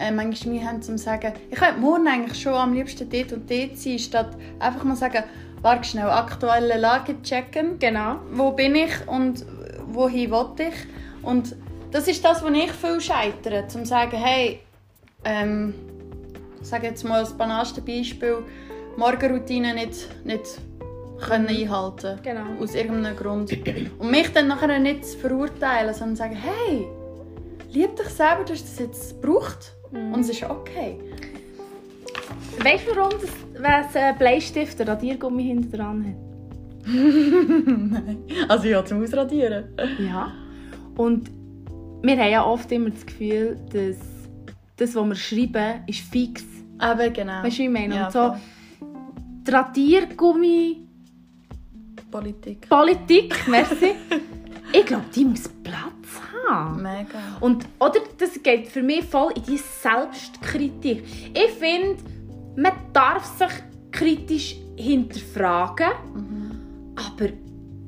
äh, 0.00 0.10
manchmal 0.10 0.54
mir 0.54 0.64
haben, 0.66 0.76
um 0.76 0.82
zu 0.82 0.98
sagen, 0.98 1.32
ich 1.50 1.58
könnte 1.58 1.80
morgen 1.80 2.06
eigentlich 2.06 2.40
schon 2.40 2.54
am 2.54 2.72
liebsten 2.72 3.08
dort 3.10 3.32
und 3.32 3.50
dort 3.50 3.76
sein, 3.76 3.98
statt 3.98 4.30
einfach 4.60 4.84
mal 4.84 4.96
sagen, 4.96 5.24
warte 5.62 5.88
schnell, 5.88 6.08
aktuelle 6.08 6.78
Lage 6.78 7.20
checken, 7.22 7.78
Genau. 7.78 8.16
wo 8.32 8.52
bin 8.52 8.74
ich 8.74 8.92
und 9.06 9.44
wohin 9.86 10.30
will 10.30 10.46
ich. 10.58 10.74
Und 11.24 11.56
das 11.90 12.06
ist 12.08 12.24
das, 12.24 12.42
wo 12.42 12.48
ich 12.48 12.70
viel 12.72 13.00
scheitere, 13.00 13.62
um 13.62 13.68
zu 13.68 13.84
sagen, 13.86 14.16
hey, 14.16 14.60
ähm, 15.24 15.74
ich 16.60 16.68
sage 16.68 16.86
jetzt 16.86 17.04
mal 17.04 17.20
das 17.20 17.32
banalste 17.32 17.80
Beispiel, 17.80 18.38
Morgenroutine 18.96 19.74
nicht, 19.74 20.08
nicht 20.24 20.60
können 21.20 21.48
einhalten 21.48 22.18
Genau. 22.22 22.62
aus 22.62 22.74
irgendeinem 22.74 23.16
Grund. 23.16 23.50
Und 23.98 24.10
mich 24.10 24.32
dann 24.32 24.48
nachher 24.48 24.78
nicht 24.78 25.04
zu 25.04 25.18
verurteilen, 25.18 25.92
sondern 25.94 26.16
zu 26.16 26.22
sagen, 26.22 26.36
hey, 26.36 26.86
lieb 27.70 27.96
dich 27.96 28.08
selber, 28.08 28.44
du 28.44 28.52
hast 28.52 28.64
das 28.64 28.78
jetzt 28.78 29.20
gebraucht 29.20 29.72
und 29.92 30.20
es 30.20 30.28
ist 30.30 30.42
okay. 30.44 30.98
Weißt 32.64 32.88
du, 32.88 32.96
warum 32.96 33.12
das, 33.20 33.30
wenn 33.54 34.02
ein 34.02 34.18
Bleistift 34.18 34.80
einen 34.80 34.88
Radiergummi 34.90 35.44
hinten 35.44 35.72
dran 35.72 36.04
hat? 36.06 36.28
Also 38.48 38.68
ja, 38.68 38.84
zum 38.84 39.02
Ausradieren. 39.02 39.64
Ja. 39.98 40.32
Und 40.96 41.30
wir 42.02 42.16
haben 42.16 42.30
ja 42.30 42.44
oft 42.44 42.70
immer 42.72 42.90
das 42.90 43.04
Gefühl, 43.04 43.58
dass 43.72 43.96
das, 44.76 44.94
was 44.94 45.06
wir 45.06 45.14
schreiben, 45.14 45.82
ist 45.86 46.00
fix. 46.00 46.44
Aber 46.78 47.10
genau. 47.10 47.42
Weißt 47.42 47.58
du, 47.58 47.62
wie 47.62 47.66
ich 47.66 47.70
meine? 47.70 47.94
Ja, 47.94 48.06
Und 48.06 48.12
so, 48.12 48.36
die 49.46 49.50
Radiergummi, 49.50 50.76
Politik. 52.10 52.68
Politik, 52.68 53.34
merci. 53.48 53.94
ich 54.72 54.86
glaube, 54.86 55.04
die 55.14 55.24
muss 55.24 55.48
Platz 55.62 56.20
haben. 56.48 56.82
Mega. 56.82 57.18
Und, 57.40 57.66
oder 57.78 58.00
das 58.16 58.42
geht 58.42 58.68
für 58.68 58.82
mich 58.82 59.04
voll 59.04 59.32
in 59.36 59.42
die 59.42 59.58
Selbstkritik. 59.58 61.04
Ich 61.34 61.50
finde, 61.58 61.96
man 62.62 62.72
darf 62.92 63.24
sich 63.38 63.50
kritisch 63.92 64.56
hinterfragen, 64.76 65.88
aber 66.96 67.30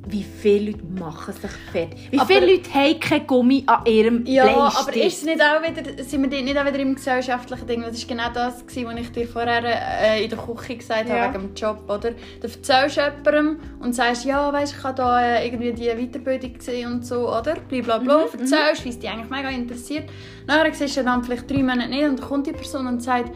wie 0.06 0.22
viele 0.24 0.72
Leute 0.72 0.84
machen 0.98 1.34
sich 1.34 1.50
fertig? 1.70 2.08
Wie 2.10 2.18
Aber- 2.18 2.26
viele 2.26 2.52
Leute 2.54 2.72
haben 2.74 2.98
kein 2.98 3.26
Gummi 3.26 3.62
an 3.66 3.84
ihrem 3.86 4.24
Ja, 4.26 4.44
Bleistift? 4.44 4.88
aber 4.88 4.96
ist 5.06 5.24
nicht 5.26 5.40
auch 5.40 5.62
wieder, 5.62 6.02
sind 6.04 6.30
wir 6.30 6.42
nicht 6.42 6.56
auch 6.58 6.64
wieder 6.66 6.78
im 6.78 6.94
gesellschaftlichen 6.94 7.66
Ding? 7.66 7.82
Das 7.82 8.00
war 8.00 8.08
genau 8.16 8.30
das, 8.32 8.64
was 8.64 8.76
ich 8.98 9.12
dir 9.12 9.28
vorher 9.28 9.62
äh, 9.62 10.24
in 10.24 10.30
der 10.30 10.38
Küche 10.38 10.76
gesagt 10.76 11.08
Ja. 11.08 11.16
habe, 11.26 11.34
wegen 11.34 11.48
dem 11.48 11.54
Job, 11.54 11.82
oder? 11.86 12.10
Du 12.12 12.46
erzählst 12.48 12.96
jemandem 12.96 13.60
und 13.80 13.94
sagst, 13.94 14.24
ja, 14.24 14.50
weißt, 14.52 14.74
ich 14.78 14.82
habe 14.82 14.94
da 14.96 15.20
äh, 15.22 15.46
irgendwie 15.46 15.72
die 15.74 15.84
Weiterbildung 15.90 16.54
gesehen 16.54 16.92
und 16.92 17.06
so, 17.06 17.28
oder? 17.28 17.54
Blablabla, 17.68 18.24
Mhm, 18.32 18.40
erzählst, 18.40 18.84
wie 18.86 18.88
es 18.88 18.98
dich 18.98 19.08
eigentlich 19.10 19.30
mega 19.30 19.50
interessiert. 19.50 20.08
Nachher 20.46 20.72
siehst 20.72 20.96
du 20.96 21.04
dann 21.04 21.22
vielleicht 21.22 21.48
drei 21.48 21.62
Monate 21.62 21.88
nicht 21.90 22.04
und 22.04 22.18
dann 22.18 22.26
kommt 22.26 22.46
die 22.46 22.52
Person 22.52 22.86
und 22.86 23.02
sagt, 23.02 23.30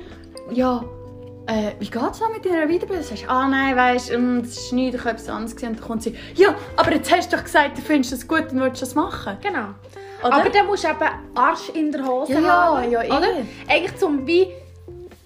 ja, 0.52 0.82
äh, 1.46 1.72
wie 1.78 1.90
geht 1.90 2.02
es 2.10 2.20
mit 2.32 2.44
deiner 2.44 2.66
Weiterbildung? 2.66 2.96
Du 2.96 3.02
sagst, 3.02 3.28
ah 3.28 3.46
nein, 3.46 3.76
weißt, 3.76 4.12
ähm, 4.12 4.42
das 4.42 4.56
ist 4.56 4.72
nichts, 4.72 4.94
ich 4.96 5.00
habe 5.00 5.10
etwas 5.10 5.28
anderes 5.28 5.54
gesehen. 5.54 5.70
Und 5.70 5.78
dann 5.80 5.86
kommt 5.86 6.02
sie, 6.02 6.16
ja, 6.34 6.54
aber 6.76 6.92
jetzt 6.92 7.10
hast 7.12 7.32
du 7.32 7.36
doch 7.36 7.44
gesagt, 7.44 7.76
du 7.78 7.82
findest 7.82 8.12
das 8.12 8.26
gut 8.26 8.52
und 8.52 8.60
willst 8.60 8.82
das 8.82 8.94
machen. 8.94 9.36
Genau. 9.42 9.68
Oder? 10.22 10.32
Aber 10.32 10.48
dann 10.50 10.66
musst 10.66 10.84
du 10.84 10.88
eben 10.88 10.98
Arsch 11.34 11.68
in 11.74 11.92
der 11.92 12.06
Hose 12.06 12.32
Ja, 12.32 12.40
ja, 12.40 12.76
haben. 12.76 12.90
ja, 12.90 13.02
eh. 13.02 13.06
oder? 13.06 13.28
Eigentlich 13.68 13.96
zum 13.96 14.26
wie... 14.26 14.46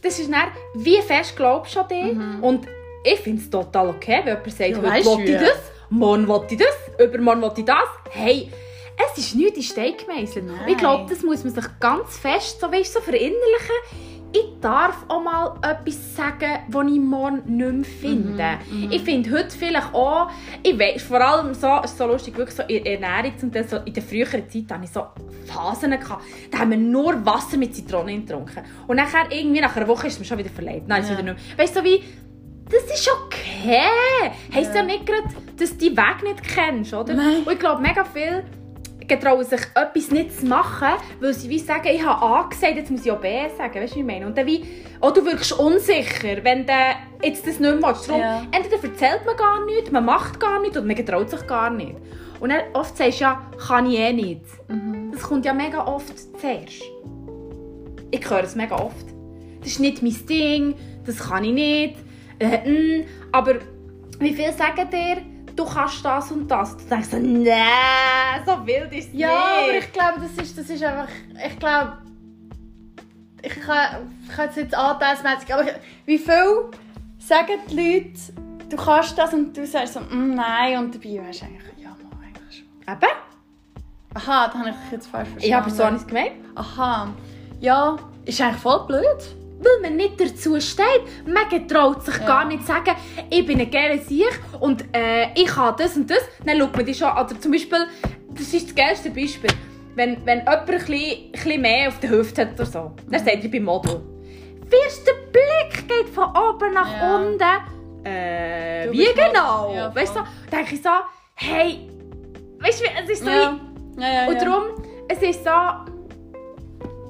Das 0.03 0.19
ist 0.19 0.31
dann, 0.33 0.49
wie 0.75 1.01
fest 1.03 1.37
glaubst 1.37 1.75
du 1.75 1.81
an 1.81 1.89
dich? 1.89 2.17
Und 2.41 2.67
ich 3.05 3.19
finde 3.21 3.43
es 3.43 3.51
total 3.51 3.89
okay, 3.89 4.21
wenn 4.25 4.37
jemand 4.37 4.53
sagt, 4.53 4.71
Mhm. 4.71 4.85
Ja, 4.85 4.93
heute 4.93 5.07
will 5.07 5.17
du, 5.17 5.23
ich 5.23 5.31
ja. 5.31 5.41
das, 5.41 5.59
morgen 5.91 6.29
will 6.29 6.41
ich 6.51 6.59
das, 6.59 7.05
übermorgen 7.07 7.43
will 7.43 7.53
ich 7.57 7.65
das. 7.65 7.89
Hey, 8.11 8.51
es 9.13 9.19
ist 9.19 9.35
nichts 9.35 9.57
in 9.57 9.63
Stein 9.63 9.95
gemeißelt. 9.97 10.45
Ich 10.67 10.77
glaube, 10.77 11.07
das 11.09 11.23
muss 11.23 11.45
man 11.45 11.53
sich 11.53 11.65
ganz 11.81 12.17
fest 12.19 12.61
so, 12.61 12.71
weißt, 12.71 12.93
so 12.95 13.01
verinnerlichen. 13.01 13.77
Ich 14.33 14.61
darf 14.61 15.05
auch 15.09 15.23
mal 15.23 15.55
etwas 15.63 16.15
sagen, 16.17 16.59
das 16.69 16.87
ich 16.87 17.01
morgen 17.01 17.43
nicht 17.47 17.73
mehr 17.73 17.85
finde. 17.85 18.59
Mhm, 18.71 18.91
Ich 18.93 19.03
finde 19.03 19.31
heute 19.31 19.51
vielleicht 19.51 19.95
auch, 19.95 20.31
ich 20.63 20.79
weiß, 20.79 21.03
vor 21.03 21.21
allem 21.21 21.55
so, 21.55 21.81
ist 21.83 21.97
so 21.97 22.07
lustig, 22.07 22.37
wirklich 22.37 22.57
so 22.57 22.63
in 22.65 22.85
der 22.85 23.01
Ernährung, 23.01 23.39
zum 23.39 23.53
Teil 23.53 23.67
so 23.67 23.77
in 23.79 23.93
der 23.95 24.03
früheren 24.03 24.49
Zeit 24.51 24.65
hatte 24.71 24.85
ich 24.85 24.91
so 24.91 25.07
Phasen, 25.47 25.93
gehabt, 25.93 26.23
da 26.51 26.59
haben 26.59 26.71
wir 26.73 26.77
nur 26.79 27.25
Wasser 27.25 27.57
mit 27.57 27.75
Zitronen 27.75 28.27
getrunken. 28.27 28.63
Und 28.87 28.97
nachher, 28.97 29.31
irgendwie 29.31 29.61
nach 29.61 29.75
einer 29.77 29.89
Woche 29.89 30.09
ist 30.09 30.19
mir 30.19 30.27
schon 30.27 30.39
wieder 30.39 30.51
verleiht. 30.51 30.87
Nein, 30.87 31.03
ist 31.03 31.11
Ja. 31.11 31.19
wieder 31.19 31.33
nicht 31.33 31.49
mehr. 31.57 31.59
Weißt 31.65 31.75
du, 31.77 31.81
so 31.81 31.85
wie, 31.87 32.03
das 32.71 32.83
ist 33.01 33.09
okay. 33.11 33.81
Heisst 34.55 34.75
ja 34.75 34.83
nicht 34.83 35.07
gerade, 35.07 35.23
dass 35.57 35.71
du 35.71 35.89
die 35.89 35.97
Weg 35.97 36.23
nicht 36.23 36.43
kennst, 36.43 36.93
oder? 36.93 37.15
Nein. 37.15 37.43
Und 37.47 37.53
ich 37.53 37.59
glaube, 37.59 37.81
mega 37.81 38.05
viel 38.05 38.45
getrauen 39.09 39.45
sich 39.45 39.61
etwas 39.75 40.11
nicht 40.11 40.39
zu 40.39 40.47
machen, 40.47 40.89
weil 41.21 41.33
sie 41.35 41.49
wie 41.49 41.59
sagen, 41.59 41.89
ich 41.93 42.05
habe 42.05 42.23
A 42.23 42.43
gesagt, 42.49 42.77
jetzt 42.77 42.91
muss 42.91 43.05
ich 43.05 43.11
auch 43.11 43.21
B 43.21 43.49
sagen, 43.57 43.75
weißt 43.75 43.93
du, 43.93 43.97
wie 43.97 44.01
ich 44.01 44.07
meine? 44.07 44.27
Und 44.27 44.37
dann 44.37 44.47
wie, 44.47 44.65
oh, 45.01 45.11
du 45.11 45.25
wirkst 45.25 45.59
unsicher, 45.59 46.45
wenn 46.45 46.67
du 46.67 46.73
jetzt 47.23 47.47
das 47.47 47.59
nicht 47.59 47.61
mehr 47.61 47.83
willst. 47.83 48.09
Darum, 48.09 48.21
Ja. 48.21 48.43
entweder 48.53 48.83
erzählt 48.85 49.23
man 49.27 49.37
gar 49.37 49.65
nichts, 49.65 49.91
man 49.91 50.05
macht 50.05 50.39
gar 50.39 50.61
nichts 50.61 50.77
oder 50.77 50.87
man 50.87 50.97
getraut 50.97 51.31
sich 51.31 51.47
gar 51.47 51.71
nicht. 51.71 51.97
Und 52.41 52.51
dann 52.51 52.61
oft 52.75 52.97
sagst 52.97 53.19
du 53.21 53.25
ja, 53.25 53.43
kann 53.67 53.91
ich 53.91 53.99
eh 53.99 54.13
nicht. 54.13 54.43
Das 55.13 55.23
kommt 55.23 55.45
ja 55.45 55.53
mega 55.53 55.85
oft 55.87 56.15
zuerst. 56.39 56.83
Ich 58.11 58.31
höre 58.31 58.45
es 58.45 58.55
mega 58.55 58.77
oft. 58.77 59.07
Das 59.61 59.71
ist 59.71 59.81
nicht 59.81 60.03
mein 60.03 60.15
Ding, 60.27 60.75
das 61.05 61.19
kann 61.19 61.43
ich 61.45 61.53
nicht. 61.53 61.97
Äh, 62.39 63.01
mm. 63.01 63.05
Aber 63.33 63.57
wie 64.21 64.33
viele 64.33 64.53
sagen 64.53 64.89
dir, 64.91 65.17
du 65.59 65.65
kannst 65.65 66.05
das 66.05 66.31
und 66.31 66.49
das? 66.49 66.77
Du 66.77 66.85
denkst 66.85 67.09
so, 67.11 67.19
nein, 67.19 68.43
so 68.47 68.67
wild 68.67 68.93
ist 68.93 69.09
es 69.13 69.19
Ja, 69.19 69.31
aber 69.31 69.73
nicht. 69.73 69.87
ich 69.87 69.93
glaube, 69.93 70.21
das 70.21 70.45
ist, 70.45 70.57
das 70.59 70.71
ist 70.71 70.83
einfach. 70.83 71.09
Ich 71.47 71.59
glaube. 71.59 71.99
Ich 73.41 73.55
kann, 73.61 74.13
ich 74.27 74.35
kann 74.35 74.47
jetzt 74.47 74.57
nicht 74.57 74.75
anteilsmäßig, 74.75 75.55
aber 75.55 75.65
ich, 75.65 75.75
wie 76.07 76.19
viel 76.19 76.71
sagen 77.19 77.53
die 77.71 77.77
Leute, 77.77 78.69
du 78.69 78.77
kannst 78.77 79.17
das 79.17 79.33
und 79.33 79.57
du 79.57 79.65
sagst 79.65 79.95
so, 79.95 80.01
mm, 80.01 80.35
nein, 80.35 80.77
und 80.79 80.93
dabei 80.95 81.29
weißt 81.29 81.43
du 81.43 81.47
eigentlich, 81.47 81.63
ja, 81.79 81.91
mal, 81.91 82.25
eigentlich 82.27 82.59
schon. 82.59 82.93
Eben. 82.95 83.13
Aha, 84.15 84.49
da 84.49 84.59
habe 84.59 84.71
ich 84.71 84.93
jetzt 84.93 85.07
falsch 85.07 85.29
verstanden. 85.29 85.45
Ich 85.47 85.53
habe 85.55 85.71
so 85.71 85.89
nichts 85.89 86.07
gemeint. 86.07 86.33
Aha. 86.57 87.09
Ja, 87.61 87.97
ist 88.25 88.41
eigentlich 88.41 88.57
voll 88.61 88.87
blöd. 88.87 89.37
Weil 89.61 89.81
man 89.83 89.97
nicht 89.97 90.21
dazu 90.21 90.61
steht. 90.61 91.03
Man 91.27 91.49
getraut 91.51 92.05
sich 92.05 92.17
Ja. 92.19 92.27
gar 92.27 92.45
nicht 92.45 92.61
zu 92.63 92.69
sagen, 92.69 92.95
ich 93.31 93.45
bin 93.45 93.61
ein 93.61 93.71
geiler 93.71 93.99
Sieg 93.99 94.31
und 94.61 94.85
äh, 94.95 95.29
ich 95.35 95.55
habe 95.57 95.83
das 95.83 95.97
und 95.97 96.09
das. 96.11 96.21
Dann 96.45 96.59
schaut 96.59 96.77
man 96.77 96.87
die 96.87 96.95
schon, 96.95 97.09
also 97.09 97.35
zum 97.37 97.51
Beispiel, 97.53 97.87
das 98.31 98.53
ist 98.55 98.69
das 98.69 98.75
geilste 98.75 99.11
Beispiel. 99.11 99.51
Wenn, 99.97 100.25
wenn 100.25 100.39
jemand 100.41 100.61
ein 100.61 100.67
bisschen, 100.67 101.33
bisschen 101.33 101.61
mehr 101.61 101.89
auf 101.89 101.99
der 101.99 102.11
Hüfte 102.11 102.43
hat 102.43 102.55
oder 102.55 102.67
so, 102.67 102.93
dann 103.11 103.25
sagt 103.25 103.43
er 103.45 103.51
beim 103.51 103.65
Model. 103.65 104.01
First 104.71 105.07
der 105.07 105.15
Blick 105.33 105.89
geht 105.89 106.09
von 106.15 106.27
oben 106.37 106.73
nach 106.75 106.93
Ja. 106.93 107.17
unten. 107.17 108.05
Äh, 108.07 108.89
wie 108.93 109.07
genau? 109.07 109.75
Ja, 109.75 109.93
weißt 109.95 110.15
du, 110.15 110.21
so, 110.21 110.27
denke 110.57 110.75
ich 110.77 110.83
so, 110.83 110.91
hey, 111.35 111.89
weißt 112.61 112.81
du, 112.81 112.85
es 113.03 113.11
ist 113.11 113.25
so 113.25 113.31
Ja. 113.31 113.59
wie, 113.97 114.31
und 114.31 114.41
darum, 114.41 114.63
es 115.09 115.21
ist 115.21 115.43
so, 115.43 115.51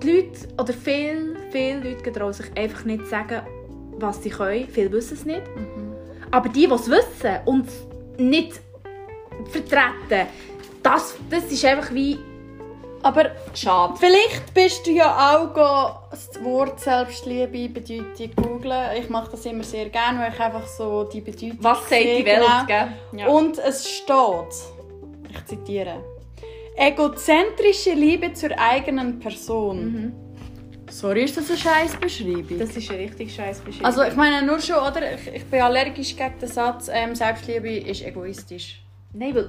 die 0.03 0.11
Leute, 0.11 0.49
oder 0.59 0.73
viele, 0.73 1.37
viele 1.51 1.81
Leute 1.81 2.03
getrauen 2.03 2.33
sich 2.33 2.47
einfach 2.57 2.85
nicht 2.85 3.05
zu 3.05 3.11
sagen, 3.11 3.43
was 3.99 4.23
sie 4.23 4.31
können. 4.31 4.69
Viele 4.69 4.93
wissen 4.93 5.15
es 5.15 5.25
nicht. 5.25 5.43
Aber 6.31 6.49
die, 6.49 6.67
die 6.67 6.73
es 6.73 6.89
wissen 6.91 7.39
und 7.47 7.67
es 7.69 7.87
nicht 8.19 8.61
vertreten, 9.51 10.29
das, 10.83 11.17
das 11.31 11.45
ist 11.51 11.65
einfach 11.65 11.93
wie 11.93 12.19
Aber 13.03 13.31
schade. 13.55 13.95
vielleicht 13.99 14.53
bist 14.55 14.87
du 14.87 14.91
ja 14.91 15.37
auch 15.37 16.01
das 16.11 16.31
Wort 16.43 16.81
Selbstliebe, 16.81 17.69
Bedeutung 17.69 18.31
googeln. 18.37 18.97
Ich 18.99 19.09
mache 19.09 19.31
das 19.33 19.47
immer 19.47 19.65
sehr 19.65 19.89
gerne, 19.89 20.21
weil 20.21 20.33
ich 20.33 20.41
einfach 20.41 20.67
so 20.67 21.05
die 21.05 21.21
Bedeutung 21.21 21.59
Was 21.61 21.89
sagt 21.89 22.03
die 22.03 22.25
Welt, 22.25 22.43
genau. 22.43 22.67
gell? 22.67 22.89
Ja. 23.19 23.27
Und 23.29 23.59
es 23.59 23.89
steht, 23.89 24.55
ich 25.31 25.45
zitiere, 25.47 26.05
egozentrische 26.77 27.93
Liebe 27.93 28.33
zur 28.33 28.51
eigenen 28.59 29.19
Person. 29.19 30.13
Sorry, 30.91 31.25
ist 31.25 31.37
das 31.37 31.49
eine 31.51 31.59
scheiß 31.59 31.97
Beschreibung? 31.97 32.59
Das 32.59 32.77
ist 32.77 32.91
eine 32.91 33.01
richtig 33.01 33.35
scheiß 33.35 33.61
Beschreibung. 33.61 33.87
Also 33.87 34.03
ich 34.03 34.17
meine 34.17 34.45
nur 34.47 34.61
schon, 34.61 34.77
oder? 34.77 35.15
Ich, 35.15 35.27
ich 35.35 35.45
bin 35.45 35.61
allergisch 35.61 36.17
gegen 36.17 36.39
den 36.41 36.49
Satz, 36.49 36.89
ähm, 36.93 37.15
Selbstliebe 37.15 37.71
ist 37.71 38.03
egoistisch. 38.03 38.83
Nein, 39.13 39.35
weil... 39.35 39.45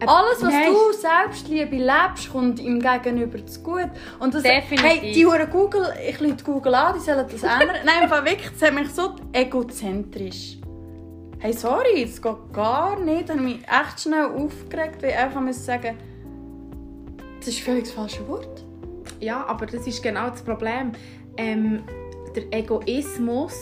äh, 0.00 0.06
Alles, 0.06 0.42
was 0.42 0.52
nein. 0.52 0.72
du 0.72 0.92
Selbstliebe 0.92 1.76
lebst, 1.76 2.32
kommt 2.32 2.58
ihm 2.58 2.80
gegenüber 2.80 3.44
zu 3.46 3.62
gut. 3.62 3.90
Und 4.18 4.34
das, 4.34 4.42
Definitiv. 4.42 4.82
Hey, 4.82 5.12
die 5.12 5.24
Hure 5.24 5.46
Google, 5.46 5.86
ich 6.08 6.18
lüte 6.20 6.42
Google 6.42 6.74
an, 6.74 6.94
die 6.96 7.00
sollen 7.00 7.24
das 7.30 7.42
ändern. 7.42 7.76
Nein, 7.84 8.08
Fall 8.08 8.24
wirklich, 8.24 8.50
das 8.50 8.62
hat 8.68 8.74
mich 8.74 8.90
so 8.90 9.14
egozentrisch. 9.32 10.58
Hey, 11.38 11.52
sorry, 11.52 12.04
das 12.06 12.20
geht 12.20 12.52
gar 12.52 12.98
nicht. 12.98 13.24
Ich 13.24 13.30
habe 13.30 13.40
mich 13.40 13.58
echt 13.62 14.00
schnell 14.00 14.24
aufgeregt, 14.26 15.02
weil 15.02 15.10
ich 15.10 15.16
einfach 15.16 15.40
muss 15.40 15.64
sagen, 15.64 15.96
das 17.38 17.48
ist 17.48 17.60
völlig 17.60 17.84
das 17.84 17.92
falsche 17.92 18.26
Wort. 18.26 18.63
Ja, 19.24 19.46
aber 19.46 19.64
das 19.64 19.86
ist 19.86 20.02
genau 20.02 20.28
das 20.28 20.42
Problem. 20.42 20.92
Ähm, 21.38 21.82
der 22.36 22.52
Egoismus 22.52 23.54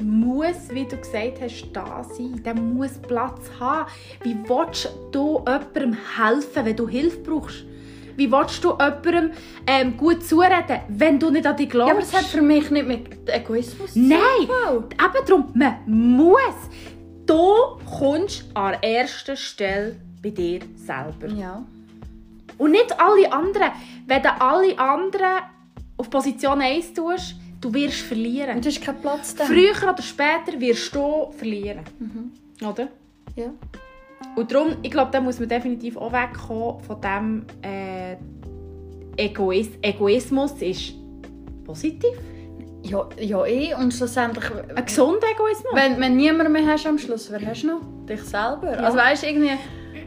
muss, 0.00 0.68
wie 0.70 0.84
du 0.84 0.96
gesagt 0.96 1.40
hast, 1.40 1.70
da 1.72 2.04
sein. 2.04 2.40
Der 2.44 2.54
muss 2.54 2.92
Platz 2.98 3.50
haben. 3.58 3.90
Wie 4.22 4.36
willst 4.48 4.90
du 5.10 5.42
jemandem 5.46 5.96
helfen, 6.16 6.64
wenn 6.64 6.76
du 6.76 6.88
Hilfe 6.88 7.18
brauchst? 7.18 7.64
Wie 8.16 8.30
willst 8.30 8.62
du 8.62 8.70
jemandem 8.70 9.32
ähm, 9.66 9.96
gut 9.96 10.22
zureden, 10.22 10.80
wenn 10.88 11.18
du 11.18 11.30
nicht 11.30 11.46
an 11.46 11.56
dich 11.56 11.68
glaubst? 11.68 11.88
Ja, 11.88 11.94
aber 11.94 12.02
das 12.02 12.12
hat 12.12 12.26
für 12.26 12.42
mich 12.42 12.70
nicht 12.70 12.86
mit 12.86 13.28
Egoismus 13.28 13.92
zu 13.92 13.98
Nein! 13.98 14.20
tun. 14.46 14.84
Eben 14.84 15.26
darum, 15.26 15.52
man 15.54 15.78
muss. 15.86 16.54
Du 17.26 17.80
kommst 17.98 18.44
an 18.54 18.76
erster 18.82 19.34
Stelle 19.34 19.96
bei 20.22 20.30
dir 20.30 20.60
selber. 20.76 21.28
Ja. 21.34 21.64
Und 22.58 22.70
nicht 22.72 22.98
alle 22.98 23.32
anderen. 23.32 23.72
Wenn 24.06 24.22
du 24.22 24.40
alle 24.40 24.78
anderen 24.78 25.42
auf 25.96 26.10
Position 26.10 26.60
1 26.60 26.94
tust, 26.94 27.36
du 27.60 27.72
wirst 27.72 28.00
verlieren. 28.00 28.56
Und 28.56 28.64
du 28.64 28.68
hast 28.68 28.82
keinen 28.82 29.00
Platz 29.00 29.34
da. 29.34 29.44
Früher 29.44 29.74
oder 29.82 30.02
später 30.02 30.58
wirst 30.58 30.94
du 30.94 31.30
verlieren. 31.36 31.80
Oder? 32.62 32.88
Ja. 33.36 33.46
Und 34.36 34.52
darum, 34.52 34.76
ich 34.82 34.90
glaube, 34.90 35.10
da 35.10 35.20
muss 35.20 35.38
man 35.38 35.48
definitiv 35.48 35.96
auch 35.96 36.12
wegkommen 36.12 36.80
von 36.80 37.00
dem 37.00 37.46
äh, 37.62 38.16
Egois 39.16 39.68
Egoismus 39.80 40.52
ist 40.60 40.94
positiv. 41.64 42.16
Ja, 42.82 43.08
ja, 43.18 43.46
eh. 43.46 43.74
Und 43.74 43.94
schlussendlich, 43.94 44.44
Ein 44.74 44.84
gesunder 44.84 45.26
Egoismus. 45.34 45.72
wenn, 45.72 46.00
wenn 46.00 46.16
niemand 46.16 46.50
mehr 46.50 46.66
hast 46.66 46.86
am 46.86 46.98
Schluss, 46.98 47.30
wer 47.30 47.40
hast 47.46 47.62
du 47.62 47.68
noch? 47.68 47.80
Dich 48.06 48.22
selber. 48.22 48.78
Also 48.78 48.98
weißt 48.98 49.24
irgendwie, 49.24 49.52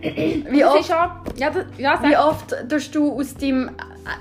wie 0.01 0.63
oft, 0.65 0.89
ja, 0.89 1.49
das, 1.49 1.65
ja, 1.77 1.99
wie 2.03 2.17
oft 2.17 2.55
tust 2.69 2.93
du 2.95 3.13
aus, 3.19 3.33
deinem, 3.35 3.71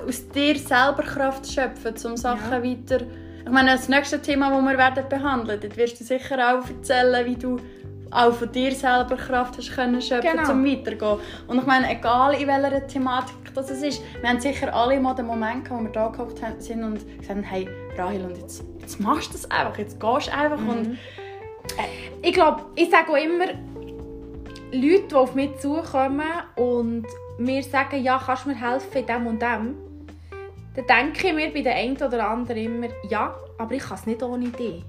aus 0.06 0.28
dir 0.28 0.56
selber 0.58 1.02
Kraft 1.02 1.50
schöpfen, 1.50 1.94
um 2.10 2.16
Sachen 2.16 2.50
Ja. 2.52 2.62
weiter... 2.62 3.04
Ich 3.44 3.52
meine, 3.52 3.72
das 3.72 3.88
nächste 3.88 4.20
Thema, 4.20 4.50
das 4.50 4.60
wir 4.60 4.76
werden 4.76 5.04
behandeln, 5.08 5.60
dort 5.60 5.76
wirst 5.76 6.00
du 6.00 6.04
sicher 6.04 6.36
auch 6.36 6.68
erzählen, 6.68 7.24
wie 7.26 7.36
du 7.36 7.60
auch 8.10 8.32
von 8.32 8.50
dir 8.50 8.72
selber 8.72 9.14
Kraft 9.16 9.56
hast 9.56 9.72
können 9.72 10.02
schöpfen, 10.02 10.30
Genau. 10.36 10.50
um 10.50 10.64
weiterzugehen. 10.64 11.18
Und 11.46 11.58
ich 11.58 11.66
meine, 11.66 11.88
egal 11.90 12.34
in 12.34 12.48
welcher 12.48 12.84
Thematik 12.88 13.36
das 13.54 13.70
es 13.70 13.82
ist, 13.82 14.02
wir 14.20 14.28
haben 14.28 14.40
sicher 14.40 14.74
alle 14.74 14.98
mal 14.98 15.14
den 15.14 15.26
Moment 15.26 15.64
gehabt, 15.64 15.80
wo 15.80 15.84
wir 15.84 15.92
da 15.92 16.12
haben- 16.46 16.60
sind 16.60 16.82
und 16.82 16.94
gesagt 17.18 17.28
haben, 17.30 17.42
hey, 17.44 17.68
Rahel, 17.96 18.24
und 18.24 18.36
jetzt, 18.36 18.64
jetzt 18.80 18.98
machst 19.00 19.28
du 19.28 19.32
das 19.34 19.48
einfach, 19.50 19.78
jetzt 19.78 20.00
gehst 20.00 20.26
du 20.28 20.32
einfach 20.32 20.58
und 20.58 20.98
ich 22.22 22.32
glaube, 22.32 22.62
ich 22.74 22.90
sage 22.90 23.10
auch 23.12 23.16
immer, 23.16 23.46
Leute, 24.72 25.08
die 25.10 25.14
auf 25.14 25.34
mich 25.34 25.56
zukommen 25.58 26.22
und 26.56 27.06
mir 27.38 27.62
sagen, 27.62 28.02
ja, 28.02 28.20
kannst 28.24 28.44
du 28.44 28.50
mir 28.50 28.60
helfen 28.60 28.98
in 28.98 29.06
dem 29.06 29.26
und 29.26 29.42
dem, 29.42 29.74
dann 30.74 30.86
denke 30.86 31.28
ich 31.28 31.34
mir 31.34 31.52
bei 31.52 31.62
der 31.62 31.74
einen 31.74 31.96
oder 31.96 32.28
anderen 32.28 32.62
immer, 32.62 32.88
ja, 33.08 33.34
aber 33.58 33.74
ich 33.74 33.82
kann 33.82 33.96
es 33.96 34.06
nicht 34.06 34.22
ohne 34.22 34.48
dich. 34.48 34.84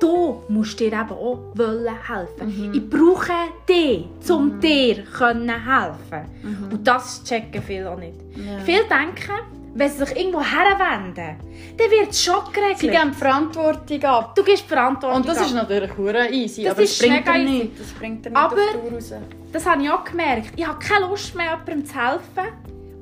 Du 0.00 0.42
musst 0.48 0.80
dir 0.80 0.86
eben 0.86 1.10
auch 1.10 1.38
wollen 1.54 1.94
helfen. 2.06 2.72
Ich 2.72 2.88
brauche 2.88 3.32
dich, 3.68 4.06
um 4.30 4.58
dir 4.58 5.04
können 5.04 5.50
helfen. 5.50 6.24
Und 6.72 6.86
das 6.86 7.22
checken 7.24 7.62
viele 7.62 7.90
auch 7.90 7.98
nicht. 7.98 8.14
Ja. 8.36 8.58
Viele 8.64 8.84
denken, 8.84 9.55
wenn 9.78 9.90
sie 9.90 9.98
sich 9.98 10.16
irgendwo 10.16 10.40
herwenden, 10.40 11.36
dann 11.76 11.90
wird 11.90 12.10
es 12.10 12.22
schon 12.22 12.40
geregelt. 12.52 12.78
sie 12.78 12.88
geben 12.88 13.12
Verantwortung 13.12 14.02
ab. 14.04 14.34
du 14.34 14.42
gibst 14.42 14.64
Verantwortung 14.66 15.16
Und 15.18 15.28
das 15.28 15.38
ab. 15.38 15.46
ist 15.46 15.54
natürlich 15.54 15.96
hure 15.96 16.28
easy, 16.30 16.62
Das 16.64 16.72
aber 16.72 16.82
das 16.82 16.90
ist 16.92 16.98
bringt 17.00 17.14
mega 17.26 17.32
er 17.32 17.40
easy. 17.42 17.52
nicht. 17.52 17.80
Das 17.80 17.92
bringt 17.92 18.26
er 18.26 18.30
nicht 18.30 18.38
Aber- 18.40 18.56
raus. 18.94 19.12
Das 19.52 19.66
habe 19.66 19.82
ich 19.82 19.90
auch 19.90 20.04
gemerkt. 20.04 20.52
Ich 20.56 20.66
habe 20.66 20.78
keine 20.78 21.06
Lust 21.06 21.34
mehr, 21.34 21.46
jemandem 21.50 21.84
zu 21.86 21.94
helfen, 21.94 22.52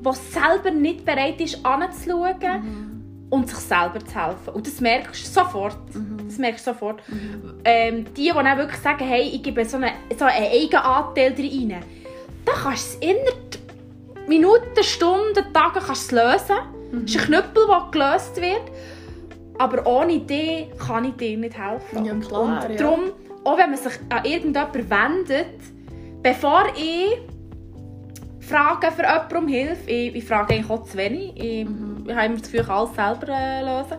der 0.04 0.12
selber 0.12 0.70
nicht 0.70 1.04
bereit 1.04 1.40
ist, 1.40 1.64
anzuschauen 1.64 3.26
und 3.30 3.48
sich 3.48 3.58
selber 3.58 3.98
zu 4.04 4.14
helfen. 4.14 4.50
Und 4.52 4.66
das 4.66 4.80
merkst 4.80 5.26
du 5.26 5.30
sofort. 5.40 5.76
Das 6.26 6.38
merkst 6.38 6.66
du 6.66 6.72
sofort. 6.72 7.02
Ähm, 7.64 8.04
die, 8.14 8.22
die 8.24 8.28
dann 8.32 8.58
wirklich 8.58 8.80
sagen, 8.80 9.04
hey, 9.04 9.22
ich 9.32 9.42
gebe 9.42 9.64
so 9.64 9.76
einen, 9.78 9.90
so 10.16 10.24
einen 10.26 10.44
Eigenanteil 10.46 11.32
rein, 11.36 11.82
dann 12.44 12.54
kannst 12.54 12.94
du 13.02 13.06
es 13.08 13.10
in 13.10 13.16
Minuten, 14.26 14.82
Stunden, 14.82 15.52
Tagen 15.52 15.80
kannst 15.86 16.10
du 16.12 16.16
es 16.16 16.22
lösen. 16.24 16.56
Es 17.04 17.14
ist 17.14 17.20
ein 17.20 17.26
Knüppel, 17.26 17.66
der 17.66 17.88
gelöst 17.90 18.36
wird. 18.40 18.62
Aber 19.58 19.86
ohne 19.86 20.18
die 20.20 20.66
kann 20.84 21.04
ich 21.04 21.14
dir 21.16 21.36
nicht 21.36 21.56
helfen. 21.58 22.04
Ja, 22.04 22.12
Und- 22.12 22.26
klar, 22.26 22.40
und 22.42 22.70
ja. 22.70 22.76
darum, 22.76 23.00
auch 23.44 23.58
wenn 23.58 23.70
man 23.70 23.78
sich 23.78 23.92
an 24.08 24.24
irgendjemanden 24.24 24.90
wendet, 24.90 25.46
bevor 26.22 26.64
ich 26.76 27.18
frage 28.40 28.90
für 28.90 29.02
jemanden 29.02 29.36
um 29.36 29.48
Hilfe, 29.48 29.90
ich, 29.90 30.14
ich 30.16 30.24
frage 30.24 30.54
eigentlich 30.54 30.70
auch 30.70 30.84
zu 30.84 30.96
wenig. 30.98 31.32
Ich, 31.36 31.64
Mhm. 31.68 32.04
ich 32.08 32.14
habe 32.14 32.26
immer 32.26 32.34
das 32.36 32.42
Gefühl, 32.44 32.60
ich 32.60 32.66
kann 32.66 32.76
alles 32.76 32.94
selber 32.94 33.28
äh, 33.32 33.60
lösen. 33.62 33.96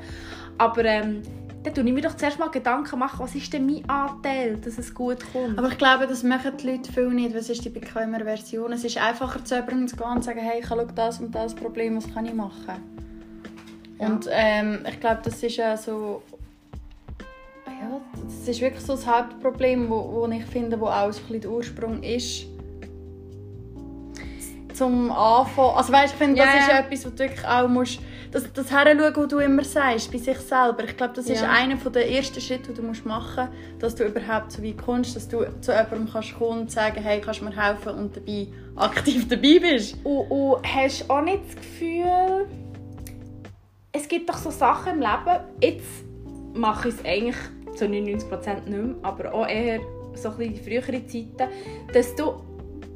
Aber 0.58 0.86
ähm, 0.86 1.22
dann 1.65 1.73
tue 1.73 1.84
ich 1.84 1.93
mir 1.93 2.01
doch 2.01 2.15
zuerst 2.15 2.38
mal 2.38 2.49
Gedanken 2.49 2.99
machen, 2.99 3.19
was 3.19 3.34
ist 3.34 3.51
denn 3.51 3.65
mein 3.65 3.89
Anteil, 3.89 4.58
dass 4.58 4.78
es 4.78 4.93
gut 4.93 5.19
kommt. 5.34 5.58
Aber 5.58 5.69
ich 5.69 5.78
glaube, 5.78 6.06
das 6.08 6.23
machen 6.23 6.51
die 6.62 6.71
Leute 6.71 6.91
viel 6.91 7.10
nicht, 7.10 7.34
es 7.36 7.49
ist 7.49 7.65
die 7.65 7.69
bequemere 7.69 8.23
Version. 8.23 8.71
Es 8.71 8.84
ist 8.84 8.97
einfacher 8.97 9.43
zu 9.43 9.56
jemandem 9.56 9.88
zu 9.88 9.95
gehen 9.95 10.08
und 10.08 10.21
zu 10.21 10.25
sagen, 10.25 10.39
hey, 10.39 10.62
ich 10.62 10.69
habe 10.69 10.88
das 10.93 11.19
und 11.19 11.34
das 11.34 11.56
Problem, 11.56 11.97
was 11.97 12.13
kann 12.13 12.25
ich 12.25 12.34
machen? 12.34 12.75
Ja. 13.99 14.08
Und 14.08 14.28
ähm, 14.32 14.86
ich 14.88 14.99
glaube, 14.99 15.21
das 15.23 15.41
ist 15.41 15.56
ja 15.58 15.75
so... 15.75 16.21
Ja, 17.67 17.99
das 18.23 18.47
ist 18.47 18.62
wirklich 18.62 18.84
so 18.84 18.93
das 18.93 19.08
Hauptproblem, 19.08 19.89
wo, 19.89 19.95
wo 19.95 20.28
ich 20.28 20.45
finde, 20.45 20.80
wo 20.80 20.86
auch 20.86 21.12
so 21.12 21.19
ein 21.19 21.25
bisschen 21.25 21.41
der 21.41 21.51
Ursprung 21.51 22.04
ist. 22.04 22.45
Zum 24.73 25.12
Anfangen. 25.12 25.75
Also 25.75 25.91
weißt, 25.91 26.13
ich 26.13 26.17
finde, 26.17 26.38
das 26.41 26.54
Ja, 26.54 26.60
ist 26.60 26.67
ja. 26.69 26.80
etwas, 26.80 27.06
wo 27.06 27.10
du 27.10 27.19
wirklich 27.19 27.47
auch 27.47 27.67
musst... 27.67 27.99
Das, 28.36 28.52
das 28.52 28.69
Heranschauen, 28.69 29.15
was 29.15 29.28
du 29.30 29.38
immer 29.39 29.63
sagst, 29.63 30.12
bei 30.12 30.17
sich 30.17 30.38
selber. 30.39 30.84
Ich 30.84 30.98
glaube, 30.98 31.13
das 31.13 31.30
ist 31.30 31.41
Ja. 31.41 31.52
einer 31.52 31.78
der 31.78 32.12
ersten 32.12 32.41
Schritte, 32.41 32.74
die 32.74 32.82
du 32.82 32.82
musst 32.82 33.06
machen 33.06 33.48
musst, 33.48 33.82
dass 33.82 33.95
du 33.95 34.04
überhaupt 34.04 34.52
so 34.52 34.62
weit 34.62 34.78
kommst, 34.78 35.15
dass 35.15 35.30
du 35.30 35.45
zu 35.62 35.71
jemandem 35.71 36.10
kannst 36.12 36.38
kommen 36.38 36.60
und 36.63 36.71
sagen, 36.71 37.02
hey, 37.02 37.21
kannst 37.21 37.39
du 37.39 37.45
mir 37.45 37.56
helfen 37.56 37.93
und 37.98 38.17
dabei 38.17 38.48
aktiv 38.76 39.26
dabei 39.30 39.60
bist. 39.62 39.95
Und, 40.04 40.30
und 40.30 40.58
hast 40.67 41.04
du 41.06 41.13
auch 41.13 41.21
nicht 41.21 41.43
das 41.48 41.56
Gefühl, 41.56 42.45
es 43.93 44.06
gibt 44.10 44.28
doch 44.30 44.38
so 44.38 44.52
Sachen 44.52 44.95
im 44.95 45.00
Leben, 45.00 45.39
jetzt 45.62 46.04
mache 46.54 46.89
ich 46.89 46.95
es 46.95 47.06
eigentlich 47.06 47.38
zu 47.78 47.86
99% 47.86 48.65
nicht 48.65 48.67
mehr, 48.67 48.95
aber 49.02 49.34
auch 49.34 49.48
eher 49.48 49.80
so 50.15 50.28
ein 50.32 50.38
bisschen 50.39 50.56
in 50.56 50.62
früheren 50.62 51.08
Zeiten, 51.08 51.50
dass 51.93 52.13
du 52.17 52.34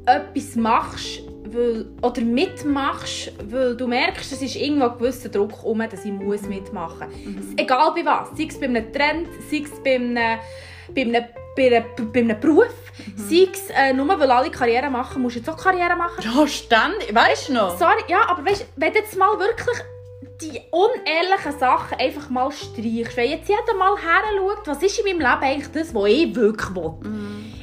etwas 0.04 0.54
machst 0.56 1.22
weil, 1.52 1.86
oder 2.02 2.20
mitmachst, 2.22 3.32
weil 3.50 3.76
du 3.76 3.86
merkst, 3.86 4.32
es 4.32 4.42
ist 4.42 4.56
irgendwo 4.56 4.86
ein 4.86 4.98
gewisser 4.98 5.28
Druck 5.28 5.64
um, 5.64 5.78
dass 5.78 6.04
ich 6.04 6.12
muss 6.12 6.42
mitmachen 6.42 7.08
muss. 7.34 7.44
Egal 7.56 7.92
bei 7.94 8.04
was, 8.04 8.36
sei 8.36 8.46
es 8.48 8.58
bei 8.58 8.66
einem 8.66 8.92
Trend, 8.92 9.28
sei 9.50 9.62
es 9.64 9.82
bei 9.82 9.94
einem, 9.96 10.38
bei 10.94 11.02
einem, 11.02 11.24
bei 11.56 11.76
einem, 11.76 12.12
bei 12.12 12.20
einem 12.20 12.40
Beruf, 12.40 12.74
sei 13.16 13.48
es 13.52 13.70
äh, 13.70 13.92
nur 13.92 14.08
weil 14.08 14.30
alle 14.30 14.50
Karriere 14.50 14.90
machen, 14.90 15.22
musst 15.22 15.36
du 15.36 15.40
jetzt 15.40 15.48
auch 15.48 15.56
Karriere 15.56 15.96
machen. 15.96 16.22
Ja, 16.22 16.46
ständig. 16.46 17.14
Weißt 17.14 17.48
du 17.48 17.54
noch? 17.54 17.78
Sorry, 17.78 18.02
ja, 18.08 18.28
aber 18.28 18.44
weißt, 18.44 18.66
wenn 18.76 18.92
du 18.92 18.98
jetzt 18.98 19.16
mal 19.16 19.38
wirklich 19.38 19.78
die 20.40 20.60
unehrlichen 20.70 21.58
Sachen 21.58 21.98
einfach 21.98 22.30
mal 22.30 22.50
streichst, 22.50 23.16
wenn 23.16 23.30
jetzt 23.30 23.48
jeder 23.48 23.74
mal 23.78 23.96
her 23.96 24.22
schaut, 24.36 24.66
was 24.66 24.82
ist 24.82 24.98
in 24.98 25.04
meinem 25.04 25.18
Leben 25.18 25.42
eigentlich 25.42 25.72
das, 25.72 25.94
was 25.94 26.08
ich 26.08 26.34
wirklich 26.34 26.74
will. 26.74 26.94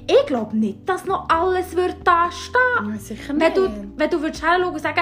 Ich 0.08 0.26
glaube 0.26 0.56
nicht, 0.56 0.88
dass 0.88 1.06
noch 1.06 1.28
alles 1.30 1.76
wird 1.76 1.98
da 2.04 2.30
stehen. 2.32 2.92
Ja, 2.94 2.98
sicher 2.98 3.30
Wenn 3.30 3.38
nicht. 3.38 3.58
du, 3.58 3.70
wenn 3.98 4.10
du 4.10 4.22
würdest 4.22 4.42
her 4.44 4.58
schauen 4.60 4.74
und 4.74 4.80
sagen, 4.82 5.02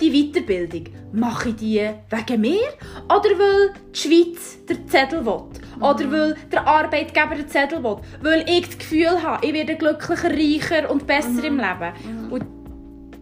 die 0.00 0.10
Weiterbildung, 0.10 0.84
mache 1.12 1.50
ich 1.50 1.56
die 1.56 1.90
wegen 2.10 2.40
mir 2.40 2.68
oder 3.06 3.30
weil 3.38 3.72
die 3.94 3.98
Schweiz 3.98 4.64
den 4.66 4.88
Zettel 4.88 5.26
will? 5.26 5.42
Oder 5.80 6.12
weil 6.12 6.36
der 6.52 6.66
Arbeitgeber 6.66 7.34
den 7.34 7.48
Zettel 7.48 7.82
will? 7.82 7.96
Weil 8.22 8.48
ich 8.48 8.66
das 8.66 8.78
Gefühl 8.78 9.22
habe, 9.22 9.44
ich 9.46 9.52
werde 9.52 9.76
glücklicher, 9.76 10.30
reicher 10.30 10.90
und 10.90 11.06
besser 11.06 11.44
im 11.44 11.56
Leben. 11.56 12.30
Und 12.30 12.44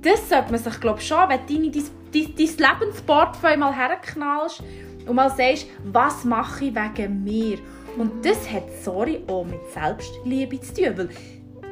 das 0.02 0.28
sollte 0.28 0.50
man 0.52 0.60
sich 0.60 0.80
glaube 0.80 1.00
schon, 1.00 1.28
wenn 1.28 1.46
du 1.46 1.70
dein, 1.70 1.82
dein, 2.12 2.34
dein 2.36 2.80
Lebensportfolio 2.80 3.58
mal 3.58 3.74
herknallst 3.74 4.62
und 5.06 5.16
mal 5.16 5.30
sagst, 5.30 5.66
was 5.84 6.24
mache 6.24 6.66
ich 6.66 6.74
wegen 6.74 7.24
mir? 7.24 7.58
Und 7.96 8.24
das 8.24 8.50
hat, 8.50 8.64
sorry, 8.82 9.22
auch 9.26 9.44
mit 9.44 9.60
Selbstliebe 9.72 10.60
zu 10.60 10.74
tun. 10.74 10.92
Weil 10.96 11.08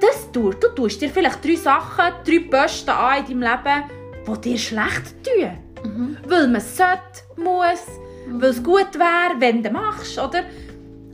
das 0.00 0.30
tust, 0.32 0.62
du 0.62 0.68
tust 0.74 1.00
dir 1.00 1.10
vielleicht 1.10 1.44
drei 1.44 1.56
Sachen, 1.56 2.12
drei 2.24 2.38
Posten 2.50 2.90
an 2.90 3.18
in 3.26 3.40
deinem 3.40 3.42
Leben, 3.42 3.84
die 4.26 4.50
dir 4.50 4.58
schlecht 4.58 5.14
tun. 5.24 6.18
Weil 6.26 6.48
man 6.48 6.60
sollte, 6.60 7.00
muss, 7.36 7.86
weil 8.28 8.50
es 8.50 8.62
gut 8.62 8.94
wäre, 8.94 9.38
wenn 9.38 9.62
du 9.62 9.70
machst, 9.70 10.18
oder? 10.18 10.44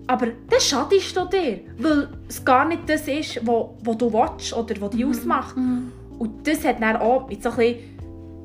Aber 0.07 0.27
dann 0.27 0.61
schadest 0.61 1.17
du 1.17 1.25
dir, 1.27 1.61
weil 1.79 2.09
es 2.29 2.45
gar 2.45 2.65
nicht 2.65 2.89
das 2.89 3.07
ist, 3.07 3.47
was, 3.47 3.97
du 3.99 4.13
willst 4.13 4.53
oder 4.53 4.81
was 4.81 4.91
dich 4.91 5.05
ausmacht. 5.05 5.57
Und 6.19 6.47
das 6.47 6.65
hat 6.65 6.83
dann 6.83 6.97
auch 6.97 7.29
mit 7.29 7.43
so 7.43 7.51
ein 7.51 7.57
bisschen 7.57 8.01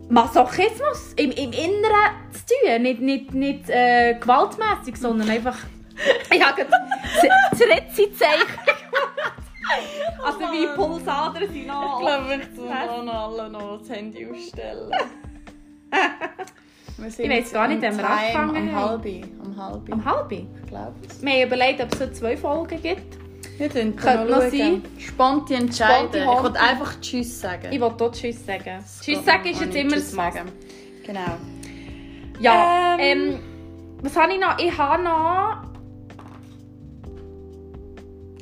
Masochismus 0.10 1.14
im, 1.16 1.32
im 1.32 1.52
Inneren 1.52 2.14
zu 2.32 2.46
tun. 2.46 2.82
Nicht, 2.82 3.02
nicht, 3.02 3.34
nicht 3.34 3.70
äh, 3.70 4.16
gewaltmässig, 4.20 4.98
sondern 4.98 5.30
einfach. 5.30 5.58
Ich 6.34 6.44
habe 6.46 6.62
gerade 6.62 6.70
das 6.72 7.30
das 7.52 7.62
Rezizeichen 7.62 8.48
gemacht. 8.48 9.42
Also 10.24 10.40
wie 10.40 10.68
Pulsadern 10.76 11.48
sind 11.52 11.68
noch. 11.68 12.00
Ich 12.00 12.06
glaube, 12.06 12.40
ich 12.44 12.60
noch 13.06 13.14
alle 13.40 13.50
noch 13.50 13.80
das 13.80 13.90
Handy 13.90 14.28
ausstellen. 14.30 14.92
Wir 16.98 17.08
Ich 17.08 17.30
weiss 17.30 17.52
gar 17.52 17.68
nicht, 17.68 17.78
am 17.78 17.82
wenn 17.84 17.98
wir 17.98 18.04
Time, 18.06 18.16
angefangen 18.20 18.56
am 18.70 18.76
haben. 18.76 18.90
halbi, 18.90 19.26
am 19.44 19.56
halbi, 19.58 19.92
Um 19.92 20.06
halb. 20.06 20.30
Wir 20.30 20.48
ich 20.64 20.68
glaube 20.70 20.94
es. 21.10 21.22
haben 21.22 21.44
überlegt, 21.48 21.82
ob 21.82 21.92
es 21.94 22.00
so 22.00 22.08
zwei 22.12 22.38
Folgen 22.38 22.82
gibt. 22.82 23.18
Wir 23.58 23.70
können 23.70 23.96
Könnte 23.96 24.32
noch 24.32 24.42
sein. 24.42 24.82
Sponti 24.98 25.54
entscheiden. 25.56 25.96
Sponti 26.10 26.18
ich 26.20 26.26
halbi. 26.26 26.44
wollte 26.44 26.60
einfach 26.60 27.00
Tschüss 27.02 27.42
sagen. 27.42 27.68
Ich 27.72 27.80
wollte 27.82 27.96
dort 27.98 28.16
Tschüss 28.16 28.46
sagen. 28.46 28.84
Tschüss 29.02 29.26
sagen 29.26 29.46
ist 29.46 29.62
jetzt 29.62 29.76
immer 29.76 29.96
das. 29.96 30.14
Genau. 31.06 31.38
Ja, 32.40 32.98
Ähm. 33.00 33.20
ähm, 33.34 33.40
was 34.02 34.16
habe 34.18 34.34
ich 34.34 34.40
noch? 34.40 34.58
Ich 34.60 34.78
habe 34.78 35.04
noch... 35.04 35.64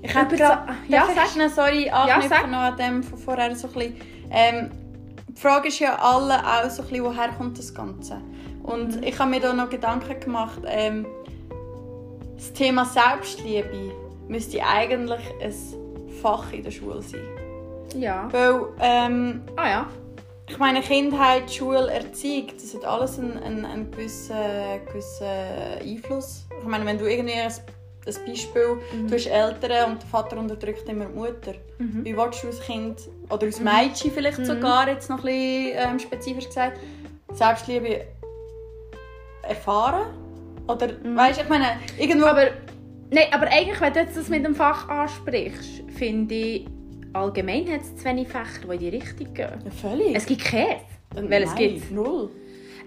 Ich 0.06 0.14
habe 0.16 0.36
ja, 0.36 0.66
ich 0.90 0.96
sag. 1.16 1.28
schnell, 1.30 1.50
sorry, 1.50 1.90
anknüpfen 1.90 2.52
noch 2.52 2.60
an 2.60 2.78
dem 2.78 3.04
von 3.04 3.18
vorher 3.18 3.56
so 3.56 3.68
ein 3.68 3.74
bisschen. 3.74 3.96
Ähm, 4.32 4.72
die 5.30 5.40
Frage 5.42 5.70
ist 5.70 5.80
ja 5.80 5.96
alle 6.00 6.36
auch 6.40 6.70
so 6.70 6.82
ein 6.84 6.90
bisschen, 6.90 7.04
woher 7.06 7.30
kommt 7.30 7.58
das 7.58 7.74
Ganze? 7.74 8.22
Und 8.64 8.98
Mhm. 8.98 9.04
ich 9.04 9.18
habe 9.18 9.30
mir 9.30 9.40
da 9.40 9.54
noch 9.54 9.70
Gedanken 9.70 10.20
gemacht, 10.20 10.62
ähm, 10.68 11.06
das 12.36 12.52
Thema 12.54 12.86
Selbstliebe 12.86 13.92
müsste 14.28 14.62
eigentlich 14.66 15.22
ein 15.42 15.54
Fach 16.22 16.52
in 16.52 16.64
der 16.64 16.72
Schule 16.72 17.02
sein. 17.02 17.22
Ja. 17.96 18.28
Weil, 18.32 18.62
ähm, 18.82 19.42
Ah 19.56 19.70
ja. 19.70 19.86
ich 20.50 20.58
meine, 20.58 20.82
Kindheit, 20.82 21.52
Schule, 21.52 21.90
Erziehung, 21.92 22.48
das 22.56 22.74
hat 22.74 22.86
alles 22.86 23.20
einen, 23.20 23.38
einen, 23.42 23.66
einen 23.66 23.92
gewissen, 23.92 24.36
gewissen 24.88 25.28
Einfluss. 25.82 26.46
Ich 26.62 26.68
meine, 26.68 26.86
wenn 26.86 26.98
du 26.98 27.06
irgendwie 27.10 27.36
ein, 27.36 27.52
ein 28.06 28.26
Beispiel, 28.26 28.78
du 29.08 29.14
hast 29.14 29.28
Eltern 29.28 29.92
und 29.92 30.02
der 30.02 30.10
Vater 30.10 30.38
unterdrückt 30.38 30.88
immer 30.90 31.06
die 31.06 31.14
Mutter. 31.14 31.54
Wie 31.78 32.16
willst 32.16 32.44
du 32.44 32.48
als 32.48 32.62
Kind, 32.62 32.98
oder 33.30 33.46
als 33.46 33.60
Mädchen 33.60 34.12
vielleicht 34.12 34.46
sogar, 34.46 34.88
jetzt 34.90 35.10
noch 35.10 35.20
ein 35.20 35.24
bisschen 35.24 35.72
ähm, 35.76 36.00
spezifisch 36.00 36.48
gesagt, 36.48 36.80
Selbstliebe 37.34 38.02
erfahren? 39.44 40.08
Oder, 40.68 40.90
weißt 41.04 41.40
du, 41.40 41.44
ich 41.44 41.50
meine, 41.50 41.78
irgendwo... 41.98 42.28
Aber, 42.28 42.48
nein, 43.10 43.26
aber 43.32 43.48
eigentlich, 43.48 43.82
wenn 43.82 43.94
du 43.94 44.00
jetzt 44.00 44.18
das 44.18 44.30
mit 44.30 44.46
dem 44.46 44.56
Fach 44.56 44.88
ansprichst, 44.88 45.84
finde 45.98 46.36
ich, 46.36 46.68
allgemein 47.14 47.70
hat 47.72 47.82
es 47.82 47.96
zu 47.98 48.06
wenig 48.06 48.28
Fächer, 48.28 48.68
die 48.68 48.74
in 48.74 48.80
die 48.80 48.90
Richtung 48.90 49.34
gehen. 49.34 49.62
ja, 49.66 49.72
völlig. 49.72 50.16
Es 50.16 50.26
gibt 50.26 50.44
keins. 50.44 50.82
Weil 51.16 51.44
es 51.44 51.50
Nein, 51.50 51.58
gibt 51.58 51.92
Null. 51.92 52.30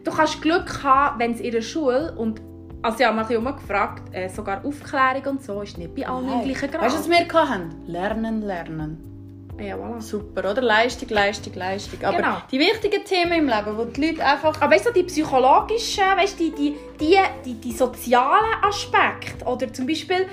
Du 0.05 0.11
kannst 0.11 0.43
Glück 0.43 0.83
haben, 0.83 1.19
wenn 1.19 1.33
es 1.33 1.41
in 1.41 1.53
der 1.53 1.63
Schule 1.63 2.15
und 2.17 2.41
also 2.87 3.13
mich 3.13 3.31
immer 3.31 3.53
gefragt, 3.53 4.15
äh, 4.15 4.29
sogar 4.29 4.65
Aufklärung 4.65 5.37
und 5.37 5.43
so 5.43 5.63
ist 5.63 5.77
nicht 5.79 5.95
bei 5.95 6.07
allen 6.07 6.31
im 6.33 6.43
gleichen 6.45 6.71
Grad. 6.71 6.83
Weißt 6.83 6.95
du, 6.95 7.01
was 7.01 7.09
wir 7.09 7.27
hatten? 7.33 7.75
Lernen, 7.87 8.43
lernen. 8.43 9.53
ja, 9.59 9.77
voilà. 9.77 10.01
Super, 10.01 10.51
oder? 10.51 10.63
Leistung, 10.63 11.09
Leistung, 11.09 11.55
Leistung. 11.55 12.05
Aber 12.05 12.17
Genau. 12.17 12.37
die 12.51 12.59
wichtigen 12.59 13.05
Themen 13.05 13.33
im 13.33 13.47
Leben, 13.47 13.77
wo 13.77 13.85
die 13.85 14.07
Leute 14.07 14.25
einfach... 14.25 14.61
Aber 14.61 14.75
weißt 14.75 14.87
du, 14.87 14.93
die 14.93 15.03
psychologischen, 15.05 16.05
weißt, 16.05 16.39
die, 16.39 16.51
die, 16.55 16.77
die, 17.01 17.17
die, 17.45 17.55
die 17.55 17.73
sozialen 17.73 18.55
Aspekte 18.63 19.45
oder 19.47 19.73
zum 19.73 19.87
Beispiel, 19.87 20.27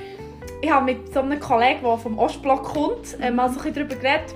ich 0.62 0.70
habe 0.70 0.86
mit 0.86 1.14
so 1.14 1.22
einem 1.22 1.40
Kollegen, 1.40 1.82
der 1.84 1.98
vom 1.98 2.20
Ostblock 2.20 2.64
kommt, 2.64 3.20
äh, 3.20 3.32
mal 3.32 3.50
so 3.50 3.60
ein 3.60 3.64
bisschen 3.66 3.88
darüber 3.88 3.96
geredet. 3.96 4.36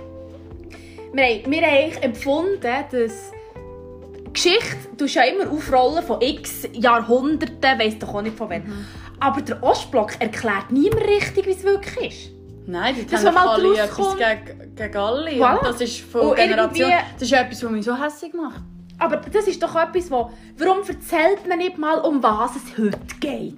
Wir 1.13 1.23
haben, 1.23 1.51
wir 1.51 1.61
haben 1.61 1.75
eigentlich 1.77 2.03
empfunden, 2.03 2.61
dass 2.61 3.31
Geschichte 4.37 4.77
du 4.95 5.05
ja 5.05 5.23
immer 5.23 5.51
aufrollen 5.51 6.03
von 6.03 6.21
x 6.21 6.67
Jahrhunderten, 6.71 7.79
weiss 7.79 7.97
doch 7.97 8.13
auch 8.13 8.21
nicht 8.21 8.37
von 8.37 8.51
wann. 8.51 8.85
Aber 9.19 9.41
der 9.41 9.63
Ostblock 9.63 10.21
erklärt 10.21 10.69
niemand 10.69 11.07
richtig, 11.07 11.47
wie 11.47 11.51
es 11.51 11.63
wirklich 11.63 12.11
ist. 12.11 12.31
Nein, 12.67 12.93
die 12.95 13.07
Das, 13.07 13.25
haben 13.25 13.35
alle 13.35 13.79
etwas 13.79 14.15
gegen, 14.15 14.75
gegen 14.75 14.97
alle. 14.97 15.31
Voilà. 15.31 15.63
Das 15.63 15.81
ist 15.81 16.01
von 16.01 16.35
Generation... 16.35 16.91
Das 17.13 17.23
ist 17.23 17.33
etwas, 17.33 17.63
was 17.63 17.71
mich 17.71 17.85
so 17.85 17.99
hässlich 17.99 18.33
macht. 18.33 18.61
Aber 18.99 19.17
das 19.17 19.47
ist 19.47 19.63
doch 19.63 19.75
etwas, 19.75 20.11
wo, 20.11 20.29
warum 20.57 20.79
erzählt 20.87 21.47
man 21.47 21.57
nicht 21.57 21.79
mal, 21.79 21.99
um 21.99 22.21
was 22.21 22.51
es 22.57 22.77
heute 22.77 22.99
geht? 23.19 23.55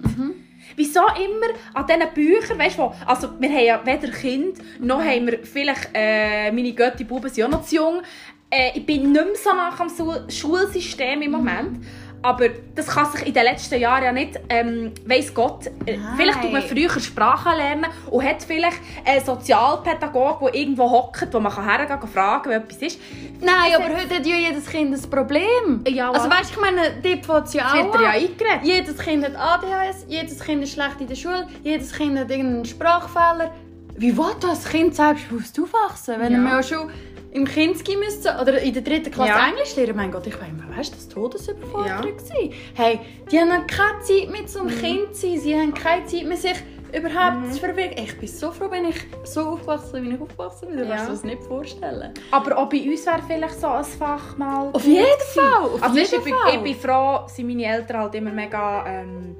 Wieso 0.76 1.00
immer 1.00 1.46
an 1.74 1.86
diesen 1.86 2.14
Büchern, 2.14 2.58
weißt 2.58 2.78
du, 2.78 2.92
also 3.04 3.28
wir 3.38 3.48
haben 3.50 3.64
ja 3.64 3.80
weder 3.84 4.08
Kind, 4.12 4.58
noch 4.80 5.02
haben 5.02 5.26
wir 5.26 5.40
vielleicht, 5.42 5.90
äh, 5.92 6.50
meine 6.52 6.72
Götti-Buben 6.72 7.28
sind 7.28 7.44
auch 7.44 7.50
noch 7.50 7.64
zu 7.64 7.76
jung. 7.76 8.02
Äh, 8.50 8.72
ich 8.78 8.84
bin 8.86 9.12
nicht 9.12 9.24
mehr 9.24 9.34
so 9.36 9.50
nach 9.54 9.76
dem 9.78 9.88
Schul 9.88 10.24
Schulsystem 10.28 11.22
im 11.22 11.30
Moment. 11.30 11.84
Aber 12.22 12.50
das 12.74 12.86
kann 12.88 13.10
sich 13.12 13.28
in 13.28 13.32
den 13.32 13.44
letzten 13.44 13.80
Jahren 13.80 14.04
ja 14.04 14.12
nicht, 14.12 14.38
ähm, 14.50 14.92
weiss 15.06 15.32
Gott, 15.32 15.68
äh, 15.86 15.96
vielleicht 16.18 16.42
tut 16.42 16.52
man 16.52 16.60
früher 16.60 16.90
Sprachen 17.00 17.56
lernen 17.56 17.86
und 18.10 18.22
hat 18.22 18.42
vielleicht 18.42 18.76
einen 19.06 19.24
Sozialpädagoge, 19.24 20.44
der 20.52 20.54
irgendwo 20.60 20.90
hockt, 20.90 21.32
wo 21.32 21.40
man 21.40 21.50
hergehen 21.64 21.98
kann, 21.98 22.08
fragen, 22.10 22.50
wie 22.50 22.54
etwas 22.56 22.76
ist. 22.82 23.00
Nein, 23.40 23.72
aber 23.74 23.96
heute 23.96 24.16
hat 24.16 24.26
ja 24.26 24.36
jedes 24.36 24.66
Kind 24.66 24.94
ein 24.94 25.10
Problem. 25.10 25.82
Ja, 25.88 26.10
also 26.10 26.28
weißt 26.28 26.50
du, 26.50 26.54
ich 26.56 26.60
meine, 26.60 26.82
dort 27.02 27.24
fängt 27.24 27.54
ja 27.54 27.62
Das 27.62 27.86
auch 27.86 27.92
dir 27.96 28.02
ja 28.02 28.08
an. 28.10 28.14
eingeredet. 28.16 28.64
Jedes 28.64 28.98
Kind 28.98 29.24
hat 29.24 29.36
ADHS, 29.36 30.04
jedes 30.06 30.40
Kind 30.40 30.62
ist 30.62 30.72
schlecht 30.74 31.00
in 31.00 31.06
der 31.06 31.14
Schule, 31.14 31.46
jedes 31.62 31.90
Kind 31.90 32.18
hat 32.18 32.30
irgendeinen 32.30 32.66
Sprachfehler. 32.66 33.50
Wie 33.96 34.14
will 34.14 34.34
das 34.40 34.64
Kind 34.68 34.94
selbstbewusst 34.94 35.58
aufwachsen, 35.58 36.16
wenn 36.18 36.32
Ja. 36.34 36.38
er 36.50 36.56
ja 36.56 36.62
schon 36.62 36.90
im 37.32 37.44
Kinski 37.44 37.96
müsste 37.96 38.36
oder 38.40 38.60
in 38.60 38.72
der 38.74 38.82
dritten 38.82 39.10
Klasse 39.10 39.30
Ja. 39.30 39.48
Englisch 39.48 39.76
lernen? 39.76 39.96
Mein 39.96 40.10
Gott, 40.10 40.26
ich 40.26 40.34
meine, 40.40 40.76
weißt 40.76 40.92
du, 40.92 40.96
das 40.96 41.08
Todesüberforderung 41.08 41.86
Ja. 41.88 42.00
gewesen. 42.00 42.52
Hey, 42.74 43.00
die 43.30 43.38
haben 43.38 43.66
keine 43.66 44.00
Zeit 44.00 44.30
mit 44.30 44.48
so 44.50 44.60
einem 44.60 44.74
Mhm. 44.76 44.80
Kind 44.80 45.14
zu 45.14 45.28
sein, 45.28 45.38
sie 45.40 45.54
haben 45.54 45.74
keine 45.74 46.06
Zeit 46.06 46.24
mehr 46.24 46.36
sich 46.36 46.56
überhaupt 46.92 47.52
zu 47.52 47.60
verwirklichen. 47.60 48.04
Ich 48.04 48.18
bin 48.18 48.28
so 48.28 48.50
froh, 48.50 48.66
wenn 48.68 48.84
ich 48.86 48.96
so 49.22 49.42
aufgewachsen 49.50 49.92
bin, 49.92 50.10
wie 50.10 50.14
ich 50.16 50.20
aufgewachsen 50.20 50.68
bin. 50.70 50.78
Du 50.78 50.82
Ja. 50.84 50.90
kannst 50.96 51.06
dir 51.06 51.12
das 51.12 51.24
nicht 51.24 51.42
vorstellen. 51.44 52.12
Aber 52.32 52.58
auch 52.58 52.68
bei 52.68 52.78
uns 52.82 53.06
wäre 53.06 53.20
vielleicht 53.24 53.60
so 53.60 53.68
ein 53.68 53.84
Fach 53.84 54.36
mal. 54.36 54.70
Auf 54.72 54.84
jeden. 54.84 55.06
Fall, 55.34 55.52
auf 55.66 55.80
also 55.84 55.96
jeden 55.96 56.14
ich, 56.18 56.24
bin, 56.24 56.34
Fall. 56.34 56.54
ich 56.56 56.62
bin 56.62 56.74
froh, 56.74 57.20
sind 57.28 57.46
meine 57.46 57.64
Eltern 57.64 57.98
halt 57.98 58.14
immer 58.16 58.32
mega 58.32 58.84
ähm, 58.88 59.36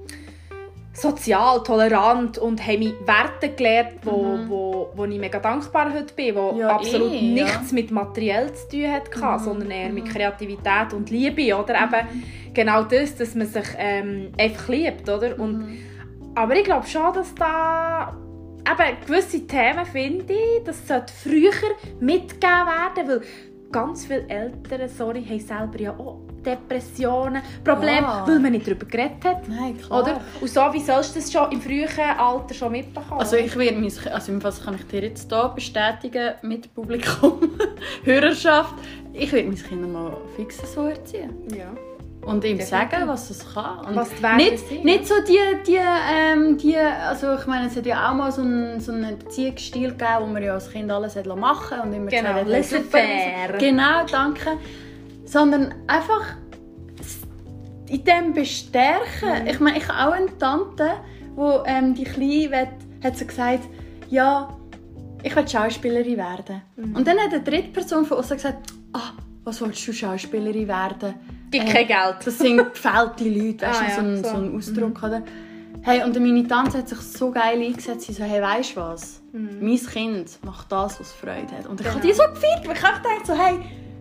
sozial, 1.00 1.62
tolerant 1.62 2.38
und 2.38 2.64
haben 2.66 2.78
mich 2.80 2.94
Werte 3.06 3.54
gelehrt, 3.54 3.94
wo, 4.02 4.38
wo, 4.48 4.90
wo 4.94 5.04
ich 5.04 5.18
mega 5.18 5.38
dankbar 5.38 5.92
heute 5.92 6.12
bin, 6.14 6.34
wo 6.34 6.52
Mhm. 6.52 6.58
Ja, 6.58 6.68
absolut 6.68 7.12
eh, 7.12 7.16
ja. 7.16 7.22
Mhm. 7.22 7.34
nichts 7.34 7.72
mit 7.72 7.90
materiell 7.90 8.52
zu 8.52 8.68
tun 8.68 8.92
hat, 8.92 9.40
sondern 9.40 9.70
eher 9.70 9.90
mit 9.90 10.06
Kreativität 10.06 10.92
und 10.92 11.10
Liebe. 11.10 11.56
Oder 11.56 11.74
eben 11.74 12.52
genau 12.54 12.82
das, 12.82 13.16
dass 13.16 13.34
man 13.34 13.46
sich 13.46 13.66
ähm, 13.78 14.32
einfach 14.38 14.68
liebt. 14.68 15.08
Oder? 15.08 15.38
Und, 15.38 15.58
Mhm. 15.58 15.78
Aber 16.34 16.54
ich 16.54 16.64
glaube 16.64 16.86
schon, 16.86 17.12
dass 17.12 17.34
da 17.34 18.16
eben 18.60 18.96
gewisse 19.06 19.46
Themen 19.46 19.84
finde 19.84 20.32
ich, 20.32 20.64
das 20.64 20.86
sollte 20.86 21.12
früher 21.12 21.50
mitgegeben 21.98 22.66
werden, 22.66 23.08
weil 23.08 23.20
ganz 23.72 24.06
viele 24.06 24.28
Eltern, 24.28 24.88
sorry, 24.88 25.24
haben 25.24 25.40
selber 25.40 25.80
ja 25.80 25.92
auch 25.98 26.20
Depressionen, 26.44 27.42
Probleme, 27.64 28.00
Ja. 28.06 28.24
weil 28.26 28.38
man 28.38 28.52
nicht 28.52 28.66
darüber 28.66 28.86
geredet 28.86 29.24
hat. 29.24 29.48
Nein, 29.48 29.78
klar. 29.78 30.02
Oder? 30.02 30.20
Und 30.40 30.48
so, 30.48 30.60
wie 30.72 30.80
sollst 30.80 31.14
du 31.14 31.20
das 31.20 31.32
schon 31.32 31.50
im 31.52 31.60
frühen 31.60 31.88
Alter 32.18 32.54
schon 32.54 32.72
mitbekommen? 32.72 33.20
Also 33.20 33.36
ich 33.36 33.56
werde 33.56 33.78
mein, 33.78 33.92
also 34.12 34.42
was 34.44 34.64
kann 34.64 34.74
ich 34.74 34.86
dir 34.86 35.02
jetzt 35.02 35.30
hier 35.30 35.52
bestätigen 35.54 36.34
mit 36.42 36.74
Publikum, 36.74 37.40
Hörerschaft, 38.04 38.74
ich 39.12 39.32
werde 39.32 39.48
mein 39.48 39.56
Kind 39.62 39.92
mal 39.92 40.16
fix 40.36 40.58
so 40.74 40.86
erziehen. 40.86 41.30
ja. 41.56 41.66
Und 42.22 42.44
ihm 42.44 42.60
sagen, 42.60 43.08
was 43.08 43.30
es 43.30 43.54
kann. 43.54 43.78
Und 43.86 43.96
Was 43.96 44.10
nicht, 44.36 44.58
sind, 44.68 44.84
nicht 44.84 45.06
so 45.06 45.14
die, 45.26 45.38
die, 45.66 45.78
ähm, 45.78 46.58
die, 46.58 46.76
also 46.76 47.32
ich 47.34 47.46
meine, 47.46 47.68
es 47.68 47.76
hat 47.76 47.86
ja 47.86 48.10
auch 48.10 48.14
mal 48.14 48.30
so 48.30 48.42
einen, 48.42 48.78
so 48.78 48.92
einen 48.92 49.04
Erziehungsstil 49.18 49.92
gegeben, 49.92 50.16
wo 50.20 50.26
man 50.26 50.42
ja 50.42 50.52
als 50.52 50.70
Kind 50.70 50.90
alles 50.92 51.14
machen 51.24 51.80
und 51.80 51.94
immer 51.94 52.10
Genau, 52.10 52.20
gesagt 52.24 52.40
hat, 52.40 52.46
laissez 52.46 52.76
super, 52.84 52.98
faire. 52.98 53.56
Genau, 53.58 54.04
danke. 54.04 54.50
Sondern 55.30 55.72
einfach 55.86 56.34
in 57.88 58.04
dem 58.04 58.32
bestärken. 58.34 59.46
Ich 59.46 59.60
meine, 59.60 59.78
ich 59.78 59.88
habe 59.88 60.08
auch 60.10 60.16
eine 60.16 60.38
Tante, 60.38 60.90
wo 61.34 61.62
ähm, 61.66 61.94
die 61.94 62.04
Kleine 62.04 62.50
will, 62.50 62.68
hat 63.04 63.16
so 63.16 63.24
gesagt, 63.24 63.64
ja, 64.08 64.56
ich 65.22 65.34
will 65.36 65.46
Schauspielerin 65.46 66.16
werden. 66.16 66.62
Und 66.76 67.06
dann 67.06 67.18
hat 67.18 67.32
eine 67.32 67.42
dritte 67.42 67.68
Person 67.68 68.04
von 68.04 68.18
uns 68.18 68.28
gesagt, 68.30 68.72
ah, 68.92 69.12
was 69.44 69.60
willst 69.60 69.86
du 69.86 69.92
Schauspielerin 69.92 70.66
werden? 70.68 71.14
Gibt 71.50 71.68
Äh, 71.68 71.72
kein 71.72 71.86
Geld. 71.86 72.16
Das 72.26 72.38
sind 72.38 72.56
gefällte 72.58 73.28
Leute, 73.28 73.66
weißt 73.66 73.80
Ah, 73.82 73.84
du, 73.84 73.88
ja, 73.88 73.94
so, 73.94 74.00
ein, 74.00 74.16
so. 74.24 74.30
so 74.30 74.36
ein 74.36 74.56
Ausdruck, 74.56 75.02
oder? 75.02 75.22
Hey, 75.82 76.02
und 76.04 76.18
meine 76.18 76.46
Tante 76.46 76.78
hat 76.78 76.88
sich 76.88 76.98
so 76.98 77.30
geil 77.30 77.60
eingesetzt, 77.60 78.06
sie 78.06 78.12
so, 78.12 78.22
hey, 78.24 78.42
weißt 78.42 78.72
du 78.76 78.80
was? 78.80 79.20
Mein 79.32 79.76
Kind 79.78 80.38
macht 80.44 80.70
das, 80.70 81.00
was 81.00 81.12
Freude 81.12 81.50
hat. 81.56 81.66
Und 81.66 81.80
ich 81.80 81.86
Genau. 81.86 81.98
habe 81.98 82.06
die 82.06 82.12
so 82.12 82.22
gefeiert, 82.24 82.66
weil 82.66 82.74
ich 82.74 82.82
gedacht 82.82 83.26
so, 83.26 83.34
hey, 83.34 83.58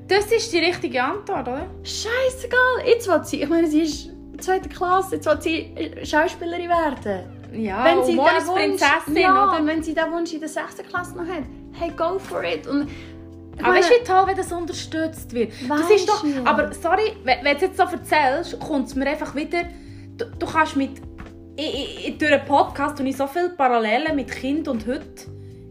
Das 0.09 0.25
ist 0.31 0.51
die 0.51 0.57
richtige 0.57 1.03
Antwort, 1.03 1.47
oder? 1.47 1.67
scheißegal, 1.83 2.87
jetzt 2.87 3.07
will 3.07 3.23
sie, 3.23 3.43
ich 3.43 3.49
meine, 3.49 3.67
sie 3.67 3.81
ist 3.81 4.07
in 4.07 4.31
der 4.33 4.41
zweiten 4.41 4.69
Klasse, 4.69 5.15
jetzt 5.15 5.27
will 5.27 5.39
sie 5.39 5.57
äh, 5.75 6.05
Schauspielerin 6.05 6.67
werden. 6.67 7.39
Ja, 7.53 7.85
wenn 7.85 8.03
sie 8.03 8.17
Wunsch, 8.17 8.45
Prinzessin, 8.53 9.17
ja, 9.17 9.49
oder? 9.49 9.65
wenn 9.65 9.83
sie 9.83 9.93
diesen 9.93 10.11
Wunsch 10.11 10.33
in 10.33 10.39
der 10.39 10.49
6. 10.49 10.77
Klasse 10.89 11.15
noch 11.15 11.27
hat, 11.27 11.43
hey, 11.73 11.91
go 11.95 12.17
for 12.17 12.43
it. 12.43 12.67
Und 12.67 12.89
Aber 13.57 13.69
meine, 13.69 13.79
weißt 13.79 13.89
du, 13.89 13.93
wie 13.95 14.03
toll, 14.03 14.23
wenn 14.27 14.37
das 14.37 14.51
unterstützt 14.51 15.33
wird? 15.33 15.51
das 15.67 15.89
ist 15.91 16.09
doch. 16.09 16.23
du. 16.23 16.45
Aber 16.45 16.73
sorry, 16.73 17.15
wenn, 17.23 17.43
wenn 17.43 17.57
du 17.57 17.57
es 17.57 17.61
jetzt 17.61 17.77
so 17.77 17.83
erzählst, 17.83 18.59
kommt 18.59 18.87
es 18.87 18.95
mir 18.95 19.07
einfach 19.07 19.35
wieder. 19.35 19.63
Du, 20.17 20.25
du 20.25 20.45
kannst 20.45 20.75
mit. 20.75 20.91
Ich, 21.55 22.07
ich, 22.07 22.17
durch 22.17 22.31
einen 22.31 22.45
Podcast 22.45 22.99
und 22.99 23.05
ich 23.07 23.17
so 23.17 23.27
viele 23.27 23.49
Parallelen 23.49 24.15
mit 24.15 24.31
Kind 24.31 24.67
und 24.67 24.87
heute 24.87 25.03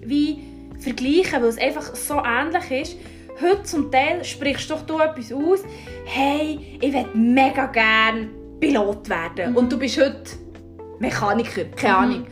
wie 0.01 0.39
vergleichen, 0.80 1.43
weil 1.43 1.49
es 1.49 1.59
einfach 1.59 1.95
so 1.95 2.22
ähnlich 2.24 2.70
ist. 2.70 2.97
Heute 3.41 3.62
zum 3.62 3.91
Teil 3.91 4.24
sprichst 4.24 4.70
doch 4.70 4.82
du 4.82 4.99
etwas 4.99 5.32
aus. 5.32 5.61
Hey, 6.05 6.78
ich 6.80 6.93
will 6.93 7.07
mega 7.14 7.66
gerne 7.66 8.28
Pilot 8.61 9.09
werden. 9.09 9.57
Und 9.57 9.70
du 9.72 9.78
bist 9.78 10.01
heute 10.01 10.24
Mechaniker, 10.99 11.64
keine 11.76 11.97
Ahnung. 11.97 12.26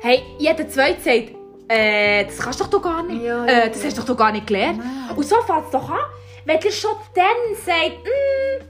Hey, 0.00 0.22
jeder 0.38 0.68
Zweite 0.68 1.00
sagt, 1.00 1.32
äh, 1.68 2.24
das 2.24 2.38
kannst 2.38 2.60
doch 2.60 2.68
du 2.68 2.80
gar 2.80 3.02
nicht. 3.04 3.22
Ja, 3.22 3.44
ja, 3.46 3.64
äh, 3.64 3.70
das 3.70 3.84
hast 3.84 3.98
doch 3.98 4.04
du 4.04 4.14
gar 4.16 4.32
nicht 4.32 4.46
gelernt. 4.46 4.78
Nein. 4.78 5.16
Und 5.16 5.24
so 5.24 5.36
fängt 5.42 5.66
es 5.66 5.70
doch 5.70 5.88
an, 5.88 5.98
wenn 6.44 6.60
ihr 6.60 6.72
schon 6.72 6.90
dann 7.14 7.24
sagt, 7.64 7.98
«Mm, 8.04 8.64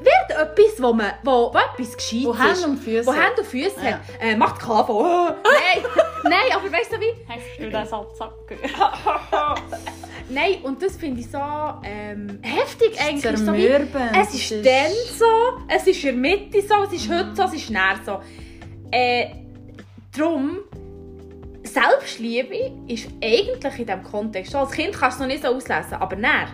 wird 0.00 0.30
etwas, 0.38 0.82
wo, 0.82 0.92
man, 0.92 1.12
wo, 1.22 1.52
wo 1.52 1.58
etwas 1.58 1.96
gescheit 1.96 2.24
Wo. 2.24 2.36
Hände 2.36 2.64
und 2.66 2.78
Füße 2.78 3.06
Wo. 3.06 3.12
Hände 3.12 3.40
und 3.42 3.46
Füße 3.46 3.76
Ja. 3.82 3.92
hat. 3.92 4.00
Äh, 4.20 4.36
macht 4.36 4.58
KV. 4.60 4.88
Oh, 4.90 5.04
nein, 5.44 5.84
nein, 6.24 6.40
aber 6.54 6.70
weißt 6.72 6.92
du 6.92 7.00
wie? 7.00 7.14
Hast 7.28 7.58
du 7.58 7.70
den 7.70 7.86
Satz 7.86 8.20
abgehört? 8.20 8.72
Nein, 10.30 10.56
und 10.62 10.80
das 10.82 10.96
finde 10.96 11.20
ich 11.20 11.30
so 11.30 11.38
ähm, 11.84 12.38
heftig 12.42 12.98
eigentlich. 13.00 13.36
So 13.38 13.52
wie, 13.52 13.66
es 13.66 14.34
ist, 14.34 14.50
ist- 14.52 14.66
dann 14.66 14.92
so, 15.18 15.24
es 15.68 15.86
ist 15.86 16.02
in 16.04 16.22
der 16.22 16.30
Mitte 16.36 16.62
so, 16.62 16.74
es 16.86 16.92
ist 16.94 17.10
heute 17.12 17.34
so, 17.36 17.42
es 17.44 17.54
ist 17.54 17.70
näher 17.70 18.00
so. 18.04 18.20
Äh, 18.90 19.26
darum, 20.16 20.58
Selbstliebe 21.62 22.72
ist 22.88 23.08
eigentlich 23.22 23.78
in 23.78 23.86
diesem 23.86 24.02
Kontext 24.02 24.52
so. 24.52 24.58
Als 24.58 24.70
Kind 24.72 24.92
kannst 24.92 25.18
du 25.18 25.24
es 25.24 25.28
noch 25.28 25.34
nicht 25.34 25.42
so 25.42 25.48
auslesen, 25.48 25.94
aber 25.94 26.16
näher 26.16 26.48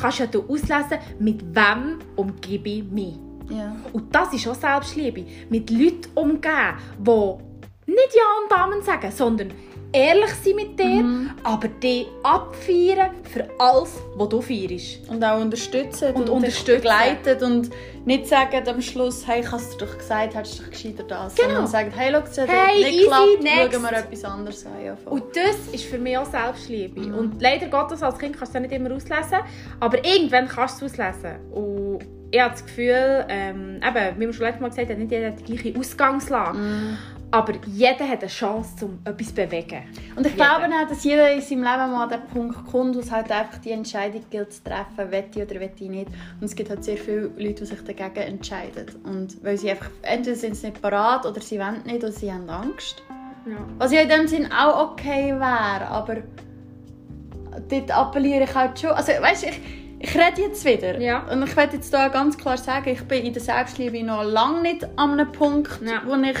kannst 0.00 0.20
du 0.20 0.24
ja 0.24 0.44
auslesen, 0.48 0.98
mit 1.18 1.42
wem 1.54 1.98
umgebe 2.16 2.68
ich 2.68 2.84
mich. 2.84 3.14
Ja. 3.50 3.74
Und 3.92 4.14
das 4.14 4.32
ist 4.34 4.46
auch 4.48 4.54
Selbstliebe. 4.54 5.24
Mit 5.48 5.70
Leuten 5.70 6.08
umgehen, 6.14 6.74
die 6.98 7.90
nicht 7.90 8.14
Ja 8.14 8.22
und 8.44 8.52
Amen 8.58 8.82
sagen, 8.82 9.10
sondern 9.10 9.50
ehrlich 9.92 10.30
sind 10.42 10.56
mit 10.56 10.78
dir, 10.78 11.04
aber 11.44 11.68
dich 11.68 12.06
abfeiern 12.22 13.10
für 13.24 13.48
alles, 13.58 13.94
was 14.16 14.28
du 14.28 14.40
feierst. 14.40 15.08
Und 15.08 15.24
auch 15.24 15.40
unterstützen 15.40 16.14
Und 16.14 16.28
unterstützen. 16.28 16.76
begleiten 16.76 17.42
und 17.44 17.70
nicht 18.04 18.26
sagen 18.26 18.66
am 18.68 18.80
Schluss, 18.80 19.26
hey, 19.26 19.40
ich 19.40 19.52
es 19.52 19.70
dir 19.76 19.86
doch 19.86 19.98
gesagt, 19.98 20.34
hättest 20.34 20.58
du 20.58 20.62
doch 20.62 20.70
gescheiter 20.70 21.02
das. 21.04 21.34
Genau. 21.34 21.48
Sondern 21.48 21.66
sagen, 21.66 21.90
hey, 21.94 22.10
schau, 22.12 22.20
es 22.42 22.48
Hey, 22.48 22.84
nicht 22.84 23.00
easy, 23.00 23.42
next. 23.42 23.74
schauen 23.74 23.82
wir 23.82 23.92
etwas 23.98 24.24
anderes 24.24 24.66
an. 24.66 24.84
Ja. 24.84 24.96
Und 25.06 25.24
das 25.34 25.56
ist 25.72 25.84
für 25.84 25.98
mich 25.98 26.16
auch 26.18 26.26
Selbstliebe. 26.26 27.00
Und 27.14 27.40
leider 27.40 27.66
Gottes, 27.68 28.02
als 28.02 28.18
Kind 28.18 28.36
kannst 28.38 28.54
du 28.54 28.58
es 28.58 28.62
nicht 28.62 28.74
immer 28.74 28.94
auslesen, 28.94 29.38
aber 29.80 30.04
irgendwann 30.04 30.48
kannst 30.48 30.80
du 30.80 30.86
es 30.86 30.92
auslesen. 30.92 31.36
Und 31.50 31.98
ich 32.30 32.40
habe 32.40 32.50
das 32.52 32.64
Gefühl, 32.64 33.24
ähm, 33.28 33.76
eben, 33.76 34.16
wie 34.20 34.26
wir 34.26 34.32
schon 34.34 34.44
letztes 34.44 34.60
Mal 34.60 34.68
gesagt 34.68 34.90
haben, 34.90 34.98
nicht 35.00 35.10
jeder 35.12 35.28
hat 35.28 35.40
die 35.40 35.44
gleiche 35.56 35.78
Ausgangslage. 35.78 36.58
Aber 37.30 37.52
jeder 37.66 38.08
hat 38.08 38.20
eine 38.20 38.28
Chance, 38.28 38.86
um 38.86 38.98
etwas 39.04 39.28
zu 39.28 39.34
bewegen. 39.34 39.82
Und 40.16 40.24
ich 40.26 40.32
Jeder. 40.32 40.46
glaube 40.46 40.74
auch, 40.74 40.88
dass 40.88 41.04
jeder 41.04 41.30
in 41.30 41.42
seinem 41.42 41.62
Leben 41.62 41.92
mal 41.92 42.04
an 42.04 42.08
den 42.08 42.26
Punkt 42.26 42.64
kommt, 42.70 42.96
wo 42.96 43.00
es 43.00 43.10
halt 43.12 43.30
einfach 43.30 43.58
die 43.58 43.72
Entscheidung 43.72 44.22
gilt 44.30 44.50
zu 44.50 44.64
treffen, 44.64 45.10
will 45.12 45.24
ich 45.34 45.42
oder 45.42 45.60
will 45.60 45.70
ich 45.78 45.88
nicht. 45.90 46.06
Und 46.40 46.44
es 46.46 46.54
gibt 46.56 46.70
halt 46.70 46.84
sehr 46.84 46.96
viele 46.96 47.30
Leute, 47.36 47.52
die 47.54 47.66
sich 47.66 47.82
dagegen 47.84 48.16
entscheiden. 48.38 48.86
Und 49.04 49.44
weil 49.44 49.58
sie 49.58 49.70
einfach, 49.70 49.90
entweder 50.00 50.36
sind 50.36 50.56
sie 50.56 50.68
nicht 50.68 50.80
parat 50.80 51.26
oder 51.26 51.40
sie 51.42 51.58
wollen 51.58 51.82
nicht 51.84 51.98
oder 52.02 52.12
sie 52.12 52.32
haben 52.32 52.48
Angst. 52.48 53.02
Ja. 53.46 53.56
Was 53.76 53.92
ja 53.92 54.00
in 54.00 54.08
dem 54.08 54.26
Sinn 54.26 54.50
auch 54.50 54.92
okay 54.92 55.34
wäre, 55.34 55.86
aber 55.86 56.16
dort 57.68 57.90
appelliere 57.90 58.44
ich 58.44 58.54
halt 58.54 58.78
schon. 58.78 58.90
Also 58.90 59.12
weißt 59.12 59.44
ich, 59.44 59.60
ich 60.00 60.14
rede 60.14 60.42
jetzt 60.42 60.64
wieder. 60.64 60.98
Ja. 61.00 61.26
Und 61.30 61.42
ich 61.42 61.56
werde 61.56 61.76
jetzt 61.76 61.92
da 61.92 62.08
ganz 62.08 62.38
klar 62.38 62.56
sagen, 62.56 62.88
ich 62.90 63.02
bin 63.02 63.24
in 63.24 63.32
der 63.32 63.42
Selbstliebe 63.42 64.02
noch 64.02 64.22
lange 64.24 64.62
nicht 64.62 64.84
an 64.96 65.12
einem 65.12 65.30
Punkt, 65.32 65.80
Ja. 65.84 66.02
wo 66.06 66.14
ich, 66.14 66.36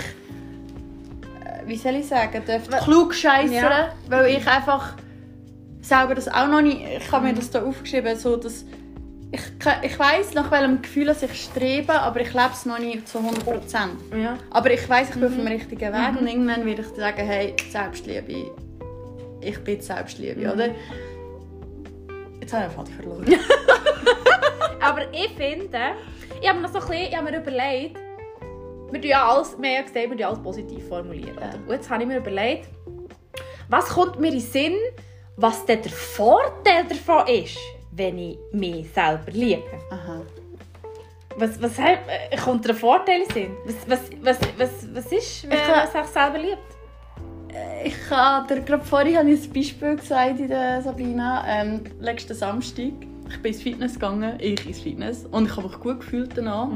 wie 1.68 1.76
soll 1.76 1.96
ich 1.96 2.06
sagen, 2.06 2.42
darf 2.46 2.84
klug 2.84 3.14
scheissern, 3.14 3.52
Ja. 3.52 3.88
weil 4.08 4.36
ich 4.36 4.46
einfach 4.46 4.94
selber 5.80 6.14
das 6.14 6.28
auch 6.28 6.48
noch 6.48 6.60
nicht, 6.62 6.80
ich 6.98 7.12
habe 7.12 7.26
mir 7.26 7.34
das 7.34 7.50
da 7.50 7.62
aufgeschrieben, 7.62 8.16
so 8.16 8.36
dass 8.36 8.64
ich, 9.30 9.40
ich 9.82 9.98
weiß 9.98 10.32
nach 10.34 10.50
welchem 10.50 10.80
Gefühl 10.80 11.06
dass 11.06 11.22
ich 11.22 11.42
strebe, 11.44 11.92
aber 11.92 12.20
ich 12.20 12.32
lebe 12.32 12.50
es 12.52 12.64
noch 12.64 12.78
nicht 12.78 13.06
zu 13.06 13.18
100 13.18 13.44
Prozent. 13.44 13.92
Ja. 14.16 14.38
Aber 14.50 14.70
ich 14.70 14.88
weiß, 14.88 15.10
ich 15.10 15.14
bin 15.16 15.24
auf 15.26 15.34
dem 15.34 15.46
richtigen 15.46 15.92
Weg 15.92 16.20
und 16.20 16.26
irgendwann 16.26 16.64
werde 16.64 16.80
ich 16.82 16.88
sagen, 16.88 17.26
hey, 17.26 17.54
Selbstliebe, 17.70 18.50
ich 19.42 19.58
bin 19.64 19.80
Selbstliebe, 19.82 20.50
oder? 20.52 20.68
Jetzt 22.40 22.52
habe 22.54 22.66
ich 22.68 22.72
Faden 22.72 22.94
verloren. 22.94 23.26
Aber 24.80 25.02
ich 25.12 25.30
finde, 25.36 25.78
ich 26.40 26.48
habe 26.48 26.60
mir 26.60 26.66
noch 26.68 26.72
so 26.72 26.78
ein 26.80 26.86
bisschen, 26.88 27.08
ich 27.08 27.16
habe 27.16 27.30
mir 27.30 27.38
überlegt, 27.38 27.98
wir 28.90 29.04
ja 29.04 29.28
alles, 29.28 29.56
wir 29.58 29.68
haben 29.68 29.76
ja 29.76 29.82
gesagt, 29.82 30.18
wir 30.18 30.28
alles 30.28 30.42
positiv 30.42 30.88
formulieren. 30.88 31.36
Ja. 31.40 31.50
Und 31.66 31.70
jetzt 31.70 31.90
habe 31.90 32.02
ich 32.02 32.08
mir 32.08 32.18
überlegt, 32.18 32.68
was 33.68 33.86
kommt 33.86 34.18
mir 34.18 34.28
in 34.28 34.34
den 34.34 34.40
Sinn, 34.40 34.74
was 35.36 35.64
der 35.66 35.82
Vorteil 35.84 36.84
davon 36.88 37.26
ist, 37.28 37.58
wenn 37.92 38.18
ich 38.18 38.38
mich 38.52 38.90
selber 38.90 39.30
liebe. 39.30 39.62
Aha. 39.90 40.22
Was, 41.36 41.60
was 41.62 41.78
äh, 41.78 42.36
kommt 42.42 42.66
der 42.66 42.74
Vorteil 42.74 43.20
in 43.20 43.28
den 43.28 43.34
Sinn? 43.34 43.56
Was, 43.64 43.76
was, 43.86 44.00
was, 44.22 44.38
was, 44.56 44.94
was 44.94 45.12
ist, 45.12 45.48
wenn 45.48 45.58
man 45.58 45.86
sich 45.86 46.12
selber 46.12 46.38
liebt? 46.38 46.78
Ich 47.84 48.10
habe 48.10 48.54
dir 48.54 48.60
gerade 48.62 48.84
vorhin 48.84 49.16
habe 49.16 49.30
ich 49.30 49.44
ein 49.44 49.52
Beispiel 49.52 49.96
gesagt 49.96 50.40
in 50.40 50.48
der 50.48 50.82
Sabina. 50.82 51.44
Ähm, 51.46 51.84
letzten 52.00 52.34
Samstag. 52.34 52.92
Ich 53.30 53.42
bin 53.42 53.52
ins 53.52 53.62
Fitness 53.62 53.94
gegangen, 53.94 54.38
ich 54.40 54.66
ins 54.66 54.80
Fitness. 54.80 55.26
Und 55.26 55.46
ich 55.46 55.56
habe 55.56 55.68
mich 55.68 55.78
gut 55.78 56.00
gefühlt 56.00 56.36
danach. 56.36 56.68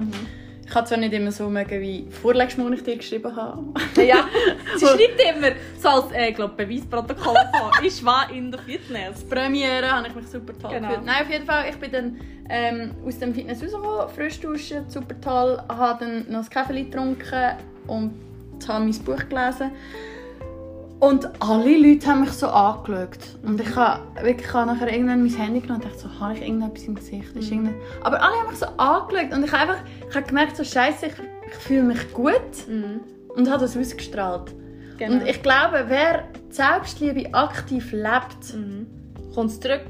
Ich 0.67 0.75
habe 0.75 0.87
zwar 0.87 0.99
nicht 0.99 1.13
immer 1.13 1.33
so 1.33 1.51
mögen, 1.51 1.81
wie 1.81 2.07
vorletztes 2.11 2.63
Mal 2.63 2.73
ich 2.73 2.83
dir 2.83 2.97
geschrieben 2.97 3.35
habe. 3.37 3.63
Ja, 4.03 4.27
sie 4.77 4.87
schreibt 4.87 5.21
immer 5.37 5.49
so 5.79 5.89
als 5.89 6.13
äh, 6.13 6.33
glaub, 6.33 6.57
Beweisprotokoll 6.57 7.35
von 7.35 7.71
«Ich 7.85 8.05
war 8.05 8.31
in 8.31 8.51
der 8.51 8.61
Fitness». 8.61 9.23
Premiere 9.25 9.91
habe 9.91 10.09
ich 10.09 10.15
mich 10.15 10.27
super 10.29 10.53
toll 10.59 10.71
Genau. 10.73 10.89
gefühlt. 10.89 11.07
Nein, 11.07 11.23
auf 11.25 11.31
jeden 11.31 11.45
Fall, 11.47 11.65
ich 11.69 11.77
bin 11.77 11.93
dann 11.93 12.21
ähm, 12.49 12.95
aus 13.07 13.19
dem 13.19 13.35
Fitness 13.35 13.63
rausgekommen, 13.63 14.09
frisch 14.15 14.41
duschen, 14.41 14.89
super 14.89 15.21
toll, 15.21 15.63
habe 15.69 16.05
dann 16.05 16.27
noch 16.33 16.45
ein 16.45 16.51
Kaffee 16.51 16.83
getrunken 16.85 17.57
und 17.87 18.13
habe 18.67 18.85
mein 18.85 18.99
Buch 19.05 19.29
gelesen. 19.29 19.73
Und 21.03 21.29
alle 21.43 21.77
Leute 21.79 22.07
haben 22.07 22.21
mich 22.21 22.31
so 22.31 22.47
angeschaut. 22.47 23.19
Und 23.43 23.61
ich 23.61 23.75
habe 23.75 24.03
wirklich 24.25 24.47
ich 24.47 24.55
habe 24.55 24.71
nachher 24.73 24.89
irgendwann 24.93 25.21
mein 25.25 25.35
Handy 25.35 25.59
genommen 25.61 25.83
und 25.83 25.91
dachte 25.91 25.99
so, 25.99 26.21
habe 26.21 26.35
ich 26.35 26.43
irgendetwas 26.43 26.85
im 26.85 26.95
Gesicht? 26.95 27.35
Ist 27.35 27.51
irgendein- 27.51 27.75
Aber 28.03 28.23
alle 28.23 28.37
haben 28.37 28.49
mich 28.51 28.59
so 28.59 28.67
angeschaut 28.77 29.33
und 29.37 29.45
ich 29.45 29.51
habe 29.53 29.73
einfach 29.73 29.85
ich 30.09 30.15
habe 30.15 30.27
gemerkt, 30.27 30.57
so 30.57 30.63
scheiße, 30.63 31.07
ich, 31.07 31.13
ich 31.49 31.55
fühle 31.57 31.83
mich 31.83 32.13
gut 32.13 32.31
und 33.35 33.51
habe 33.51 33.61
das 33.63 33.77
ausgestrahlt. 33.77 34.55
Genau. 34.99 35.15
Und 35.15 35.27
ich 35.29 35.43
glaube, 35.43 35.87
wer 35.89 36.23
die 36.49 36.55
Selbstliebe 36.55 37.35
aktiv 37.35 37.91
lebt, 37.91 38.55
Kommt 39.35 39.51
es 39.51 39.59
zurück? 39.59 39.81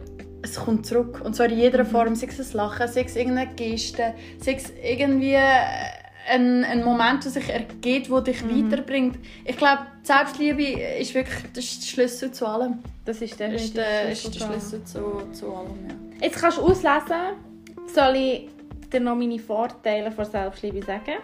es 0.40 0.56
kommt 0.56 0.86
zurück. 0.86 1.20
Und 1.22 1.36
zwar 1.36 1.46
in 1.46 1.58
jeder 1.58 1.84
Form. 1.84 2.14
Sei 2.16 2.26
es 2.28 2.52
ein 2.52 2.56
Lachen, 2.56 2.88
sei 2.88 3.02
es 3.02 3.16
irgendeine 3.16 3.54
Geste, 3.54 4.14
sei 4.40 4.54
es 4.54 4.72
irgendwie 4.82 5.36
ein, 6.28 6.64
ein 6.64 6.84
Moment, 6.84 7.24
der 7.24 7.32
sich 7.32 7.48
ergeht, 7.48 8.10
der 8.10 8.20
dich 8.20 8.42
weiterbringt. 8.44 9.18
Ich 9.44 9.56
glaube, 9.56 9.82
Selbstliebe 10.02 10.80
ist 11.00 11.14
wirklich 11.14 11.52
das 11.54 11.64
ist 11.64 11.82
der 11.82 11.86
Schlüssel 11.88 12.32
zu 12.32 12.46
allem. 12.46 12.78
Das 13.04 13.20
ist 13.20 13.38
definitiv 13.38 13.66
ist 13.66 13.76
der, 13.76 14.02
der 14.02 14.12
ist 14.12 14.34
der 14.34 14.46
Schlüssel 14.46 14.84
zu, 14.84 15.22
zu 15.32 15.52
allem, 15.52 15.88
ja. 15.88 16.26
Jetzt 16.26 16.40
kannst 16.40 16.58
du 16.58 16.62
auslesen, 16.62 17.36
soll 17.92 18.16
ich 18.16 18.48
dir 18.92 19.00
noch 19.00 19.16
meine 19.16 19.38
Vorteile 19.38 20.12
von 20.12 20.24
Selbstliebe 20.24 20.82
sagen? 20.82 21.14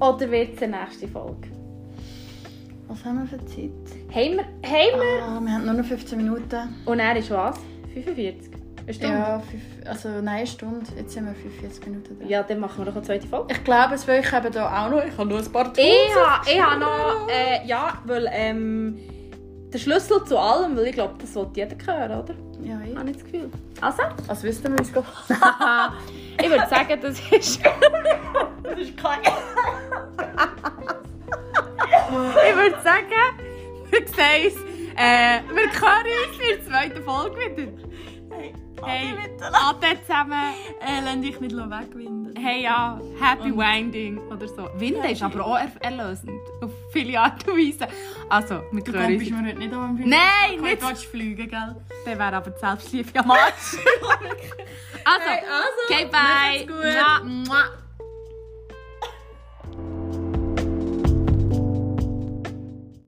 Oder 0.00 0.30
wird 0.30 0.54
es 0.54 0.58
die 0.58 0.66
nächste 0.66 1.08
Folge? 1.08 1.48
Was 2.88 3.04
haben 3.04 3.20
wir 3.20 3.38
für 3.38 3.46
Zeit? 3.46 3.70
Haben 4.12 4.38
wir, 4.38 4.44
haben 4.68 5.00
wir? 5.00 5.22
Ah, 5.22 5.40
wir 5.40 5.52
haben 5.52 5.64
nur 5.64 5.74
noch 5.74 5.84
15 5.84 6.18
Minuten. 6.18 6.74
Und 6.86 6.98
er 6.98 7.16
ist 7.16 7.30
was? 7.30 7.56
45? 7.94 8.50
Eine 8.82 8.94
Stunde? 8.94 9.14
Ja, 9.14 9.38
fünf, 9.38 9.62
also 9.86 10.08
nein, 10.08 10.28
eine 10.28 10.46
Stunde. 10.46 10.86
Jetzt 10.96 11.12
sind 11.12 11.26
wir 11.26 11.34
45 11.34 11.86
Minuten 11.86 12.18
dran. 12.18 12.28
Ja, 12.28 12.42
dann 12.42 12.60
machen 12.60 12.78
wir 12.78 12.86
doch 12.86 12.96
eine 12.96 13.04
zweite 13.04 13.26
Folge. 13.26 13.52
Ich 13.52 13.64
glaube, 13.64 13.94
es 13.94 14.06
will 14.06 14.20
ich 14.20 14.32
eben 14.32 14.52
da 14.52 14.86
auch 14.86 14.90
noch. 14.90 15.04
Ich 15.04 15.16
habe 15.16 15.28
noch 15.28 15.38
ein 15.38 15.52
paar 15.52 15.72
Tools. 15.72 15.78
Ich 15.78 16.14
habe 16.16 16.50
ich 16.50 16.60
ha 16.62 16.76
noch, 16.76 17.28
äh, 17.28 17.66
ja, 17.66 17.98
weil 18.04 18.28
ähm, 18.32 18.98
der 19.72 19.78
Schlüssel 19.78 20.24
zu 20.24 20.38
allem, 20.38 20.76
weil 20.76 20.86
ich 20.86 20.94
glaube, 20.94 21.14
das 21.20 21.32
sollte 21.32 21.60
jeder 21.60 21.76
hören, 21.86 22.22
oder? 22.22 22.34
Ja, 22.62 22.80
ich. 22.86 22.96
Habe 22.96 23.10
ich 23.10 23.16
das 23.16 23.24
Gefühl. 23.24 23.50
Also, 23.80 24.02
Was 24.26 24.42
wüssten 24.42 24.72
wir 24.72 24.78
uns 24.78 24.88
ich 24.88 24.94
würde 26.50 26.68
sagen, 26.68 27.00
das 27.00 27.20
ist... 27.30 27.60
Das 28.62 28.78
ist 28.78 28.96
kein... 28.96 29.20
ich 32.10 32.56
würde 32.56 32.82
sagen, 32.82 33.06
wir 33.90 34.06
sehen 34.06 34.44
uns, 34.46 34.56
äh, 34.96 35.40
wir 35.54 35.68
hören 35.80 36.06
uns 36.26 36.38
in 36.38 36.56
der 36.56 36.66
zweiten 36.66 37.02
Folge 37.02 37.56
wieder. 37.56 37.89
Hey, 38.84 39.14
Ade 39.40 40.00
zusammen. 40.06 40.54
Äh, 40.80 41.00
lass 41.04 41.20
dich 41.20 41.40
nicht 41.40 41.54
wegwinden. 41.56 42.34
Hey 42.36 42.62
ja, 42.62 42.98
Happy 43.20 43.54
Winding 43.56 44.18
oder 44.28 44.48
so. 44.48 44.68
Winden 44.76 45.04
ist 45.04 45.22
aber 45.22 45.44
auch 45.44 45.58
er 45.58 45.70
erlösend. 45.80 46.40
Auf 46.62 46.70
viele 46.92 47.20
Art 47.20 47.46
und 47.46 47.56
Weise. 47.56 47.86
Also, 48.28 48.62
wir 48.72 48.82
Du 48.82 48.92
bist 48.92 49.30
mir 49.30 49.44
heute 49.46 49.58
nicht 49.58 49.72
am 49.74 49.96
Fliegen. 49.96 50.10
Nein, 50.10 50.56
Du 50.56 50.62
nicht. 50.62 50.82
willst 50.82 51.04
fliegen, 51.06 51.48
gell? 51.48 51.76
Dann 52.04 52.18
wäre 52.18 52.36
aber 52.36 52.50
die 52.50 52.58
Selbstliebe 52.58 53.18
am 53.18 53.30
Arsch. 53.30 53.42
also, 55.04 55.26
Hey, 55.26 55.40
also, 55.46 55.80
okay, 55.88 56.08
bye. 56.10 56.66
macht's 56.66 56.66
gut. 56.66 57.54
Mua. 57.54 57.54
Mua. 57.54 57.64